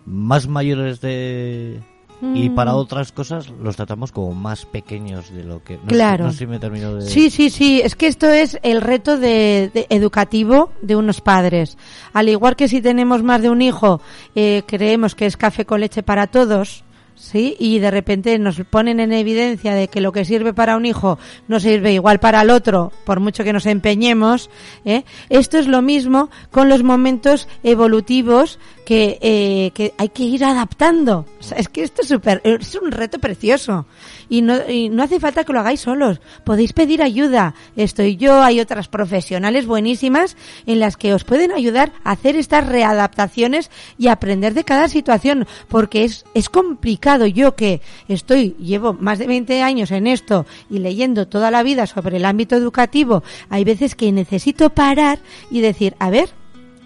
más 0.06 0.48
mayores 0.48 1.00
de 1.00 1.80
y 2.22 2.48
Mm. 2.50 2.54
para 2.54 2.74
otras 2.76 3.10
cosas 3.10 3.50
los 3.60 3.74
tratamos 3.76 4.12
como 4.12 4.32
más 4.32 4.64
pequeños 4.64 5.32
de 5.34 5.42
lo 5.44 5.62
que 5.64 5.74
no 5.74 5.82
sé- 5.82 5.88
Claro. 5.88 6.24
no 6.26 6.32
sé 6.32 6.38
si 6.38 6.46
me 6.46 6.58
termino 6.60 6.94
de 6.94 7.02
Sí, 7.08 7.30
sí, 7.30 7.50
sí. 7.50 7.80
Es 7.82 7.96
que 7.96 8.06
esto 8.06 8.28
es 8.28 8.58
el 8.62 8.80
reto 8.80 9.18
de, 9.18 9.70
de 9.74 9.86
educativo 9.90 10.70
de 10.82 10.94
unos 10.96 11.20
padres. 11.20 11.76
Al 12.12 12.28
igual 12.28 12.54
que 12.56 12.68
si 12.68 12.80
tenemos 12.80 13.22
más 13.22 13.42
de 13.42 13.50
un 13.50 13.60
hijo, 13.60 14.00
eh, 14.36 14.62
creemos 14.66 15.14
que 15.14 15.26
es 15.26 15.36
café 15.36 15.64
con 15.66 15.80
leche 15.80 16.02
para 16.02 16.28
todos. 16.28 16.84
Sí, 17.14 17.56
y 17.60 17.78
de 17.78 17.90
repente 17.90 18.36
nos 18.38 18.58
ponen 18.70 18.98
en 18.98 19.12
evidencia 19.12 19.74
de 19.74 19.86
que 19.86 20.00
lo 20.00 20.12
que 20.12 20.24
sirve 20.24 20.54
para 20.54 20.76
un 20.76 20.86
hijo 20.86 21.18
no 21.46 21.60
sirve 21.60 21.92
igual 21.92 22.18
para 22.18 22.40
el 22.40 22.50
otro, 22.50 22.90
por 23.04 23.20
mucho 23.20 23.44
que 23.44 23.52
nos 23.52 23.66
empeñemos. 23.66 24.48
¿eh? 24.84 25.04
Esto 25.28 25.58
es 25.58 25.68
lo 25.68 25.82
mismo 25.82 26.30
con 26.50 26.68
los 26.68 26.82
momentos 26.82 27.48
evolutivos 27.62 28.58
que, 28.92 29.18
eh, 29.22 29.70
que 29.72 29.94
hay 29.96 30.10
que 30.10 30.22
ir 30.22 30.44
adaptando. 30.44 31.24
O 31.40 31.42
sea, 31.42 31.56
es 31.56 31.70
que 31.70 31.82
esto 31.82 32.02
es 32.02 32.08
súper, 32.08 32.42
es 32.44 32.74
un 32.74 32.92
reto 32.92 33.18
precioso. 33.18 33.86
Y 34.28 34.42
no, 34.42 34.68
y 34.68 34.90
no 34.90 35.02
hace 35.02 35.18
falta 35.18 35.44
que 35.44 35.52
lo 35.54 35.60
hagáis 35.60 35.80
solos. 35.80 36.20
Podéis 36.44 36.74
pedir 36.74 37.02
ayuda. 37.02 37.54
Estoy 37.74 38.16
yo, 38.16 38.42
hay 38.42 38.60
otras 38.60 38.88
profesionales 38.88 39.64
buenísimas 39.64 40.36
en 40.66 40.78
las 40.78 40.98
que 40.98 41.14
os 41.14 41.24
pueden 41.24 41.52
ayudar 41.52 41.92
a 42.04 42.10
hacer 42.10 42.36
estas 42.36 42.66
readaptaciones 42.66 43.70
y 43.96 44.08
aprender 44.08 44.52
de 44.52 44.64
cada 44.64 44.88
situación. 44.88 45.46
Porque 45.68 46.04
es, 46.04 46.26
es 46.34 46.50
complicado. 46.50 47.24
Yo 47.24 47.56
que 47.56 47.80
estoy, 48.08 48.56
llevo 48.58 48.92
más 48.92 49.18
de 49.18 49.26
20 49.26 49.62
años 49.62 49.90
en 49.90 50.06
esto 50.06 50.44
y 50.68 50.80
leyendo 50.80 51.28
toda 51.28 51.50
la 51.50 51.62
vida 51.62 51.86
sobre 51.86 52.18
el 52.18 52.26
ámbito 52.26 52.56
educativo, 52.56 53.22
hay 53.48 53.64
veces 53.64 53.94
que 53.94 54.12
necesito 54.12 54.68
parar 54.68 55.18
y 55.50 55.62
decir, 55.62 55.96
a 55.98 56.10
ver, 56.10 56.28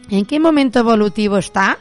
¿en 0.08 0.24
qué 0.24 0.38
momento 0.38 0.78
evolutivo 0.78 1.38
está? 1.38 1.80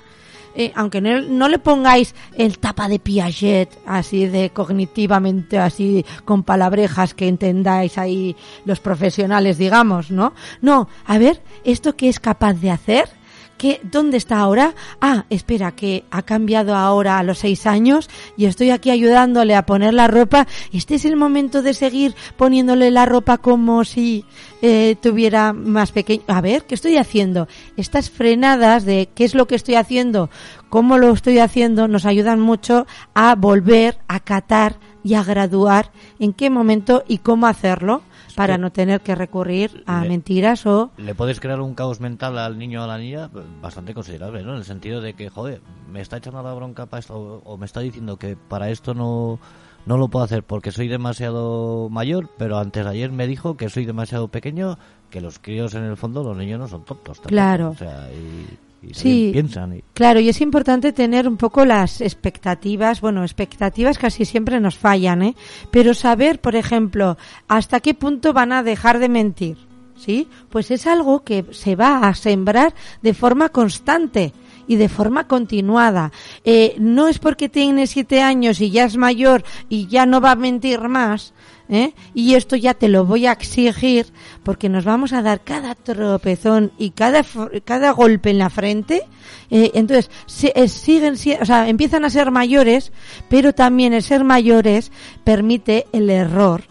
Eh, 0.55 0.71
aunque 0.75 1.01
no, 1.01 1.21
no 1.21 1.49
le 1.49 1.59
pongáis 1.59 2.15
el 2.37 2.59
tapa 2.59 2.87
de 2.87 2.99
Piaget, 2.99 3.69
así 3.85 4.25
de 4.27 4.49
cognitivamente, 4.51 5.59
así 5.59 6.05
con 6.23 6.43
palabrejas 6.43 7.13
que 7.13 7.27
entendáis 7.27 7.97
ahí 7.97 8.35
los 8.63 8.79
profesionales, 8.79 9.57
digamos, 9.57 10.11
¿no? 10.11 10.33
No, 10.61 10.87
a 11.05 11.17
ver, 11.17 11.41
¿esto 11.63 11.95
qué 11.95 12.09
es 12.09 12.19
capaz 12.19 12.53
de 12.53 12.71
hacer? 12.71 13.09
¿Qué, 13.57 13.79
¿Dónde 13.83 14.17
está 14.17 14.39
ahora? 14.39 14.75
Ah, 14.99 15.25
espera, 15.29 15.71
que 15.71 16.03
ha 16.11 16.23
cambiado 16.23 16.75
ahora 16.75 17.17
a 17.19 17.23
los 17.23 17.39
seis 17.39 17.65
años 17.65 18.09
y 18.35 18.45
estoy 18.45 18.71
aquí 18.71 18.89
ayudándole 18.89 19.55
a 19.55 19.65
poner 19.65 19.93
la 19.93 20.07
ropa. 20.07 20.45
Este 20.73 20.95
es 20.95 21.05
el 21.05 21.15
momento 21.15 21.61
de 21.61 21.73
seguir 21.73 22.15
poniéndole 22.35 22.91
la 22.91 23.05
ropa 23.05 23.37
como 23.37 23.85
si 23.85 24.25
eh, 24.61 24.97
tuviera 25.01 25.53
más 25.53 25.91
pequeño. 25.91 26.23
A 26.27 26.41
ver, 26.41 26.65
¿qué 26.65 26.75
estoy 26.75 26.97
haciendo? 26.97 27.47
Estas 27.77 28.09
frenadas 28.09 28.83
de 28.83 29.09
qué 29.15 29.23
es 29.23 29.35
lo 29.35 29.47
que 29.47 29.55
estoy 29.55 29.75
haciendo, 29.75 30.29
cómo 30.69 30.97
lo 30.97 31.13
estoy 31.13 31.39
haciendo, 31.39 31.87
nos 31.87 32.05
ayudan 32.05 32.41
mucho 32.41 32.85
a 33.13 33.35
volver 33.35 33.99
a 34.07 34.19
catar 34.19 34.77
y 35.03 35.13
a 35.13 35.23
graduar 35.23 35.91
en 36.19 36.33
qué 36.33 36.49
momento 36.49 37.03
y 37.07 37.19
cómo 37.19 37.47
hacerlo 37.47 38.01
para 38.35 38.57
no 38.57 38.71
tener 38.71 39.01
que 39.01 39.15
recurrir 39.15 39.83
a 39.87 40.01
le- 40.01 40.09
mentiras 40.09 40.65
o 40.65 40.91
le 40.97 41.15
puedes 41.15 41.39
crear 41.39 41.59
un 41.61 41.73
caos 41.75 41.99
mental 41.99 42.37
al 42.37 42.57
niño 42.57 42.81
o 42.81 42.83
a 42.83 42.87
la 42.87 42.97
niña 42.97 43.29
pues, 43.31 43.45
bastante 43.61 43.93
considerable, 43.93 44.43
¿no? 44.43 44.51
En 44.51 44.57
el 44.57 44.63
sentido 44.65 45.01
de 45.01 45.13
que, 45.13 45.29
joder, 45.29 45.61
me 45.91 46.01
está 46.01 46.17
echando 46.17 46.41
la 46.43 46.53
bronca 46.53 46.85
para 46.85 46.99
esto 46.99 47.15
o, 47.17 47.41
o 47.43 47.57
me 47.57 47.65
está 47.65 47.79
diciendo 47.79 48.17
que 48.17 48.35
para 48.35 48.69
esto 48.69 48.93
no, 48.93 49.39
no 49.85 49.97
lo 49.97 50.07
puedo 50.07 50.25
hacer 50.25 50.43
porque 50.43 50.71
soy 50.71 50.87
demasiado 50.87 51.89
mayor, 51.89 52.29
pero 52.37 52.57
antes 52.57 52.83
de 52.83 52.89
ayer 52.91 53.11
me 53.11 53.27
dijo 53.27 53.57
que 53.57 53.69
soy 53.69 53.85
demasiado 53.85 54.27
pequeño, 54.27 54.77
que 55.09 55.21
los 55.21 55.39
críos 55.39 55.73
en 55.75 55.83
el 55.83 55.97
fondo, 55.97 56.23
los 56.23 56.35
niños 56.37 56.59
no 56.59 56.67
son 56.67 56.83
tontos. 56.85 57.17
tampoco, 57.17 57.29
Claro. 57.29 57.69
O 57.69 57.75
sea, 57.75 58.09
y, 58.11 58.57
y 58.89 58.93
Sí. 58.93 59.03
también 59.03 59.31
piensan. 59.31 59.73
Y, 59.77 59.83
Claro, 59.93 60.19
y 60.19 60.29
es 60.29 60.41
importante 60.41 60.91
tener 60.93 61.27
un 61.27 61.37
poco 61.37 61.65
las 61.65 62.01
expectativas, 62.01 63.01
bueno, 63.01 63.23
expectativas 63.23 63.97
casi 63.97 64.25
siempre 64.25 64.59
nos 64.59 64.77
fallan, 64.77 65.21
¿eh? 65.23 65.35
Pero 65.71 65.93
saber, 65.93 66.39
por 66.39 66.55
ejemplo, 66.55 67.17
hasta 67.47 67.79
qué 67.79 67.93
punto 67.93 68.33
van 68.33 68.51
a 68.51 68.63
dejar 68.63 68.99
de 68.99 69.09
mentir, 69.09 69.57
¿sí? 69.95 70.27
Pues 70.49 70.71
es 70.71 70.87
algo 70.87 71.23
que 71.23 71.45
se 71.51 71.75
va 71.75 72.07
a 72.07 72.13
sembrar 72.15 72.73
de 73.01 73.13
forma 73.13 73.49
constante 73.49 74.33
y 74.67 74.77
de 74.77 74.89
forma 74.89 75.27
continuada. 75.27 76.11
Eh, 76.43 76.75
no 76.79 77.07
es 77.07 77.19
porque 77.19 77.49
tiene 77.49 77.85
siete 77.87 78.21
años 78.21 78.59
y 78.61 78.71
ya 78.71 78.85
es 78.85 78.97
mayor 78.97 79.43
y 79.69 79.87
ya 79.87 80.05
no 80.05 80.21
va 80.21 80.31
a 80.31 80.35
mentir 80.35 80.81
más, 80.87 81.33
¿eh? 81.69 81.93
y 82.13 82.35
esto 82.35 82.55
ya 82.55 82.73
te 82.73 82.87
lo 82.87 83.05
voy 83.05 83.25
a 83.25 83.31
exigir 83.31 84.07
porque 84.43 84.69
nos 84.69 84.85
vamos 84.85 85.13
a 85.13 85.21
dar 85.21 85.41
cada 85.43 85.73
tropezón 85.75 86.71
y 86.77 86.91
cada 86.91 87.23
cada 87.63 87.91
golpe 87.91 88.29
en 88.29 88.37
la 88.37 88.49
frente 88.49 89.03
eh, 89.49 89.71
entonces 89.73 90.11
se- 90.27 90.53
eh, 90.55 90.67
siguen 90.67 91.17
si- 91.17 91.33
o 91.33 91.45
sea 91.45 91.67
empiezan 91.67 92.05
a 92.05 92.09
ser 92.09 92.29
mayores 92.31 92.91
pero 93.29 93.53
también 93.53 93.93
el 93.93 94.03
ser 94.03 94.23
mayores 94.23 94.91
permite 95.23 95.87
el 95.91 96.09
error 96.09 96.63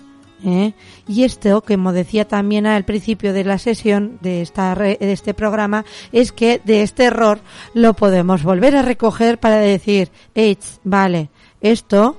¿eh? 0.46 0.74
Y 1.08 1.24
esto, 1.24 1.62
como 1.66 1.92
decía 1.94 2.26
también 2.28 2.66
al 2.66 2.84
principio 2.84 3.32
de 3.32 3.44
la 3.44 3.58
sesión 3.58 4.18
de, 4.20 4.42
esta 4.42 4.74
re- 4.74 4.98
de 5.00 5.12
este 5.12 5.32
programa, 5.34 5.84
es 6.12 6.32
que 6.32 6.60
de 6.64 6.82
este 6.82 7.04
error 7.04 7.40
lo 7.72 7.94
podemos 7.94 8.42
volver 8.42 8.76
a 8.76 8.82
recoger 8.82 9.38
para 9.38 9.56
decir, 9.56 10.10
"Ech, 10.34 10.58
vale, 10.82 11.30
esto 11.62 12.18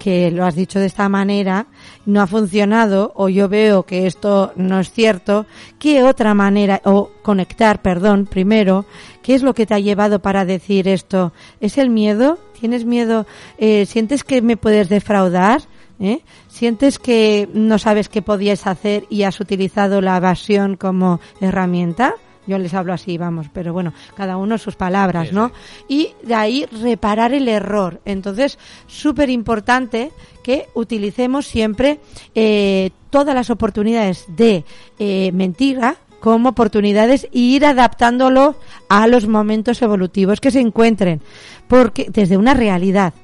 que 0.00 0.30
lo 0.32 0.44
has 0.46 0.54
dicho 0.56 0.80
de 0.80 0.86
esta 0.86 1.08
manera 1.08 1.66
no 2.06 2.20
ha 2.22 2.26
funcionado 2.26 3.12
o 3.14 3.28
yo 3.28 3.48
veo 3.48 3.84
que 3.84 4.06
esto 4.06 4.52
no 4.56 4.80
es 4.80 4.90
cierto, 4.90 5.46
¿qué 5.78 6.02
otra 6.02 6.34
manera 6.34 6.80
o 6.84 7.10
conectar, 7.22 7.82
perdón, 7.82 8.26
primero, 8.26 8.86
qué 9.22 9.34
es 9.34 9.42
lo 9.42 9.54
que 9.54 9.66
te 9.66 9.74
ha 9.74 9.78
llevado 9.78 10.20
para 10.20 10.44
decir 10.44 10.88
esto? 10.88 11.32
¿Es 11.60 11.78
el 11.78 11.90
miedo? 11.90 12.38
¿Tienes 12.58 12.84
miedo? 12.84 13.26
Eh, 13.58 13.86
¿Sientes 13.86 14.24
que 14.24 14.42
me 14.42 14.56
puedes 14.56 14.88
defraudar? 14.88 15.62
¿eh? 16.00 16.22
¿Sientes 16.48 16.98
que 16.98 17.48
no 17.52 17.78
sabes 17.78 18.08
qué 18.08 18.22
podías 18.22 18.66
hacer 18.66 19.04
y 19.10 19.22
has 19.22 19.40
utilizado 19.40 20.00
la 20.00 20.16
evasión 20.16 20.76
como 20.76 21.20
herramienta? 21.40 22.14
Yo 22.46 22.58
les 22.58 22.74
hablo 22.74 22.92
así, 22.92 23.18
vamos, 23.18 23.46
pero 23.52 23.72
bueno, 23.72 23.92
cada 24.16 24.36
uno 24.36 24.58
sus 24.58 24.74
palabras, 24.74 25.32
¿no? 25.32 25.52
Y 25.88 26.14
de 26.22 26.34
ahí 26.34 26.66
reparar 26.66 27.32
el 27.32 27.48
error. 27.48 28.00
Entonces, 28.04 28.58
súper 28.86 29.30
importante 29.30 30.10
que 30.42 30.68
utilicemos 30.74 31.46
siempre 31.46 32.00
eh, 32.34 32.90
todas 33.10 33.34
las 33.34 33.50
oportunidades 33.50 34.24
de 34.28 34.64
eh, 34.98 35.30
mentira 35.32 35.96
como 36.20 36.50
oportunidades 36.50 37.28
y 37.32 37.56
ir 37.56 37.64
adaptándolo 37.64 38.56
a 38.88 39.06
los 39.06 39.26
momentos 39.26 39.82
evolutivos 39.82 40.40
que 40.40 40.50
se 40.50 40.60
encuentren, 40.60 41.20
porque 41.66 42.08
desde 42.10 42.36
una 42.36 42.54
realidad, 42.54 43.14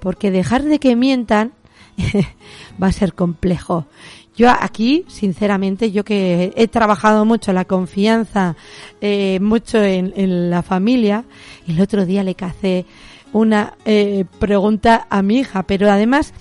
porque 0.00 0.30
dejar 0.30 0.62
de 0.62 0.78
que 0.78 0.96
mientan 0.96 1.52
va 2.82 2.88
a 2.88 2.92
ser 2.92 3.14
complejo. 3.14 3.86
Yo 4.38 4.48
aquí, 4.50 5.04
sinceramente, 5.08 5.90
yo 5.90 6.04
que 6.04 6.52
he 6.54 6.68
trabajado 6.68 7.24
mucho 7.24 7.52
la 7.52 7.64
confianza, 7.64 8.54
eh, 9.00 9.40
mucho 9.40 9.82
en, 9.82 10.48
la 10.48 10.62
familia, 10.62 11.24
el 11.66 11.80
otro 11.80 12.06
día 12.06 12.22
le 12.22 12.36
cacé 12.36 12.86
una 13.32 13.74
eh, 13.84 14.26
pregunta 14.38 15.08
a 15.10 15.22
mi 15.22 15.40
hija, 15.40 15.64
pero 15.64 15.90
además, 15.90 16.34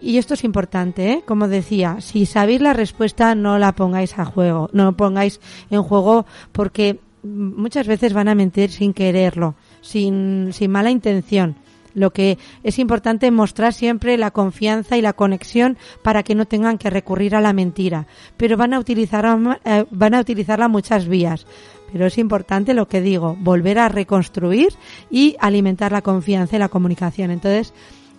y 0.00 0.18
esto 0.18 0.34
es 0.34 0.44
importante, 0.44 1.10
¿eh? 1.10 1.22
como 1.26 1.48
decía, 1.48 1.96
si 2.00 2.24
sabéis 2.24 2.60
la 2.60 2.72
respuesta 2.72 3.34
no 3.34 3.58
la 3.58 3.72
pongáis 3.72 4.16
a 4.16 4.24
juego, 4.24 4.70
no 4.72 4.84
lo 4.84 4.96
pongáis 4.96 5.40
en 5.70 5.82
juego 5.82 6.26
porque 6.52 7.00
muchas 7.24 7.88
veces 7.88 8.12
van 8.12 8.28
a 8.28 8.36
mentir 8.36 8.70
sin 8.70 8.94
quererlo, 8.94 9.56
sin, 9.80 10.50
sin 10.52 10.70
mala 10.70 10.92
intención. 10.92 11.56
Lo 11.94 12.12
que 12.12 12.38
es 12.62 12.78
importante 12.78 13.26
es 13.26 13.32
mostrar 13.32 13.72
siempre 13.72 14.16
la 14.16 14.30
confianza 14.30 14.96
y 14.96 15.02
la 15.02 15.12
conexión 15.12 15.76
para 16.02 16.22
que 16.22 16.34
no 16.34 16.46
tengan 16.46 16.78
que 16.78 16.90
recurrir 16.90 17.34
a 17.34 17.40
la 17.40 17.52
mentira. 17.52 18.06
Pero 18.36 18.56
van 18.56 18.74
a 18.74 18.78
utilizar, 18.78 19.26
eh, 19.64 19.84
van 19.90 20.14
a 20.14 20.20
utilizarla 20.20 20.68
muchas 20.68 21.08
vías. 21.08 21.46
Pero 21.92 22.06
es 22.06 22.18
importante 22.18 22.74
lo 22.74 22.86
que 22.86 23.00
digo, 23.00 23.36
volver 23.40 23.78
a 23.78 23.88
reconstruir 23.88 24.68
y 25.10 25.36
alimentar 25.40 25.92
la 25.92 26.02
confianza 26.02 26.56
y 26.56 26.60
la 26.60 26.68
comunicación. 26.68 27.30
Entonces, 27.30 27.72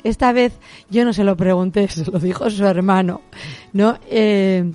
esta 0.03 0.31
vez 0.31 0.53
yo 0.89 1.05
no 1.05 1.13
se 1.13 1.23
lo 1.23 1.37
pregunté, 1.37 1.87
se 1.89 2.09
lo 2.09 2.19
dijo 2.19 2.49
su 2.49 2.65
hermano, 2.65 3.21
¿no? 3.73 3.97
Eh, 4.09 4.71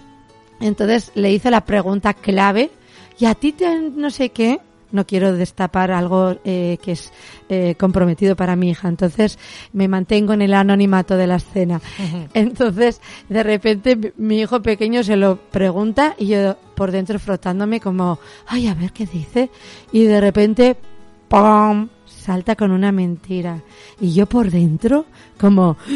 entonces 0.61 1.12
le 1.14 1.32
hice 1.32 1.51
la 1.51 1.64
pregunta 1.64 2.14
clave, 2.14 2.70
¿y 3.18 3.26
a 3.26 3.34
ti 3.34 3.53
te 3.53 3.90
no 3.90 4.11
sé 4.11 4.30
qué? 4.30 4.61
No 4.93 5.07
quiero 5.07 5.32
destapar 5.32 5.91
algo 5.91 6.37
eh, 6.45 6.78
que 6.82 6.93
es 6.93 7.12
eh, 7.49 7.74
comprometido 7.78 8.37
para 8.37 8.57
mi 8.57 8.70
hija, 8.70 8.89
entonces 8.89 9.39
me 9.72 9.89
mantengo 9.89 10.32
en 10.32 10.43
el 10.43 10.55
anonimato 10.55 11.16
de 11.16 11.26
la 11.26 11.37
escena. 11.37 11.80
Entonces, 12.34 13.01
de 13.28 13.43
repente 13.43 14.12
mi- 14.16 14.41
hijo 14.41 14.62
pequeño 14.62 15.03
se 15.03 15.16
lo 15.16 15.37
pregunta 15.37 16.14
y 16.18 16.26
yo 16.28 16.57
por 16.74 16.93
dentro 16.93 17.18
frotándome 17.18 17.80
como, 17.80 18.18
ay, 18.47 18.68
a 18.68 18.74
ver 18.74 18.93
qué 18.93 19.07
dice. 19.07 19.51
Y 19.93 20.05
de 20.05 20.20
repente, 20.20 20.76
¡pum! 21.28 21.89
salta 22.07 22.57
con 22.57 22.70
una 22.70 22.93
mentira. 22.93 23.62
Y 24.01 24.14
yo 24.14 24.26
por 24.26 24.51
dentro, 24.51 25.07
como... 25.39 25.76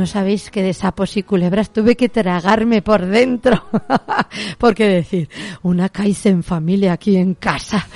No 0.00 0.06
sabéis 0.06 0.50
que 0.50 0.62
de 0.62 0.72
sapos 0.72 1.18
y 1.18 1.22
culebras 1.22 1.74
tuve 1.74 1.94
que 1.94 2.08
tragarme 2.08 2.80
por 2.80 3.04
dentro. 3.04 3.66
Porque 4.58 4.88
decir, 4.88 5.28
una 5.60 5.90
Kaizen 5.90 6.42
familia 6.42 6.94
aquí 6.94 7.18
en 7.18 7.34
casa. 7.34 7.86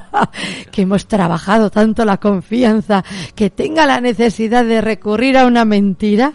que 0.70 0.82
hemos 0.82 1.06
trabajado 1.06 1.70
tanto 1.70 2.04
la 2.04 2.18
confianza, 2.18 3.02
que 3.34 3.48
tenga 3.48 3.86
la 3.86 4.02
necesidad 4.02 4.66
de 4.66 4.82
recurrir 4.82 5.38
a 5.38 5.46
una 5.46 5.64
mentira. 5.64 6.34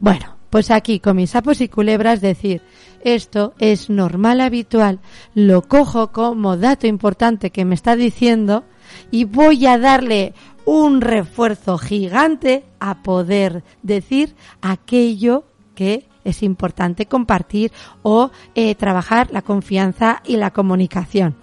Bueno, 0.00 0.38
pues 0.48 0.70
aquí 0.70 0.98
con 0.98 1.16
mis 1.16 1.32
sapos 1.32 1.60
y 1.60 1.68
culebras 1.68 2.22
decir, 2.22 2.62
esto 3.04 3.52
es 3.58 3.90
normal, 3.90 4.40
habitual, 4.40 5.00
lo 5.34 5.60
cojo 5.60 6.10
como 6.10 6.56
dato 6.56 6.86
importante 6.86 7.50
que 7.50 7.66
me 7.66 7.74
está 7.74 7.96
diciendo 7.96 8.64
y 9.10 9.24
voy 9.24 9.66
a 9.66 9.76
darle 9.76 10.32
un 10.66 11.00
refuerzo 11.00 11.78
gigante 11.78 12.64
a 12.80 13.02
poder 13.02 13.64
decir 13.82 14.34
aquello 14.60 15.44
que 15.74 16.06
es 16.24 16.42
importante 16.42 17.06
compartir 17.06 17.72
o 18.02 18.30
eh, 18.54 18.74
trabajar 18.74 19.30
la 19.30 19.42
confianza 19.42 20.22
y 20.26 20.36
la 20.36 20.50
comunicación. 20.50 21.36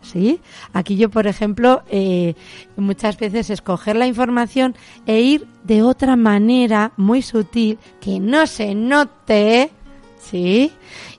¿Sí? 0.00 0.40
Aquí 0.72 0.96
yo, 0.96 1.10
por 1.10 1.26
ejemplo, 1.26 1.82
eh, 1.90 2.34
muchas 2.76 3.18
veces 3.18 3.50
escoger 3.50 3.96
la 3.96 4.06
información 4.06 4.76
e 5.06 5.20
ir 5.20 5.48
de 5.64 5.82
otra 5.82 6.14
manera 6.14 6.92
muy 6.96 7.20
sutil 7.20 7.80
que 8.00 8.20
no 8.20 8.46
se 8.46 8.76
note, 8.76 9.72
¿sí? 10.20 10.70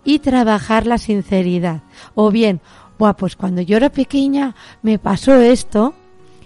Y 0.05 0.19
trabajar 0.19 0.87
la 0.87 0.97
sinceridad. 0.97 1.83
O 2.15 2.31
bien, 2.31 2.61
Buah, 2.97 3.13
pues 3.13 3.35
cuando 3.35 3.61
yo 3.61 3.77
era 3.77 3.89
pequeña 3.89 4.55
me 4.81 4.97
pasó 4.97 5.35
esto 5.35 5.93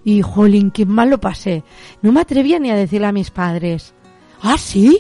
y, 0.04 0.22
jolín, 0.22 0.72
qué 0.72 0.86
mal 0.86 1.10
lo 1.10 1.20
pasé. 1.20 1.64
No 2.02 2.12
me 2.12 2.22
atrevía 2.22 2.60
ni 2.60 2.70
a 2.70 2.76
decirle 2.76 3.08
a 3.08 3.12
mis 3.12 3.32
padres. 3.32 3.94
¿Ah, 4.42 4.58
sí? 4.58 5.00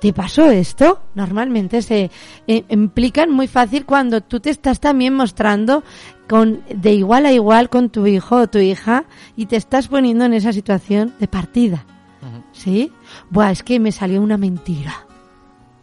¿Te 0.00 0.12
pasó 0.12 0.50
esto? 0.50 1.00
Normalmente 1.14 1.80
se 1.80 2.10
eh, 2.46 2.64
implican 2.68 3.30
muy 3.30 3.48
fácil 3.48 3.86
cuando 3.86 4.20
tú 4.20 4.38
te 4.38 4.50
estás 4.50 4.78
también 4.78 5.14
mostrando 5.14 5.82
con 6.28 6.62
de 6.68 6.92
igual 6.92 7.26
a 7.26 7.32
igual 7.32 7.70
con 7.70 7.88
tu 7.88 8.06
hijo 8.06 8.36
o 8.36 8.46
tu 8.46 8.58
hija 8.58 9.04
y 9.34 9.46
te 9.46 9.56
estás 9.56 9.88
poniendo 9.88 10.26
en 10.26 10.34
esa 10.34 10.52
situación 10.52 11.14
de 11.18 11.28
partida. 11.28 11.86
¿Sí? 12.52 12.92
Buah, 13.30 13.50
es 13.50 13.62
que 13.62 13.80
me 13.80 13.92
salió 13.92 14.20
una 14.22 14.36
mentira. 14.36 15.06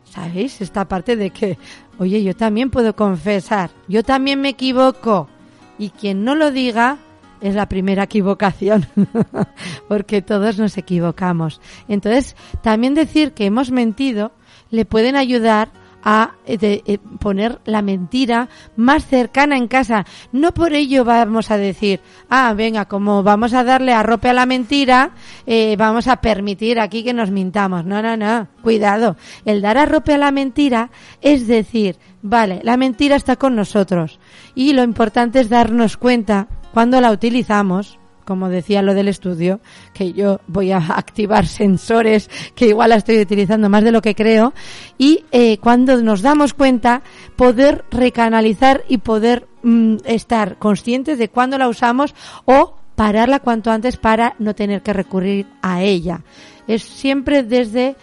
¿Sabéis? 0.06 0.62
Esta 0.62 0.88
parte 0.88 1.16
de 1.16 1.30
que, 1.32 1.58
oye, 1.98 2.24
yo 2.24 2.36
también 2.36 2.70
puedo 2.70 2.96
confesar, 2.96 3.72
yo 3.88 4.04
también 4.04 4.42
me 4.42 4.50
equivoco. 4.50 5.30
Y 5.78 5.90
quien 5.90 6.24
no 6.24 6.36
lo 6.36 6.52
diga 6.52 6.98
es 7.42 7.56
la 7.56 7.68
primera 7.68 8.04
equivocación, 8.04 8.88
porque 9.88 10.22
todos 10.22 10.58
nos 10.58 10.78
equivocamos. 10.78 11.62
Entonces, 11.88 12.36
también 12.62 12.94
decir 12.94 13.34
que 13.34 13.46
hemos 13.46 13.72
mentido 13.72 14.32
le 14.70 14.86
pueden 14.86 15.16
ayudar 15.16 15.70
a 16.04 16.32
eh, 16.46 16.82
eh, 16.86 16.98
poner 17.20 17.60
la 17.66 17.82
mentira 17.82 18.50
más 18.76 19.06
cercana 19.06 19.58
en 19.58 19.68
casa. 19.68 20.06
No 20.32 20.54
por 20.54 20.74
ello 20.74 21.06
vamos 21.06 21.52
a 21.52 21.58
decir, 21.58 22.00
ah, 22.30 22.54
venga, 22.56 22.86
como 22.86 23.24
vamos 23.24 23.54
a 23.54 23.64
darle 23.64 23.94
arrope 23.94 24.30
a 24.30 24.34
la 24.34 24.46
mentira, 24.46 25.12
eh, 25.46 25.76
vamos 25.78 26.08
a 26.08 26.18
permitir 26.18 26.80
aquí 26.80 27.04
que 27.04 27.14
nos 27.14 27.32
mintamos. 27.32 27.86
No, 27.86 28.02
no, 28.02 28.18
no, 28.18 28.48
cuidado. 28.62 29.16
El 29.46 29.62
dar 29.62 29.78
arrope 29.78 30.14
a 30.14 30.18
la 30.18 30.32
mentira 30.32 30.90
es 31.22 31.48
decir, 31.48 31.98
vale, 32.22 32.62
la 32.64 32.78
mentira 32.78 33.16
está 33.16 33.36
con 33.36 33.56
nosotros 33.56 34.20
y 34.56 34.74
lo 34.74 34.84
importante 34.84 35.40
es 35.40 35.50
darnos 35.50 35.98
cuenta 35.98 36.48
cuando 36.74 37.02
la 37.02 37.12
utilizamos, 37.12 38.00
como 38.26 38.50
decía 38.50 38.82
lo 38.82 38.94
del 38.94 39.08
estudio, 39.08 39.60
que 39.94 40.14
yo 40.14 40.40
voy 40.48 40.72
a 40.72 40.78
activar 40.96 41.48
sensores 41.48 42.30
que 42.56 42.68
igual 42.68 42.90
la 42.90 42.98
estoy 42.98 43.20
utilizando 43.20 43.70
más 43.70 43.84
de 43.84 43.92
lo 43.92 44.02
que 44.02 44.16
creo, 44.16 44.54
y 44.98 45.26
eh, 45.32 45.58
cuando 45.58 46.02
nos 46.02 46.22
damos 46.22 46.54
cuenta, 46.54 47.02
poder 47.36 47.86
recanalizar 47.92 48.84
y 48.88 49.00
poder 49.00 49.48
mm, 49.64 49.98
estar 50.06 50.58
conscientes 50.58 51.18
de 51.18 51.30
cuándo 51.30 51.58
la 51.58 51.68
usamos 51.68 52.16
o 52.46 52.76
pararla 52.96 53.40
cuanto 53.40 53.72
antes 53.72 53.98
para 53.98 54.36
no 54.40 54.54
tener 54.54 54.82
que 54.82 54.94
recurrir 54.94 55.48
a 55.62 55.82
ella. 55.82 56.22
Es 56.68 56.84
siempre 56.84 57.44
desde 57.44 57.96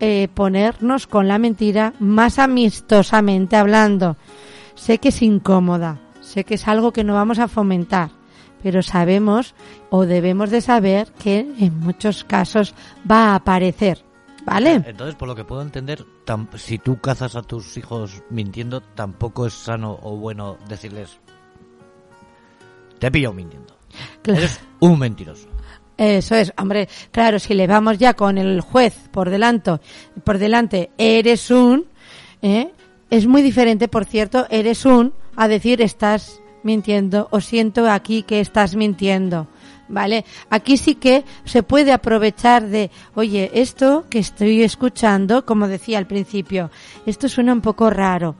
eh, 0.00 0.28
ponernos 0.34 1.06
con 1.06 1.28
la 1.28 1.38
mentira 1.38 1.94
más 1.98 2.38
amistosamente 2.38 3.56
hablando. 3.56 4.16
Sé 4.74 4.98
que 4.98 5.08
es 5.08 5.22
incómoda, 5.22 6.00
sé 6.26 6.44
que 6.44 6.54
es 6.54 6.68
algo 6.68 6.92
que 6.92 7.04
no 7.04 7.14
vamos 7.14 7.38
a 7.38 7.48
fomentar, 7.48 8.10
pero 8.62 8.82
sabemos 8.82 9.54
o 9.90 10.04
debemos 10.04 10.50
de 10.50 10.60
saber 10.60 11.12
que 11.22 11.38
en 11.38 11.78
muchos 11.78 12.24
casos 12.24 12.74
va 13.10 13.30
a 13.30 13.34
aparecer, 13.36 14.04
¿vale? 14.44 14.82
Entonces, 14.84 15.14
por 15.14 15.28
lo 15.28 15.34
que 15.34 15.44
puedo 15.44 15.62
entender, 15.62 16.04
si 16.56 16.78
tú 16.78 16.98
cazas 17.00 17.36
a 17.36 17.42
tus 17.42 17.76
hijos 17.76 18.22
mintiendo, 18.28 18.80
tampoco 18.80 19.46
es 19.46 19.54
sano 19.54 19.98
o 20.02 20.16
bueno 20.16 20.58
decirles, 20.68 21.18
te 22.98 23.06
he 23.06 23.10
pillado 23.10 23.34
mintiendo. 23.34 23.76
Claro. 24.22 24.40
Eres 24.40 24.60
un 24.80 24.98
mentiroso. 24.98 25.48
Eso 25.96 26.34
es, 26.34 26.52
hombre, 26.58 26.88
claro, 27.10 27.38
si 27.38 27.54
le 27.54 27.66
vamos 27.66 27.96
ya 27.96 28.12
con 28.14 28.36
el 28.36 28.60
juez 28.60 29.08
por 29.10 29.30
delante, 29.30 29.78
por 30.24 30.36
delante, 30.36 30.90
eres 30.98 31.50
un, 31.50 31.86
¿eh? 32.42 32.70
es 33.08 33.26
muy 33.26 33.40
diferente, 33.40 33.88
por 33.88 34.04
cierto, 34.04 34.46
eres 34.50 34.84
un, 34.84 35.14
a 35.36 35.48
decir 35.48 35.82
estás 35.82 36.40
mintiendo 36.62 37.28
o 37.30 37.40
siento 37.40 37.88
aquí 37.90 38.22
que 38.22 38.40
estás 38.40 38.74
mintiendo. 38.74 39.46
¿Vale? 39.88 40.24
Aquí 40.50 40.76
sí 40.78 40.96
que 40.96 41.24
se 41.44 41.62
puede 41.62 41.92
aprovechar 41.92 42.66
de, 42.66 42.90
oye, 43.14 43.52
esto 43.54 44.04
que 44.10 44.18
estoy 44.18 44.64
escuchando, 44.64 45.46
como 45.46 45.68
decía 45.68 45.98
al 45.98 46.08
principio, 46.08 46.72
esto 47.06 47.28
suena 47.28 47.52
un 47.52 47.60
poco 47.60 47.88
raro. 47.88 48.34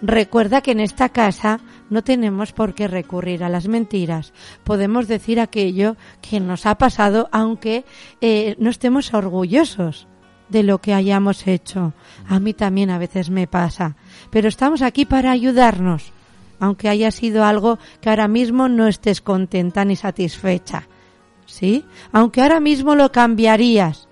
Recuerda 0.00 0.62
que 0.62 0.72
en 0.72 0.80
esta 0.80 1.10
casa 1.10 1.60
no 1.90 2.02
tenemos 2.02 2.52
por 2.52 2.74
qué 2.74 2.88
recurrir 2.88 3.44
a 3.44 3.48
las 3.48 3.68
mentiras. 3.68 4.32
Podemos 4.64 5.08
decir 5.08 5.40
aquello 5.40 5.96
que 6.22 6.40
nos 6.40 6.66
ha 6.66 6.76
pasado 6.76 7.28
aunque 7.32 7.84
eh, 8.20 8.56
no 8.58 8.70
estemos 8.70 9.12
orgullosos 9.14 10.06
de 10.48 10.62
lo 10.62 10.80
que 10.80 10.94
hayamos 10.94 11.46
hecho. 11.46 11.92
A 12.28 12.40
mí 12.40 12.54
también 12.54 12.90
a 12.90 12.98
veces 12.98 13.30
me 13.30 13.46
pasa. 13.46 13.96
Pero 14.30 14.48
estamos 14.48 14.82
aquí 14.82 15.04
para 15.04 15.30
ayudarnos, 15.30 16.12
aunque 16.60 16.88
haya 16.88 17.10
sido 17.10 17.44
algo 17.44 17.78
que 18.00 18.10
ahora 18.10 18.28
mismo 18.28 18.68
no 18.68 18.86
estés 18.86 19.20
contenta 19.20 19.84
ni 19.84 19.96
satisfecha. 19.96 20.88
¿Sí? 21.46 21.84
Aunque 22.12 22.42
ahora 22.42 22.60
mismo 22.60 22.94
lo 22.94 23.12
cambiarías. 23.12 24.08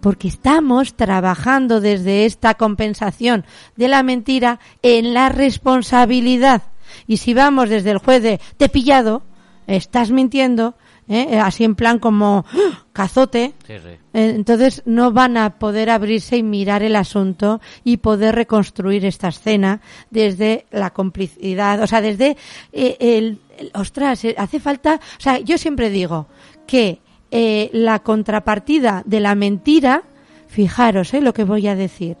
Porque 0.00 0.28
estamos 0.28 0.94
trabajando 0.94 1.80
desde 1.80 2.26
esta 2.26 2.54
compensación 2.54 3.44
de 3.76 3.88
la 3.88 4.02
mentira 4.02 4.60
en 4.82 5.14
la 5.14 5.28
responsabilidad. 5.28 6.62
Y 7.06 7.16
si 7.18 7.34
vamos 7.34 7.68
desde 7.68 7.90
el 7.90 7.98
juez 7.98 8.22
de 8.22 8.40
te 8.56 8.68
pillado, 8.68 9.22
estás 9.66 10.10
mintiendo, 10.10 10.76
¿eh? 11.08 11.38
así 11.38 11.64
en 11.64 11.74
plan 11.74 11.98
como 11.98 12.44
¡ah! 12.52 12.84
cazote, 12.92 13.54
Sí, 13.66 13.74
sí. 13.78 13.88
eh, 14.14 14.32
entonces 14.34 14.82
no 14.86 15.12
van 15.12 15.36
a 15.36 15.58
poder 15.58 15.90
abrirse 15.90 16.36
y 16.36 16.42
mirar 16.42 16.82
el 16.82 16.96
asunto 16.96 17.60
y 17.84 17.98
poder 17.98 18.34
reconstruir 18.34 19.04
esta 19.04 19.28
escena 19.28 19.80
desde 20.10 20.66
la 20.70 20.90
complicidad, 20.90 21.82
o 21.82 21.86
sea, 21.86 22.00
desde 22.00 22.36
eh, 22.72 22.96
el, 23.00 23.38
el- 23.58 23.70
ostras, 23.74 24.24
eh, 24.24 24.34
hace 24.38 24.60
falta, 24.60 24.94
o 25.18 25.20
sea, 25.20 25.38
yo 25.38 25.58
siempre 25.58 25.90
digo 25.90 26.26
que 26.66 27.00
eh, 27.30 27.70
la 27.72 27.98
contrapartida 28.00 29.02
de 29.04 29.20
la 29.20 29.34
mentira, 29.34 30.02
fijaros 30.48 31.12
eh, 31.12 31.20
lo 31.20 31.34
que 31.34 31.44
voy 31.44 31.66
a 31.68 31.74
decir, 31.74 32.16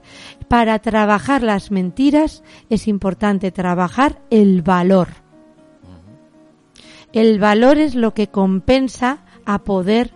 para 0.48 0.78
trabajar 0.80 1.42
las 1.42 1.70
mentiras 1.70 2.42
es 2.70 2.86
importante 2.88 3.50
trabajar 3.52 4.20
el 4.30 4.62
valor. 4.62 5.08
El 7.16 7.38
valor 7.38 7.78
es 7.78 7.94
lo 7.94 8.12
que 8.12 8.26
compensa 8.26 9.20
a 9.46 9.60
poder 9.60 10.10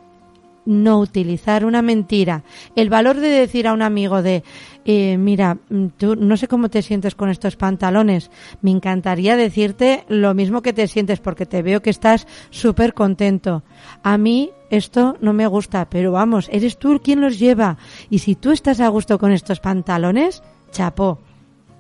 no 0.67 0.99
utilizar 0.99 1.65
una 1.65 1.81
mentira. 1.81 2.45
El 2.77 2.91
valor 2.91 3.21
de 3.21 3.31
decir 3.31 3.67
a 3.67 3.73
un 3.73 3.81
amigo 3.81 4.21
de, 4.21 4.45
eh, 4.85 5.17
mira, 5.17 5.57
mm, 5.71 5.87
tú 5.97 6.15
no 6.15 6.37
sé 6.37 6.47
cómo 6.47 6.69
te 6.69 6.83
sientes 6.83 7.15
con 7.15 7.31
estos 7.31 7.57
pantalones. 7.57 8.31
Me 8.61 8.71
encantaría 8.71 9.39
decirte 9.39 10.05
lo 10.09 10.35
mismo 10.35 10.61
que 10.61 10.75
te 10.75 10.87
sientes 10.89 11.21
porque 11.21 11.47
te 11.47 11.63
veo 11.63 11.81
que 11.81 11.89
estás 11.89 12.27
súper 12.51 12.93
contento. 12.93 13.63
A 14.03 14.19
mí 14.19 14.51
esto 14.69 15.17
no 15.23 15.33
me 15.33 15.47
gusta, 15.47 15.89
pero 15.89 16.13
vamos, 16.13 16.51
eres 16.53 16.77
tú 16.77 17.01
quien 17.03 17.23
los 17.23 17.39
lleva. 17.39 17.79
Y 18.11 18.19
si 18.19 18.35
tú 18.35 18.51
estás 18.51 18.79
a 18.79 18.89
gusto 18.89 19.19
con 19.19 19.33
estos 19.33 19.59
pantalones, 19.59 20.43
chapó. 20.71 21.19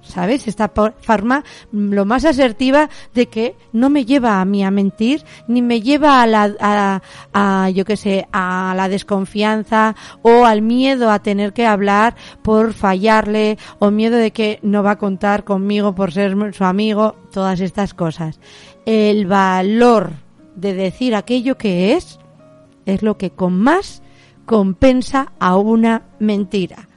¿Sabes? 0.03 0.49
Esta 0.49 0.71
forma 1.01 1.45
mm, 1.73 1.93
lo 1.93 2.05
más 2.05 2.25
asertiva 2.25 2.89
de 3.15 3.27
que 3.27 3.55
no 3.73 3.91
me 3.91 4.05
lleva 4.05 4.41
a 4.41 4.45
mí 4.45 4.65
a 4.65 4.71
mentir, 4.71 5.25
ni 5.47 5.63
me 5.63 5.83
lleva 5.83 6.23
a 6.23 6.27
la, 6.27 6.55
a, 6.59 7.03
a, 7.33 7.71
yo 7.71 7.85
qué 7.85 7.97
sé, 7.97 8.27
a 8.33 8.73
la 8.77 8.89
desconfianza 8.89 9.95
o 10.23 10.47
al 10.47 10.63
miedo 10.63 11.11
a 11.11 11.19
tener 11.19 11.53
que 11.53 11.67
hablar 11.67 12.17
por 12.43 12.73
fallarle 12.73 13.59
o 13.79 13.91
miedo 13.91 14.17
de 14.17 14.31
que 14.31 14.59
no 14.63 14.83
va 14.83 14.93
a 14.93 14.99
contar 14.99 15.45
conmigo 15.45 15.95
por 15.95 16.13
ser 16.13 16.35
su 16.55 16.65
amigo, 16.65 17.17
todas 17.31 17.61
estas 17.61 17.95
cosas. 17.95 18.41
El 18.87 19.27
valor 19.27 20.13
de 20.55 20.75
decir 20.75 21.15
aquello 21.15 21.57
que 21.57 21.95
es 21.95 22.19
es 22.87 23.03
lo 23.03 23.17
que 23.17 23.31
con 23.31 23.59
más 23.59 24.03
compensa 24.47 25.33
a 25.39 25.57
una 25.57 26.03
mentira. 26.19 26.89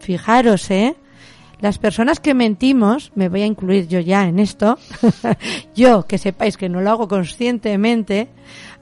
Fijaros, 0.00 0.70
¿eh? 0.70 0.96
Las 1.64 1.78
personas 1.78 2.20
que 2.20 2.34
mentimos, 2.34 3.10
me 3.14 3.30
voy 3.30 3.40
a 3.40 3.46
incluir 3.46 3.88
yo 3.88 3.98
ya 3.98 4.28
en 4.28 4.38
esto, 4.38 4.76
yo 5.74 6.06
que 6.06 6.18
sepáis 6.18 6.58
que 6.58 6.68
no 6.68 6.82
lo 6.82 6.90
hago 6.90 7.08
conscientemente, 7.08 8.28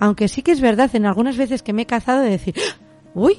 aunque 0.00 0.26
sí 0.26 0.42
que 0.42 0.50
es 0.50 0.60
verdad 0.60 0.90
en 0.94 1.06
algunas 1.06 1.36
veces 1.36 1.62
que 1.62 1.72
me 1.72 1.82
he 1.82 1.86
cazado 1.86 2.22
de 2.22 2.30
decir, 2.30 2.56
uy, 3.14 3.38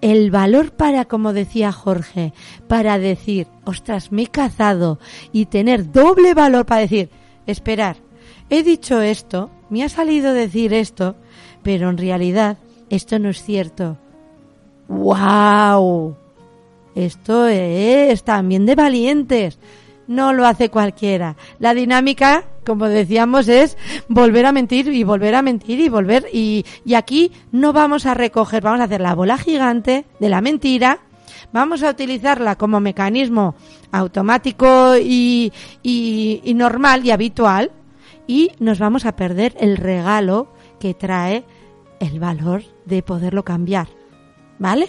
el 0.00 0.30
valor 0.30 0.72
para, 0.72 1.04
como 1.04 1.34
decía 1.34 1.72
Jorge, 1.72 2.32
para 2.66 2.98
decir, 2.98 3.48
ostras, 3.64 4.10
me 4.10 4.22
he 4.22 4.28
cazado 4.28 4.98
y 5.30 5.44
tener 5.44 5.92
doble 5.92 6.32
valor 6.32 6.64
para 6.64 6.80
decir, 6.80 7.10
esperar, 7.46 7.98
he 8.48 8.62
dicho 8.62 9.02
esto, 9.02 9.50
me 9.68 9.84
ha 9.84 9.90
salido 9.90 10.32
decir 10.32 10.72
esto, 10.72 11.16
pero 11.62 11.90
en 11.90 11.98
realidad 11.98 12.56
esto 12.88 13.18
no 13.18 13.28
es 13.28 13.42
cierto. 13.42 13.98
¡Wow! 14.88 16.23
Esto 16.94 17.48
es 17.48 18.22
también 18.24 18.66
de 18.66 18.74
valientes. 18.74 19.58
No 20.06 20.32
lo 20.32 20.46
hace 20.46 20.68
cualquiera. 20.68 21.36
La 21.58 21.72
dinámica, 21.74 22.44
como 22.64 22.86
decíamos, 22.88 23.48
es 23.48 23.76
volver 24.08 24.46
a 24.46 24.52
mentir 24.52 24.88
y 24.88 25.02
volver 25.02 25.34
a 25.34 25.42
mentir 25.42 25.80
y 25.80 25.88
volver. 25.88 26.26
Y, 26.32 26.64
y 26.84 26.94
aquí 26.94 27.32
no 27.52 27.72
vamos 27.72 28.04
a 28.06 28.14
recoger, 28.14 28.62
vamos 28.62 28.80
a 28.80 28.84
hacer 28.84 29.00
la 29.00 29.14
bola 29.14 29.38
gigante 29.38 30.04
de 30.20 30.28
la 30.28 30.40
mentira. 30.40 31.00
Vamos 31.52 31.82
a 31.82 31.90
utilizarla 31.90 32.56
como 32.56 32.80
mecanismo 32.80 33.54
automático 33.92 34.96
y, 34.98 35.52
y, 35.82 36.40
y 36.44 36.54
normal 36.54 37.04
y 37.06 37.10
habitual. 37.10 37.70
Y 38.26 38.52
nos 38.58 38.78
vamos 38.78 39.06
a 39.06 39.16
perder 39.16 39.54
el 39.58 39.76
regalo 39.76 40.48
que 40.80 40.94
trae 40.94 41.44
el 42.00 42.20
valor 42.20 42.62
de 42.84 43.02
poderlo 43.02 43.44
cambiar. 43.44 43.88
¿Vale? 44.58 44.88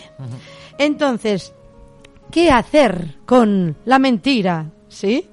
Entonces, 0.77 1.53
¿qué 2.35 2.51
hacer 2.51 3.15
con 3.25 3.77
la 3.85 3.97
mentira? 3.97 4.69
¿Sí? 4.89 5.29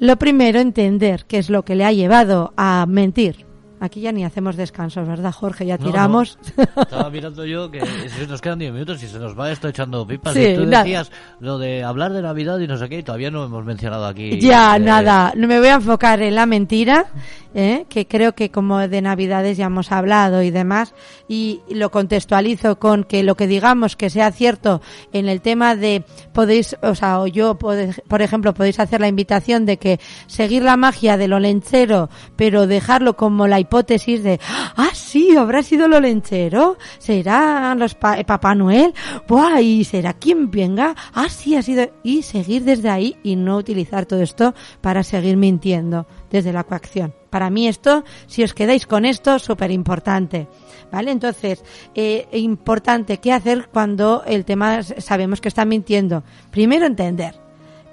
Lo 0.00 0.16
primero, 0.16 0.58
entender 0.58 1.24
qué 1.28 1.38
es 1.38 1.48
lo 1.50 1.64
que 1.64 1.76
le 1.76 1.84
ha 1.84 1.92
llevado 1.92 2.52
a 2.56 2.84
mentir. 2.88 3.45
Aquí 3.78 4.00
ya 4.00 4.10
ni 4.12 4.24
hacemos 4.24 4.56
descansos, 4.56 5.06
¿verdad, 5.06 5.32
Jorge? 5.32 5.66
Ya 5.66 5.76
tiramos. 5.76 6.38
no. 6.56 6.82
Estaba 6.82 7.10
mirando 7.10 7.44
yo 7.44 7.70
que 7.70 7.82
nos 8.28 8.40
quedan 8.40 8.58
10 8.58 8.72
minutos 8.72 9.02
y 9.02 9.06
se 9.06 9.18
nos 9.18 9.38
va 9.38 9.50
esto 9.52 9.68
echando 9.68 10.06
pipas. 10.06 10.32
Sí, 10.32 10.40
y 10.40 10.54
tú 10.54 10.64
nada. 10.64 10.82
decías 10.82 11.12
lo 11.40 11.58
de 11.58 11.84
hablar 11.84 12.12
de 12.12 12.22
Navidad 12.22 12.58
y 12.58 12.66
no 12.66 12.78
sé 12.78 12.88
qué, 12.88 12.98
y 12.98 13.02
todavía 13.02 13.30
no 13.30 13.44
hemos 13.44 13.64
mencionado 13.64 14.06
aquí. 14.06 14.40
Ya, 14.40 14.76
eh, 14.76 14.80
nada. 14.80 15.32
No 15.36 15.46
me 15.46 15.58
voy 15.58 15.68
a 15.68 15.74
enfocar 15.74 16.22
en 16.22 16.34
la 16.34 16.46
mentira, 16.46 17.06
¿eh? 17.54 17.84
que 17.88 18.06
creo 18.06 18.34
que 18.34 18.50
como 18.50 18.78
de 18.88 19.02
Navidades 19.02 19.56
ya 19.58 19.66
hemos 19.66 19.92
hablado 19.92 20.42
y 20.42 20.50
demás, 20.50 20.94
y 21.28 21.60
lo 21.68 21.90
contextualizo 21.90 22.78
con 22.78 23.04
que 23.04 23.22
lo 23.22 23.34
que 23.34 23.46
digamos 23.46 23.96
que 23.96 24.08
sea 24.08 24.32
cierto 24.32 24.80
en 25.12 25.28
el 25.28 25.42
tema 25.42 25.76
de 25.76 26.04
podéis, 26.32 26.76
o 26.82 26.94
sea, 26.94 27.20
o 27.20 27.26
yo, 27.26 27.58
por 27.58 28.22
ejemplo, 28.22 28.54
podéis 28.54 28.80
hacer 28.80 29.00
la 29.00 29.08
invitación 29.08 29.66
de 29.66 29.76
que 29.76 30.00
seguir 30.26 30.62
la 30.62 30.76
magia 30.76 31.16
de 31.16 31.28
lo 31.28 31.40
lenchero, 31.40 32.08
pero 32.36 32.66
dejarlo 32.66 33.16
como 33.16 33.46
la 33.46 33.60
hipótesis 33.66 34.22
de, 34.22 34.40
ah, 34.76 34.90
sí, 34.94 35.36
habrá 35.36 35.62
sido 35.62 35.88
lo 35.88 36.00
lenchero, 36.00 36.76
será 36.98 37.74
los 37.74 37.94
pa- 37.94 38.22
Papá 38.24 38.54
Noel, 38.54 38.94
buah, 39.28 39.60
y 39.60 39.84
será 39.84 40.14
quien 40.14 40.50
venga, 40.50 40.94
ah, 41.12 41.28
sí, 41.28 41.56
ha 41.56 41.62
sido, 41.62 41.90
y 42.02 42.22
seguir 42.22 42.64
desde 42.64 42.88
ahí 42.90 43.16
y 43.22 43.36
no 43.36 43.56
utilizar 43.56 44.06
todo 44.06 44.22
esto 44.22 44.54
para 44.80 45.02
seguir 45.02 45.36
mintiendo 45.36 46.06
desde 46.30 46.52
la 46.52 46.64
coacción. 46.64 47.12
Para 47.30 47.50
mí 47.50 47.68
esto, 47.68 48.04
si 48.26 48.42
os 48.44 48.54
quedáis 48.54 48.86
con 48.86 49.04
esto, 49.04 49.38
súper 49.38 49.70
importante. 49.70 50.48
¿Vale? 50.90 51.10
Entonces, 51.10 51.64
eh, 51.96 52.28
importante, 52.32 53.18
¿qué 53.18 53.32
hacer 53.32 53.68
cuando 53.72 54.22
el 54.24 54.44
tema 54.44 54.82
sabemos 54.82 55.40
que 55.40 55.48
está 55.48 55.64
mintiendo? 55.64 56.22
Primero 56.52 56.86
entender 56.86 57.34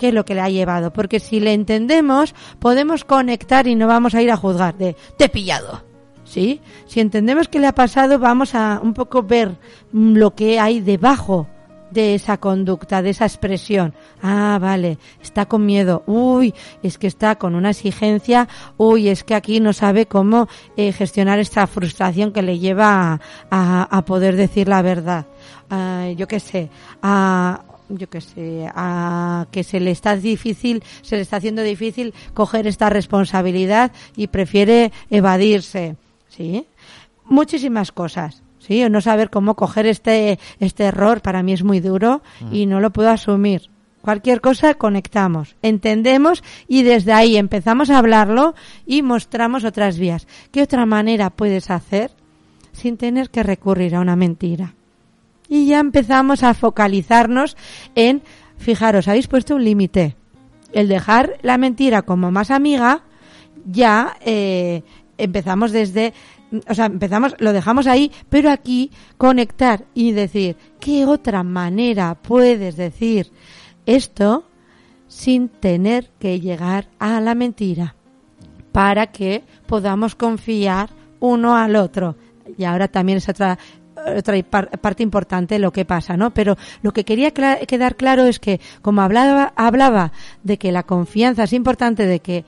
qué 0.03 0.09
es 0.09 0.13
lo 0.13 0.25
que 0.25 0.35
le 0.35 0.41
ha 0.41 0.49
llevado, 0.49 0.91
porque 0.91 1.21
si 1.21 1.39
le 1.39 1.53
entendemos, 1.53 2.35
podemos 2.59 3.05
conectar 3.05 3.67
y 3.67 3.75
no 3.75 3.87
vamos 3.87 4.13
a 4.15 4.21
ir 4.21 4.31
a 4.31 4.35
juzgar 4.35 4.75
de 4.77 4.97
te 5.17 5.23
he 5.25 5.29
pillado. 5.29 5.81
¿Sí? 6.25 6.59
Si 6.87 6.99
entendemos 6.99 7.47
qué 7.47 7.57
le 7.61 7.67
ha 7.67 7.73
pasado, 7.73 8.19
vamos 8.19 8.53
a 8.53 8.81
un 8.83 8.93
poco 8.93 9.23
ver 9.23 9.55
mm, 9.93 10.15
lo 10.17 10.35
que 10.35 10.59
hay 10.59 10.81
debajo 10.81 11.47
de 11.89 12.15
esa 12.15 12.37
conducta, 12.37 13.01
de 13.01 13.11
esa 13.11 13.23
expresión. 13.25 13.93
Ah, 14.21 14.57
vale, 14.59 14.97
está 15.21 15.45
con 15.45 15.65
miedo. 15.65 16.03
Uy, 16.05 16.53
es 16.81 16.97
que 16.97 17.07
está 17.07 17.35
con 17.37 17.55
una 17.55 17.69
exigencia. 17.69 18.49
Uy, 18.75 19.07
es 19.07 19.23
que 19.23 19.35
aquí 19.35 19.61
no 19.61 19.71
sabe 19.71 20.05
cómo 20.07 20.49
eh, 20.75 20.91
gestionar 20.91 21.39
esta 21.39 21.65
frustración 21.65 22.33
que 22.33 22.41
le 22.41 22.59
lleva 22.59 23.21
a, 23.49 23.83
a- 23.97 24.05
poder 24.05 24.35
decir 24.35 24.67
la 24.67 24.81
verdad. 24.81 25.27
Ah, 25.69 26.07
yo 26.17 26.27
qué 26.27 26.41
sé, 26.41 26.69
a 27.01 27.61
yo 27.97 28.09
qué 28.09 28.21
sé, 28.21 28.67
a 28.73 29.47
que 29.51 29.63
se 29.63 29.79
le 29.79 29.91
está 29.91 30.15
difícil, 30.15 30.83
se 31.01 31.15
le 31.15 31.21
está 31.21 31.37
haciendo 31.37 31.61
difícil 31.61 32.13
coger 32.33 32.67
esta 32.67 32.89
responsabilidad 32.89 33.91
y 34.15 34.27
prefiere 34.27 34.91
evadirse, 35.09 35.95
¿sí? 36.27 36.65
Muchísimas 37.25 37.91
cosas. 37.91 38.41
Sí, 38.59 38.81
o 38.81 38.89
no 38.89 39.01
saber 39.01 39.29
cómo 39.29 39.55
coger 39.55 39.85
este, 39.87 40.39
este 40.59 40.85
error 40.85 41.21
para 41.21 41.43
mí 41.43 41.51
es 41.51 41.63
muy 41.63 41.81
duro 41.81 42.21
y 42.49 42.65
no 42.65 42.79
lo 42.79 42.91
puedo 42.91 43.09
asumir. 43.09 43.69
Cualquier 44.01 44.39
cosa 44.39 44.73
conectamos, 44.75 45.57
entendemos 45.61 46.43
y 46.67 46.83
desde 46.83 47.11
ahí 47.11 47.35
empezamos 47.35 47.89
a 47.89 47.97
hablarlo 47.97 48.55
y 48.85 49.01
mostramos 49.01 49.65
otras 49.65 49.97
vías. 49.97 50.27
¿Qué 50.51 50.61
otra 50.61 50.85
manera 50.85 51.29
puedes 51.29 51.69
hacer 51.69 52.11
sin 52.71 52.95
tener 52.95 53.29
que 53.29 53.43
recurrir 53.43 53.95
a 53.95 53.99
una 53.99 54.15
mentira? 54.15 54.75
Y 55.53 55.67
ya 55.67 55.79
empezamos 55.79 56.41
a 56.41 56.55
focalizarnos 56.55 57.55
en, 57.93 58.23
fijaros, 58.57 59.07
habéis 59.07 59.27
puesto 59.27 59.53
un 59.53 59.63
límite. 59.63 60.15
El 60.71 60.87
dejar 60.87 61.37
la 61.43 61.59
mentira 61.59 62.01
como 62.01 62.31
más 62.31 62.49
amiga 62.49 63.03
ya 63.63 64.17
eh, 64.21 64.81
empezamos 65.15 65.71
desde, 65.71 66.15
o 66.67 66.73
sea, 66.73 66.87
empezamos, 66.87 67.35
lo 67.37 67.53
dejamos 67.53 67.85
ahí, 67.85 68.11
pero 68.29 68.49
aquí 68.49 68.89
conectar 69.19 69.85
y 69.93 70.13
decir, 70.13 70.57
¿qué 70.79 71.05
otra 71.05 71.43
manera 71.43 72.15
puedes 72.15 72.75
decir 72.75 73.31
esto 73.85 74.45
sin 75.07 75.49
tener 75.49 76.09
que 76.17 76.39
llegar 76.39 76.87
a 76.97 77.21
la 77.21 77.35
mentira? 77.35 77.93
Para 78.71 79.11
que 79.11 79.43
podamos 79.67 80.15
confiar 80.15 80.89
uno 81.19 81.55
al 81.55 81.75
otro. 81.75 82.15
Y 82.57 82.63
ahora 82.63 82.87
también 82.87 83.19
es 83.19 83.29
otra 83.29 83.59
otra 84.17 84.41
par- 84.43 84.69
parte 84.79 85.03
importante 85.03 85.59
lo 85.59 85.71
que 85.71 85.85
pasa, 85.85 86.15
¿no? 86.17 86.31
Pero 86.31 86.57
lo 86.81 86.91
que 86.91 87.03
quería 87.05 87.31
quedar 87.31 87.95
claro 87.95 88.23
es 88.25 88.39
que, 88.39 88.59
como 88.81 89.01
hablaba, 89.01 89.53
hablaba 89.55 90.11
de 90.43 90.57
que 90.57 90.71
la 90.71 90.83
confianza 90.83 91.43
es 91.43 91.53
importante, 91.53 92.05
de 92.05 92.19
que 92.19 92.45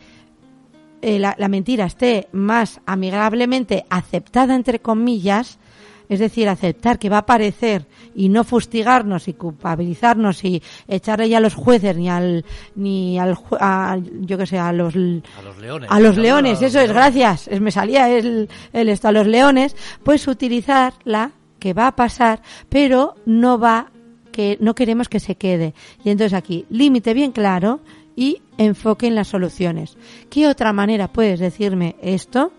eh, 1.02 1.20
la, 1.20 1.36
la 1.38 1.48
mentira 1.48 1.86
esté 1.86 2.28
más 2.32 2.80
amigablemente 2.86 3.86
aceptada, 3.90 4.56
entre 4.56 4.80
comillas, 4.80 5.60
es 6.08 6.20
decir, 6.20 6.48
aceptar 6.50 7.00
que 7.00 7.10
va 7.10 7.18
a 7.18 7.20
aparecer 7.22 7.88
y 8.14 8.30
no 8.30 8.44
fustigarnos 8.44 9.28
y 9.28 9.34
culpabilizarnos 9.34 10.44
y 10.46 10.62
echarle 10.88 11.28
ya 11.30 11.38
a 11.38 11.42
los 11.42 11.56
jueces 11.56 11.98
ni 11.98 12.08
al, 12.10 12.46
ni 12.76 13.18
al, 13.18 13.36
a, 13.60 13.98
yo 14.22 14.38
que 14.38 14.46
sé, 14.46 14.60
a 14.60 14.72
los, 14.72 14.94
A 14.96 15.42
los 15.42 15.58
leones. 15.60 15.90
a 15.92 16.00
los 16.00 16.16
leones, 16.18 16.60
a 16.60 16.62
los 16.62 16.70
eso 16.70 16.80
es, 16.80 16.90
gracias, 16.90 17.48
es- 17.48 17.60
me 17.60 17.72
salía 17.72 18.08
el, 18.10 18.48
el 18.72 18.90
esto, 18.90 19.08
a 19.08 19.12
los 19.12 19.26
leones, 19.26 19.76
pues 20.04 20.28
utilizarla, 20.28 21.32
que 21.66 21.74
va 21.74 21.88
a 21.88 21.96
pasar, 21.96 22.44
pero 22.70 23.16
no 23.26 23.58
va, 23.58 23.90
que 24.32 24.56
no 24.62 24.76
queremos 24.76 25.10
que 25.10 25.20
se 25.20 25.34
quede. 25.34 25.74
Y 26.04 26.12
entonces 26.12 26.38
aquí, 26.38 26.68
límite 26.70 27.16
bien 27.16 27.32
claro 27.32 27.80
y 28.16 28.44
enfoque 28.60 29.08
en 29.08 29.16
las 29.16 29.30
soluciones. 29.30 29.98
¿Qué 30.30 30.48
otra 30.48 30.74
manera 30.74 31.08
puedes 31.08 31.40
decirme 31.40 31.96
esto 32.04 32.52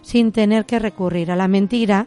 sin 0.00 0.32
tener 0.32 0.64
que 0.64 0.78
recurrir 0.78 1.30
a 1.30 1.36
la 1.36 1.46
mentira? 1.46 2.06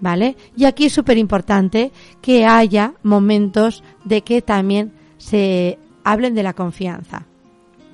¿Vale? 0.00 0.34
Y 0.56 0.64
aquí 0.64 0.86
es 0.86 0.94
súper 0.94 1.18
importante 1.18 1.92
que 2.22 2.46
haya 2.46 2.94
momentos 3.02 3.84
de 4.06 4.22
que 4.22 4.40
también 4.40 4.94
se 5.18 5.78
hablen 6.04 6.34
de 6.34 6.42
la 6.42 6.54
confianza. 6.54 7.26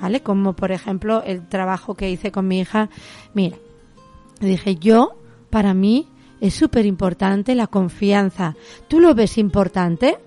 ¿vale? 0.01 0.23
Como 0.23 0.53
por 0.53 0.71
ejemplo 0.71 1.21
el 1.25 1.49
trabajo 1.49 1.97
que 1.97 2.13
hice 2.13 2.31
con 2.31 2.47
mi 2.47 2.61
hija. 2.61 2.91
Mira, 3.35 3.57
dije 4.39 4.77
yo, 4.77 5.17
para 5.51 5.75
mí 5.75 6.07
es 6.41 6.55
súper 6.55 6.87
importante 6.87 7.55
la 7.55 7.67
confianza. 7.67 8.57
¿Tú 8.89 9.01
lo 9.01 9.15
ves 9.15 9.39
importante? 9.39 10.19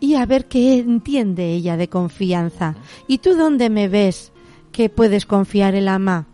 Y 0.00 0.14
a 0.14 0.26
ver 0.26 0.46
qué 0.46 0.78
entiende 0.78 1.52
ella 1.52 1.76
de 1.76 1.88
confianza. 1.88 2.74
¿Y 3.06 3.18
tú 3.18 3.36
dónde 3.36 3.70
me 3.70 3.88
ves 3.88 4.32
que 4.72 4.88
puedes 4.88 5.26
confiar 5.26 5.74
en 5.74 5.84
la 5.84 5.98
mamá? 5.98 6.26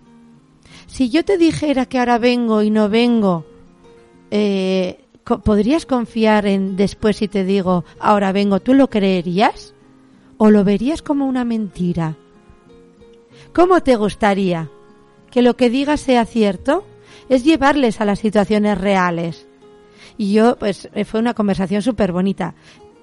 Si 0.87 1.11
yo 1.11 1.25
te 1.25 1.37
dijera 1.37 1.87
que 1.87 1.99
ahora 1.99 2.19
vengo 2.19 2.63
y 2.63 2.71
no 2.71 2.89
vengo, 2.89 3.45
eh, 4.31 5.05
¿podrías 5.45 5.85
confiar 5.85 6.47
en 6.47 6.77
después 6.77 7.17
si 7.17 7.29
te 7.29 7.45
digo 7.45 7.85
ahora 7.99 8.33
vengo? 8.33 8.61
¿Tú 8.61 8.75
lo 8.75 8.89
creerías? 8.89 9.75
¿O 10.39 10.51
lo 10.51 10.65
verías 10.65 11.03
como 11.03 11.27
una 11.27 11.45
mentira? 11.45 12.17
¿Cómo 13.53 13.81
te 13.83 13.97
gustaría 13.97 14.71
que 15.31 15.43
lo 15.43 15.57
que 15.57 15.71
digas 15.71 16.01
sea 16.01 16.25
cierto? 16.25 16.85
Es 17.29 17.45
llevarles 17.45 18.01
a 18.01 18.05
las 18.05 18.19
situaciones 18.19 18.79
reales. 18.79 19.47
Y 20.19 20.33
yo, 20.33 20.57
pues, 20.57 20.89
eh, 20.95 21.05
fue 21.05 21.21
una 21.21 21.35
conversación 21.35 21.83
súper 21.83 22.13
bonita. 22.13 22.55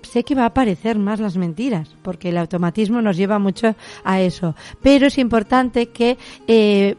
Sé 0.01 0.23
que 0.23 0.35
va 0.35 0.43
a 0.43 0.47
aparecer 0.47 0.97
más 0.97 1.19
las 1.19 1.37
mentiras, 1.37 1.95
porque 2.01 2.29
el 2.29 2.37
automatismo 2.37 3.01
nos 3.01 3.17
lleva 3.17 3.39
mucho 3.39 3.75
a 4.03 4.21
eso. 4.21 4.55
Pero 4.81 5.07
es 5.07 5.17
importante 5.17 5.87
que, 5.87 6.17
eh, 6.47 6.95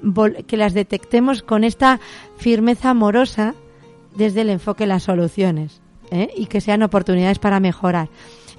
que 0.46 0.56
las 0.56 0.74
detectemos 0.74 1.42
con 1.42 1.64
esta 1.64 2.00
firmeza 2.38 2.90
amorosa 2.90 3.54
desde 4.16 4.42
el 4.42 4.50
enfoque 4.50 4.84
en 4.84 4.90
las 4.90 5.02
soluciones 5.02 5.80
¿eh? 6.10 6.30
y 6.36 6.46
que 6.46 6.60
sean 6.60 6.82
oportunidades 6.82 7.38
para 7.38 7.60
mejorar. 7.60 8.08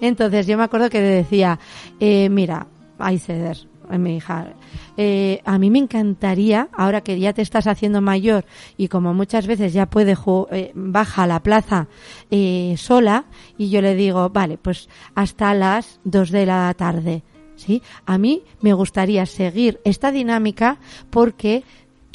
Entonces 0.01 0.47
yo 0.47 0.57
me 0.57 0.63
acuerdo 0.63 0.89
que 0.89 1.01
decía, 1.01 1.59
eh, 1.99 2.29
mira, 2.29 2.67
hay 2.99 3.19
ceder, 3.19 3.57
mi 3.89 4.17
hija, 4.17 4.53
eh, 4.97 5.41
a 5.45 5.57
mí 5.57 5.69
me 5.69 5.79
encantaría, 5.79 6.69
ahora 6.73 7.01
que 7.01 7.19
ya 7.19 7.33
te 7.33 7.41
estás 7.41 7.67
haciendo 7.67 8.01
mayor 8.01 8.45
y 8.77 8.87
como 8.87 9.13
muchas 9.13 9.47
veces 9.47 9.73
ya 9.73 9.85
puede 9.85 10.15
eh, 10.51 10.71
baja 10.75 11.23
a 11.23 11.27
la 11.27 11.41
plaza 11.41 11.87
eh, 12.31 12.75
sola 12.77 13.25
y 13.57 13.69
yo 13.69 13.81
le 13.81 13.95
digo, 13.95 14.29
vale, 14.29 14.57
pues 14.57 14.89
hasta 15.15 15.53
las 15.53 15.99
dos 16.03 16.31
de 16.31 16.45
la 16.45 16.73
tarde. 16.73 17.23
¿Sí? 17.57 17.81
A 18.05 18.17
mí 18.17 18.43
me 18.59 18.73
gustaría 18.73 19.25
seguir 19.25 19.79
esta 19.85 20.11
dinámica 20.11 20.77
porque 21.09 21.63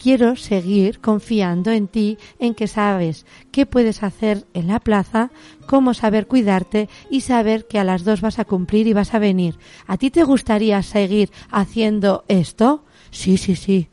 quiero 0.01 0.35
seguir 0.37 1.01
confiando 1.01 1.71
en 1.71 1.87
ti, 1.87 2.17
en 2.39 2.55
que 2.55 2.67
sabes 2.67 3.27
qué 3.53 3.67
puedes 3.67 4.03
hacer 4.03 4.47
en 4.55 4.69
la 4.69 4.81
plaza, 4.81 5.31
cómo 5.67 5.93
saber 5.93 6.27
cuidarte 6.27 6.89
y 7.11 7.21
saber 7.21 7.67
que 7.67 7.79
a 7.79 7.85
las 7.85 8.05
dos 8.05 8.23
vas 8.23 8.39
a 8.39 8.47
cumplir 8.47 8.87
y 8.87 8.95
vas 8.95 9.13
a 9.15 9.19
venir. 9.19 9.59
¿A 9.87 9.99
ti 9.99 10.11
te 10.11 10.25
gustaría 10.25 10.83
seguir 10.83 11.31
haciendo 11.51 12.25
esto? 12.29 12.85
Sí, 13.11 13.37
sí, 13.37 13.57
sí. 13.57 13.89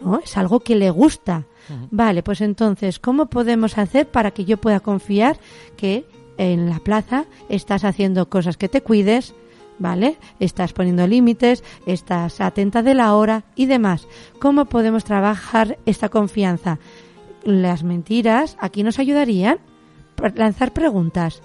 ¿No? 0.00 0.20
Es 0.20 0.36
algo 0.36 0.60
que 0.60 0.74
le 0.74 0.90
gusta. 0.90 1.46
Vale, 1.90 2.22
pues 2.22 2.40
entonces, 2.40 2.98
¿cómo 2.98 3.26
podemos 3.26 3.76
hacer 3.76 4.08
para 4.08 4.30
que 4.30 4.44
yo 4.44 4.56
pueda 4.56 4.80
confiar 4.80 5.38
que 5.76 6.06
en 6.38 6.70
la 6.70 6.78
plaza 6.78 7.26
estás 7.48 7.84
haciendo 7.84 8.28
cosas 8.28 8.56
que 8.56 8.68
te 8.68 8.82
cuides, 8.82 9.34
¿vale? 9.78 10.18
Estás 10.40 10.72
poniendo 10.72 11.06
límites, 11.06 11.64
estás 11.86 12.40
atenta 12.40 12.82
de 12.82 12.94
la 12.94 13.14
hora 13.14 13.44
y 13.54 13.66
demás. 13.66 14.06
¿Cómo 14.40 14.66
podemos 14.66 15.04
trabajar 15.04 15.78
esta 15.86 16.08
confianza? 16.08 16.78
Las 17.44 17.84
mentiras 17.84 18.56
aquí 18.60 18.82
nos 18.82 18.98
ayudarían 18.98 19.58
lanzar 20.34 20.72
preguntas. 20.72 21.42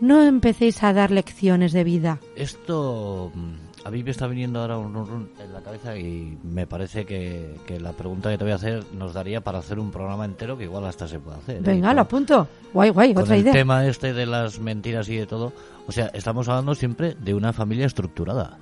No 0.00 0.22
empecéis 0.22 0.82
a 0.82 0.92
dar 0.92 1.10
lecciones 1.10 1.72
de 1.72 1.84
vida. 1.84 2.20
Esto 2.36 3.30
mm, 3.34 3.63
a 3.84 3.90
mí 3.90 4.02
me 4.02 4.10
está 4.10 4.26
viniendo 4.26 4.60
ahora 4.60 4.78
un 4.78 4.94
run 4.94 5.06
run 5.06 5.28
en 5.38 5.52
la 5.52 5.60
cabeza 5.60 5.96
y 5.96 6.38
me 6.42 6.66
parece 6.66 7.04
que, 7.04 7.54
que 7.66 7.78
la 7.78 7.92
pregunta 7.92 8.30
que 8.30 8.38
te 8.38 8.44
voy 8.44 8.52
a 8.52 8.56
hacer 8.56 8.82
nos 8.96 9.12
daría 9.12 9.42
para 9.42 9.58
hacer 9.58 9.78
un 9.78 9.90
programa 9.90 10.24
entero 10.24 10.56
que 10.56 10.64
igual 10.64 10.84
hasta 10.86 11.06
se 11.06 11.18
puede 11.20 11.36
hacer. 11.38 11.56
¿eh? 11.56 11.60
Venga, 11.62 11.88
Con- 11.88 11.96
lo 11.96 12.02
apunto. 12.02 12.48
Guay, 12.72 12.90
guay, 12.90 13.14
con 13.14 13.22
otra 13.24 13.34
el 13.36 13.42
idea. 13.42 13.52
tema 13.52 13.86
este 13.86 14.12
de 14.14 14.26
las 14.26 14.58
mentiras 14.58 15.08
y 15.08 15.16
de 15.16 15.26
todo. 15.26 15.52
O 15.86 15.92
sea, 15.92 16.06
estamos 16.14 16.48
hablando 16.48 16.74
siempre 16.74 17.14
de 17.14 17.34
una 17.34 17.52
familia 17.52 17.86
estructurada. 17.86 18.58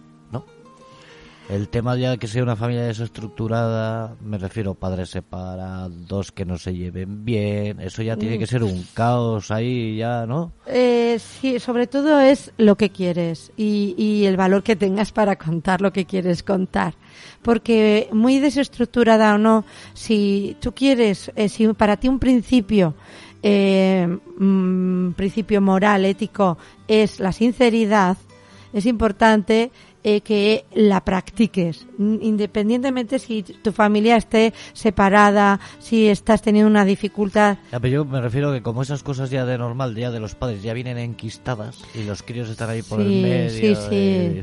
El 1.48 1.68
tema 1.68 1.96
ya 1.96 2.10
de 2.12 2.18
que 2.18 2.28
sea 2.28 2.42
una 2.42 2.56
familia 2.56 2.84
desestructurada, 2.84 4.16
me 4.22 4.38
refiero 4.38 4.70
a 4.70 4.74
padres 4.74 5.10
separados 5.10 6.32
que 6.32 6.44
no 6.44 6.56
se 6.56 6.74
lleven 6.74 7.24
bien, 7.24 7.80
eso 7.80 8.02
ya 8.02 8.16
tiene 8.16 8.38
que 8.38 8.46
ser 8.46 8.62
un 8.62 8.86
caos 8.94 9.50
ahí 9.50 9.96
ya, 9.96 10.24
¿no? 10.26 10.52
Eh, 10.66 11.18
sí, 11.18 11.58
sobre 11.58 11.86
todo 11.86 12.20
es 12.20 12.52
lo 12.56 12.76
que 12.76 12.90
quieres 12.90 13.52
y, 13.56 13.94
y 13.98 14.24
el 14.26 14.36
valor 14.36 14.62
que 14.62 14.76
tengas 14.76 15.12
para 15.12 15.36
contar 15.36 15.80
lo 15.80 15.92
que 15.92 16.06
quieres 16.06 16.42
contar. 16.42 16.94
Porque 17.42 18.08
muy 18.12 18.38
desestructurada 18.38 19.34
o 19.34 19.38
no, 19.38 19.64
si 19.94 20.56
tú 20.60 20.72
quieres, 20.72 21.32
eh, 21.36 21.48
si 21.48 21.66
para 21.74 21.96
ti 21.96 22.08
un 22.08 22.18
principio, 22.18 22.94
eh, 23.42 24.06
mm, 24.38 25.12
principio 25.12 25.60
moral, 25.60 26.04
ético, 26.04 26.56
es 26.86 27.18
la 27.18 27.32
sinceridad, 27.32 28.16
es 28.72 28.86
importante 28.86 29.70
eh, 30.04 30.20
que 30.20 30.64
la 30.74 31.04
practiques, 31.04 31.86
independientemente 31.98 33.18
si 33.18 33.42
tu 33.42 33.72
familia 33.72 34.16
esté 34.16 34.52
separada, 34.72 35.60
si 35.78 36.08
estás 36.08 36.42
teniendo 36.42 36.68
una 36.70 36.84
dificultad. 36.84 37.58
Ya, 37.70 37.78
pero 37.80 37.92
yo 37.94 38.04
me 38.04 38.20
refiero 38.20 38.52
que 38.52 38.62
como 38.62 38.82
esas 38.82 39.02
cosas 39.02 39.30
ya 39.30 39.44
de 39.46 39.58
normal, 39.58 39.94
ya 39.94 40.10
de 40.10 40.20
los 40.20 40.34
padres, 40.34 40.62
ya 40.62 40.72
vienen 40.74 40.98
enquistadas 40.98 41.78
y 41.94 42.04
los 42.04 42.22
críos 42.22 42.48
están 42.48 42.70
ahí 42.70 42.82
por 42.82 43.00
Sí, 43.00 43.06
el 43.06 43.22
medio. 43.22 43.76
sí, 43.76 44.42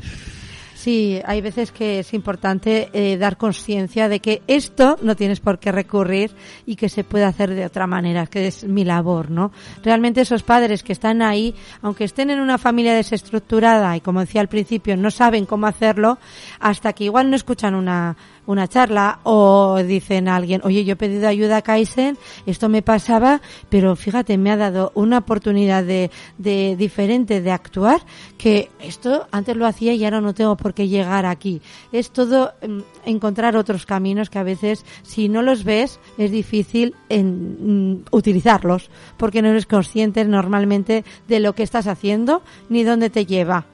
Sí, 0.80 1.20
hay 1.26 1.42
veces 1.42 1.72
que 1.72 1.98
es 1.98 2.14
importante 2.14 2.88
eh, 2.94 3.18
dar 3.18 3.36
conciencia 3.36 4.08
de 4.08 4.20
que 4.20 4.40
esto 4.46 4.96
no 5.02 5.14
tienes 5.14 5.38
por 5.38 5.58
qué 5.58 5.72
recurrir 5.72 6.30
y 6.64 6.76
que 6.76 6.88
se 6.88 7.04
puede 7.04 7.26
hacer 7.26 7.54
de 7.54 7.66
otra 7.66 7.86
manera, 7.86 8.26
que 8.26 8.46
es 8.46 8.64
mi 8.64 8.82
labor, 8.82 9.30
¿no? 9.30 9.52
Realmente 9.84 10.22
esos 10.22 10.42
padres 10.42 10.82
que 10.82 10.94
están 10.94 11.20
ahí, 11.20 11.54
aunque 11.82 12.04
estén 12.04 12.30
en 12.30 12.40
una 12.40 12.56
familia 12.56 12.94
desestructurada 12.94 13.94
y 13.94 14.00
como 14.00 14.20
decía 14.20 14.40
al 14.40 14.48
principio, 14.48 14.96
no 14.96 15.10
saben 15.10 15.44
cómo 15.44 15.66
hacerlo, 15.66 16.16
hasta 16.60 16.94
que 16.94 17.04
igual 17.04 17.28
no 17.28 17.36
escuchan 17.36 17.74
una, 17.74 18.16
una 18.46 18.68
charla 18.68 19.20
o 19.22 19.78
dicen 19.82 20.28
a 20.28 20.36
alguien, 20.36 20.60
oye, 20.64 20.84
yo 20.84 20.94
he 20.94 20.96
pedido 20.96 21.28
ayuda 21.28 21.58
a 21.58 21.62
Kaizen, 21.62 22.18
esto 22.46 22.68
me 22.68 22.82
pasaba, 22.82 23.40
pero 23.68 23.96
fíjate, 23.96 24.38
me 24.38 24.50
ha 24.50 24.56
dado 24.56 24.92
una 24.94 25.18
oportunidad 25.18 25.84
de, 25.84 26.10
de 26.38 26.76
diferente 26.76 27.40
de 27.40 27.50
actuar 27.50 28.00
que 28.38 28.70
esto 28.80 29.26
antes 29.30 29.56
lo 29.56 29.66
hacía 29.66 29.92
y 29.94 30.04
ahora 30.04 30.20
no 30.20 30.34
tengo 30.34 30.56
por 30.56 30.74
qué 30.74 30.88
llegar 30.88 31.26
aquí. 31.26 31.60
Es 31.92 32.10
todo 32.10 32.52
mm, 32.66 32.80
encontrar 33.04 33.56
otros 33.56 33.86
caminos 33.86 34.30
que 34.30 34.38
a 34.38 34.42
veces 34.42 34.84
si 35.02 35.28
no 35.28 35.42
los 35.42 35.64
ves 35.64 36.00
es 36.18 36.30
difícil 36.30 36.94
en, 37.08 37.92
mm, 37.92 38.04
utilizarlos 38.10 38.90
porque 39.16 39.42
no 39.42 39.48
eres 39.48 39.66
consciente 39.66 40.24
normalmente 40.24 41.04
de 41.28 41.40
lo 41.40 41.54
que 41.54 41.62
estás 41.62 41.86
haciendo 41.86 42.42
ni 42.68 42.82
dónde 42.82 43.10
te 43.10 43.26
lleva. 43.26 43.66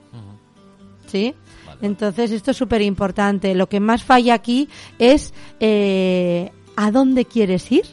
¿Sí? 1.07 1.35
Entonces, 1.83 2.31
esto 2.31 2.51
es 2.53 2.57
súper 2.57 2.83
importante. 2.83 3.55
Lo 3.55 3.69
que 3.69 3.81
más 3.81 4.03
falla 4.03 4.35
aquí 4.35 4.69
es 4.99 5.33
eh, 5.61 6.51
a 6.77 6.91
dónde 6.91 7.25
quieres 7.25 7.71
ir. 7.73 7.85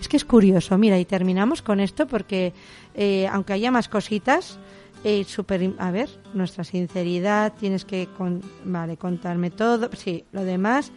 Es 0.00 0.08
que 0.08 0.16
es 0.16 0.24
curioso. 0.24 0.76
Mira, 0.78 0.98
y 0.98 1.04
terminamos 1.04 1.62
con 1.62 1.78
esto 1.80 2.06
porque, 2.06 2.52
eh, 2.94 3.26
aunque 3.30 3.52
haya 3.52 3.70
más 3.70 3.88
cositas, 3.88 4.58
eh, 5.04 5.24
súper 5.24 5.62
im- 5.62 5.74
a 5.78 5.90
ver, 5.90 6.08
nuestra 6.34 6.64
sinceridad, 6.64 7.52
tienes 7.58 7.84
que 7.84 8.08
con- 8.16 8.42
vale, 8.64 8.96
contarme 8.96 9.50
todo. 9.50 9.90
Sí, 9.96 10.24
lo 10.32 10.44
demás, 10.44 10.90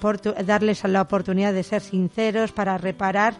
portu- 0.00 0.34
darles 0.44 0.84
la 0.84 1.02
oportunidad 1.02 1.52
de 1.52 1.62
ser 1.62 1.80
sinceros 1.82 2.52
para 2.52 2.78
reparar 2.78 3.34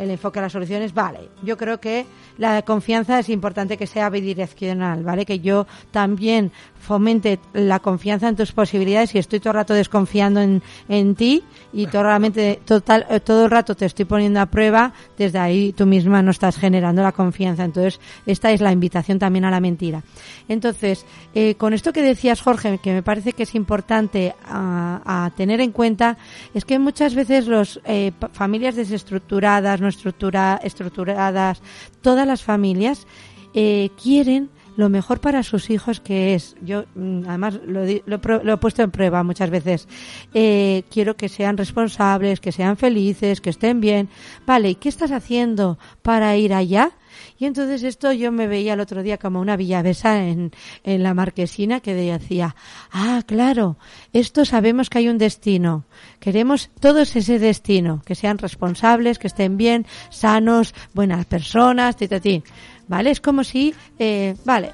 el 0.00 0.10
enfoque 0.10 0.38
a 0.38 0.42
las 0.42 0.52
soluciones, 0.52 0.94
vale. 0.94 1.28
Yo 1.42 1.56
creo 1.56 1.78
que 1.78 2.06
la 2.38 2.62
confianza 2.62 3.18
es 3.18 3.28
importante 3.28 3.76
que 3.76 3.86
sea 3.86 4.08
bidireccional, 4.08 5.04
¿vale? 5.04 5.26
Que 5.26 5.40
yo 5.40 5.66
también 5.90 6.52
fomente 6.80 7.38
la 7.52 7.78
confianza 7.80 8.28
en 8.28 8.36
tus 8.36 8.52
posibilidades 8.52 9.14
y 9.14 9.18
estoy 9.18 9.38
todo 9.38 9.50
el 9.50 9.56
rato 9.56 9.74
desconfiando 9.74 10.40
en, 10.40 10.62
en 10.88 11.14
ti 11.14 11.44
y 11.72 11.86
todo, 11.86 12.04
realmente, 12.04 12.60
total, 12.64 13.06
eh, 13.10 13.20
todo 13.20 13.44
el 13.44 13.50
rato 13.50 13.74
te 13.74 13.84
estoy 13.84 14.06
poniendo 14.06 14.40
a 14.40 14.46
prueba, 14.46 14.94
desde 15.18 15.38
ahí 15.38 15.72
tú 15.72 15.84
misma 15.84 16.22
no 16.22 16.30
estás 16.30 16.56
generando 16.56 17.02
la 17.02 17.12
confianza. 17.12 17.64
Entonces, 17.64 18.00
esta 18.24 18.50
es 18.50 18.62
la 18.62 18.72
invitación 18.72 19.18
también 19.18 19.44
a 19.44 19.50
la 19.50 19.60
mentira. 19.60 20.02
Entonces, 20.48 21.04
eh, 21.34 21.54
con 21.56 21.74
esto 21.74 21.92
que 21.92 22.02
decías, 22.02 22.40
Jorge, 22.40 22.78
que 22.78 22.92
me 22.92 23.02
parece 23.02 23.34
que 23.34 23.42
es 23.42 23.54
importante 23.54 24.34
a, 24.44 25.24
a 25.26 25.30
tener 25.36 25.60
en 25.60 25.72
cuenta, 25.72 26.16
es 26.54 26.64
que 26.64 26.78
muchas 26.78 27.14
veces 27.14 27.46
los 27.46 27.80
eh, 27.84 28.12
familias 28.32 28.76
desestructuradas, 28.76 29.80
estructura, 29.90 30.60
estructuradas, 30.62 31.62
todas 32.00 32.26
las 32.26 32.42
familias 32.42 33.06
eh, 33.54 33.90
quieren 34.00 34.50
lo 34.76 34.88
mejor 34.88 35.20
para 35.20 35.42
sus 35.42 35.68
hijos 35.68 36.00
que 36.00 36.34
es. 36.34 36.56
Yo 36.62 36.84
mm, 36.94 37.22
además 37.28 37.60
lo, 37.66 37.84
lo 38.06 38.40
lo 38.42 38.52
he 38.52 38.56
puesto 38.56 38.82
en 38.82 38.90
prueba 38.90 39.22
muchas 39.22 39.50
veces. 39.50 39.88
Eh, 40.32 40.84
quiero 40.90 41.16
que 41.16 41.28
sean 41.28 41.56
responsables 41.56 42.40
que 42.40 42.52
sean 42.52 42.76
felices 42.76 43.40
que 43.40 43.50
estén 43.50 43.80
bien. 43.80 44.08
Vale 44.46 44.70
y 44.70 44.74
qué 44.76 44.88
estás 44.88 45.12
haciendo 45.12 45.78
para 46.02 46.36
ir 46.36 46.54
allá 46.54 46.92
y 47.40 47.46
entonces 47.46 47.82
esto 47.84 48.12
yo 48.12 48.30
me 48.32 48.46
veía 48.46 48.74
el 48.74 48.80
otro 48.80 49.02
día 49.02 49.16
como 49.16 49.40
una 49.40 49.56
villavesa 49.56 50.26
en, 50.26 50.52
la 50.84 51.14
marquesina 51.14 51.80
que 51.80 51.94
decía, 51.94 52.54
ah, 52.92 53.22
claro, 53.26 53.78
esto 54.12 54.44
sabemos 54.44 54.90
que 54.90 54.98
hay 54.98 55.08
un 55.08 55.16
destino. 55.16 55.84
Queremos 56.18 56.68
todos 56.80 57.16
ese 57.16 57.38
destino, 57.38 58.02
que 58.04 58.14
sean 58.14 58.36
responsables, 58.36 59.18
que 59.18 59.28
estén 59.28 59.56
bien, 59.56 59.86
sanos, 60.10 60.74
buenas 60.92 61.24
personas, 61.24 61.96
ti, 61.96 62.08
ti. 62.08 62.42
¿Vale? 62.88 63.10
Es 63.10 63.22
como 63.22 63.42
si, 63.42 63.74
eh, 63.98 64.36
vale, 64.44 64.72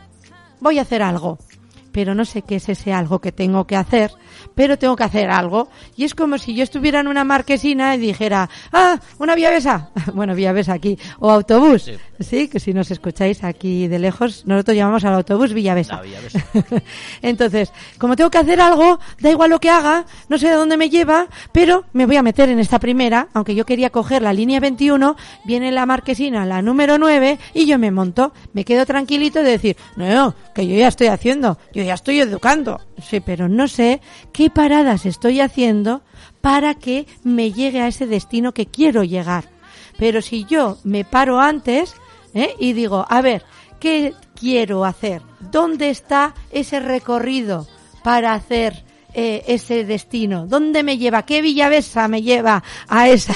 voy 0.59 0.81
a 0.81 0.83
hacer 0.83 1.03
algo 1.03 1.39
pero 1.97 2.14
no 2.14 2.26
sé 2.26 2.42
qué 2.42 2.57
es 2.57 2.68
ese 2.68 2.92
algo 2.92 3.20
que 3.20 3.32
tengo 3.32 3.66
que 3.66 3.74
hacer, 3.74 4.12
pero 4.55 4.76
tengo 4.76 4.97
que 4.97 5.05
hacer 5.05 5.30
algo. 5.30 5.68
Y 5.97 6.05
es 6.05 6.14
como 6.14 6.36
si 6.36 6.55
yo 6.55 6.62
estuviera 6.62 7.01
en 7.01 7.09
una 7.09 7.24
marquesina 7.24 7.94
y 7.94 7.99
dijera, 7.99 8.51
ah, 8.70 9.01
una 9.18 9.34
villavesa, 9.34 9.88
bueno, 10.12 10.34
villavesa 10.34 10.74
aquí, 10.74 10.99
o 11.20 11.30
autobús, 11.30 11.90
sí. 12.20 12.49
que 12.49 12.61
si 12.61 12.74
nos 12.74 12.90
escucháis 12.90 13.42
aquí 13.44 13.88
de 13.88 13.99
lejos, 13.99 14.44
nosotros 14.44 14.76
llamamos 14.76 15.07
al 15.07 15.14
autobús 15.14 15.55
villavesa. 15.55 15.97
La 15.97 16.03
Villavesa. 16.03 16.44
Entonces, 17.22 17.72
como 17.97 18.14
tengo 18.14 18.28
que 18.28 18.38
hacer 18.38 18.61
algo, 18.61 19.01
da 19.18 19.30
igual 19.30 19.49
lo 19.49 19.59
que 19.59 19.70
haga, 19.70 20.05
no 20.28 20.36
sé 20.36 20.51
de 20.51 20.55
dónde 20.55 20.76
me 20.76 20.90
lleva, 20.90 21.28
pero 21.53 21.84
me 21.94 22.05
voy 22.05 22.16
a 22.16 22.22
meter 22.22 22.51
en 22.51 22.59
esta 22.59 22.78
primera, 22.78 23.28
aunque 23.32 23.55
yo 23.55 23.64
quería 23.64 23.88
coger 23.88 24.20
la 24.20 24.34
línea 24.34 24.61
21, 24.61 25.16
viene 25.47 25.72
la 25.72 25.86
marquesina, 25.86 26.44
la 26.44 26.61
número 26.61 26.99
9, 26.99 27.38
y 27.55 27.64
yo 27.64 27.78
me 27.78 27.90
monto, 27.90 28.34
me 28.53 28.66
quedo 28.66 28.84
tranquilito 28.84 29.42
de 29.42 29.53
decir, 29.53 29.78
no, 29.97 30.34
que 30.55 30.66
yo 30.66 30.76
ya 30.76 30.88
estoy 30.88 31.07
haciendo, 31.07 31.57
yo 31.72 31.86
ya 31.87 31.95
estoy 31.95 32.20
educando, 32.20 32.80
sí, 33.01 33.20
pero 33.20 33.49
no 33.49 33.68
sé 33.68 34.01
qué 34.32 34.51
paradas 34.51 35.07
estoy 35.07 35.41
haciendo 35.41 36.03
para 36.41 36.74
que 36.74 37.07
me 37.24 37.53
llegue 37.53 37.80
a 37.80 37.89
ese 37.89 38.07
destino 38.07 38.53
que 38.53 38.66
quiero 38.66 39.03
llegar. 39.05 39.45
Pero 39.99 40.22
si 40.22 40.45
yo 40.45 40.78
me 40.84 41.05
paro 41.05 41.41
antes 41.41 41.95
¿eh? 42.34 42.55
y 42.59 42.72
digo, 42.72 43.07
a 43.09 43.20
ver, 43.22 43.45
¿qué 43.80 44.14
quiero 44.39 44.84
hacer? 44.84 45.22
¿Dónde 45.41 45.91
está 45.91 46.34
ese 46.51 46.80
recorrido 46.80 47.66
para 48.03 48.34
hacer 48.34 48.84
eh, 49.14 49.45
ese 49.49 49.84
destino? 49.84 50.47
¿Dónde 50.47 50.82
me 50.82 50.99
lleva? 50.99 51.24
¿Qué 51.24 51.41
Villavesa 51.41 52.09
me 52.09 52.22
lleva 52.22 52.62
a 52.89 53.09
esa, 53.09 53.34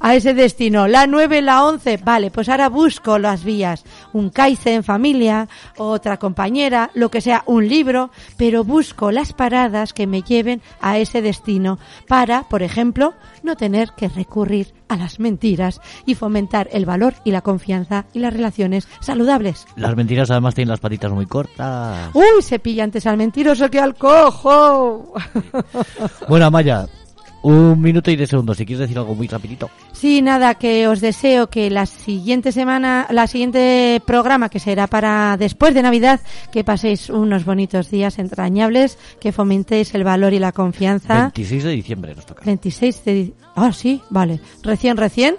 a 0.00 0.14
ese 0.14 0.34
destino? 0.34 0.88
La 0.88 1.06
9, 1.06 1.42
la 1.42 1.64
11, 1.64 1.98
vale, 1.98 2.30
pues 2.30 2.48
ahora 2.48 2.68
busco 2.68 3.18
las 3.18 3.44
vías. 3.44 3.84
Un 4.12 4.30
caice 4.30 4.74
en 4.74 4.84
familia, 4.84 5.48
otra 5.76 6.16
compañera, 6.18 6.90
lo 6.94 7.10
que 7.10 7.20
sea, 7.20 7.42
un 7.46 7.68
libro, 7.68 8.10
pero 8.36 8.64
busco 8.64 9.10
las 9.10 9.32
paradas 9.32 9.92
que 9.92 10.06
me 10.06 10.22
lleven 10.22 10.62
a 10.80 10.98
ese 10.98 11.22
destino 11.22 11.78
para, 12.06 12.44
por 12.44 12.62
ejemplo, 12.62 13.14
no 13.42 13.56
tener 13.56 13.90
que 13.96 14.08
recurrir 14.08 14.74
a 14.88 14.96
las 14.96 15.20
mentiras 15.20 15.80
y 16.06 16.14
fomentar 16.14 16.68
el 16.72 16.86
valor 16.86 17.14
y 17.24 17.30
la 17.30 17.42
confianza 17.42 18.06
y 18.12 18.20
las 18.20 18.32
relaciones 18.32 18.88
saludables. 19.00 19.66
Las 19.76 19.96
mentiras 19.96 20.30
además 20.30 20.54
tienen 20.54 20.70
las 20.70 20.80
patitas 20.80 21.12
muy 21.12 21.26
cortas. 21.26 22.10
Uy, 22.14 22.42
se 22.42 22.58
pilla 22.58 22.84
antes 22.84 23.06
al 23.06 23.16
mentiroso 23.16 23.70
que 23.70 23.80
al 23.80 23.94
cojo. 23.94 25.12
Bueno, 26.28 26.46
Amaya, 26.46 26.86
un 27.42 27.80
minuto 27.80 28.10
y 28.10 28.16
de 28.16 28.26
segundos. 28.26 28.56
Si 28.56 28.66
quieres 28.66 28.80
decir 28.80 28.98
algo 28.98 29.14
muy 29.14 29.26
rapidito. 29.26 29.70
Sí, 29.92 30.22
nada, 30.22 30.54
que 30.54 30.88
os 30.88 31.00
deseo 31.00 31.48
que 31.48 31.70
la 31.70 31.86
siguiente 31.86 32.52
semana, 32.52 33.06
la 33.10 33.26
siguiente 33.26 34.00
programa 34.06 34.48
que 34.48 34.58
será 34.60 34.86
para 34.86 35.36
después 35.36 35.74
de 35.74 35.82
Navidad, 35.82 36.20
que 36.52 36.64
paséis 36.64 37.10
unos 37.10 37.44
bonitos 37.44 37.90
días 37.90 38.18
entrañables, 38.18 38.98
que 39.20 39.32
fomentéis 39.32 39.94
el 39.94 40.04
valor 40.04 40.32
y 40.32 40.38
la 40.38 40.52
confianza. 40.52 41.32
26 41.34 41.64
de 41.64 41.70
diciembre 41.70 42.14
nos 42.14 42.26
toca. 42.26 42.42
26 42.44 43.04
de... 43.04 43.32
Ah, 43.54 43.72
sí, 43.72 44.00
vale. 44.10 44.40
Recién, 44.62 44.96
recién. 44.96 45.36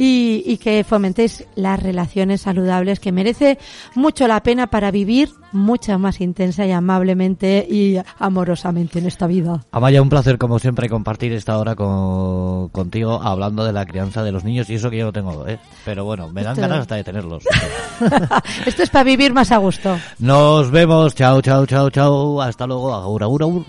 Y, 0.00 0.44
y 0.46 0.58
que 0.58 0.84
fomentéis 0.84 1.44
las 1.56 1.82
relaciones 1.82 2.42
saludables 2.42 3.00
que 3.00 3.10
merece 3.10 3.58
mucho 3.96 4.28
la 4.28 4.40
pena 4.44 4.68
para 4.68 4.92
vivir 4.92 5.30
mucho 5.50 5.98
más 5.98 6.20
intensa 6.20 6.64
y 6.66 6.70
amablemente 6.70 7.66
y 7.68 7.96
amorosamente 8.20 9.00
en 9.00 9.06
esta 9.06 9.26
vida. 9.26 9.64
Amaya, 9.72 10.00
un 10.00 10.08
placer 10.08 10.38
como 10.38 10.60
siempre 10.60 10.88
compartir 10.88 11.32
esta 11.32 11.58
hora 11.58 11.74
con, 11.74 12.68
contigo 12.68 13.20
hablando 13.20 13.64
de 13.64 13.72
la 13.72 13.86
crianza 13.86 14.22
de 14.22 14.30
los 14.30 14.44
niños 14.44 14.70
y 14.70 14.74
eso 14.74 14.88
que 14.88 14.98
yo 14.98 15.06
no 15.06 15.12
tengo, 15.12 15.48
¿eh? 15.48 15.58
Pero 15.84 16.04
bueno, 16.04 16.28
me 16.28 16.44
dan 16.44 16.52
Esto- 16.52 16.60
ganas 16.62 16.78
hasta 16.82 16.94
de 16.94 17.02
tenerlos. 17.04 17.42
Esto 18.66 18.82
es 18.84 18.90
para 18.90 19.02
vivir 19.04 19.32
más 19.32 19.50
a 19.50 19.56
gusto. 19.56 19.98
Nos 20.20 20.70
vemos, 20.70 21.14
chao, 21.16 21.40
chao, 21.42 21.66
chao, 21.66 21.90
chao, 21.90 22.40
hasta 22.40 22.68
luego, 22.68 22.94
agur, 22.94 23.22
agur, 23.24 23.42
agur. 23.42 23.64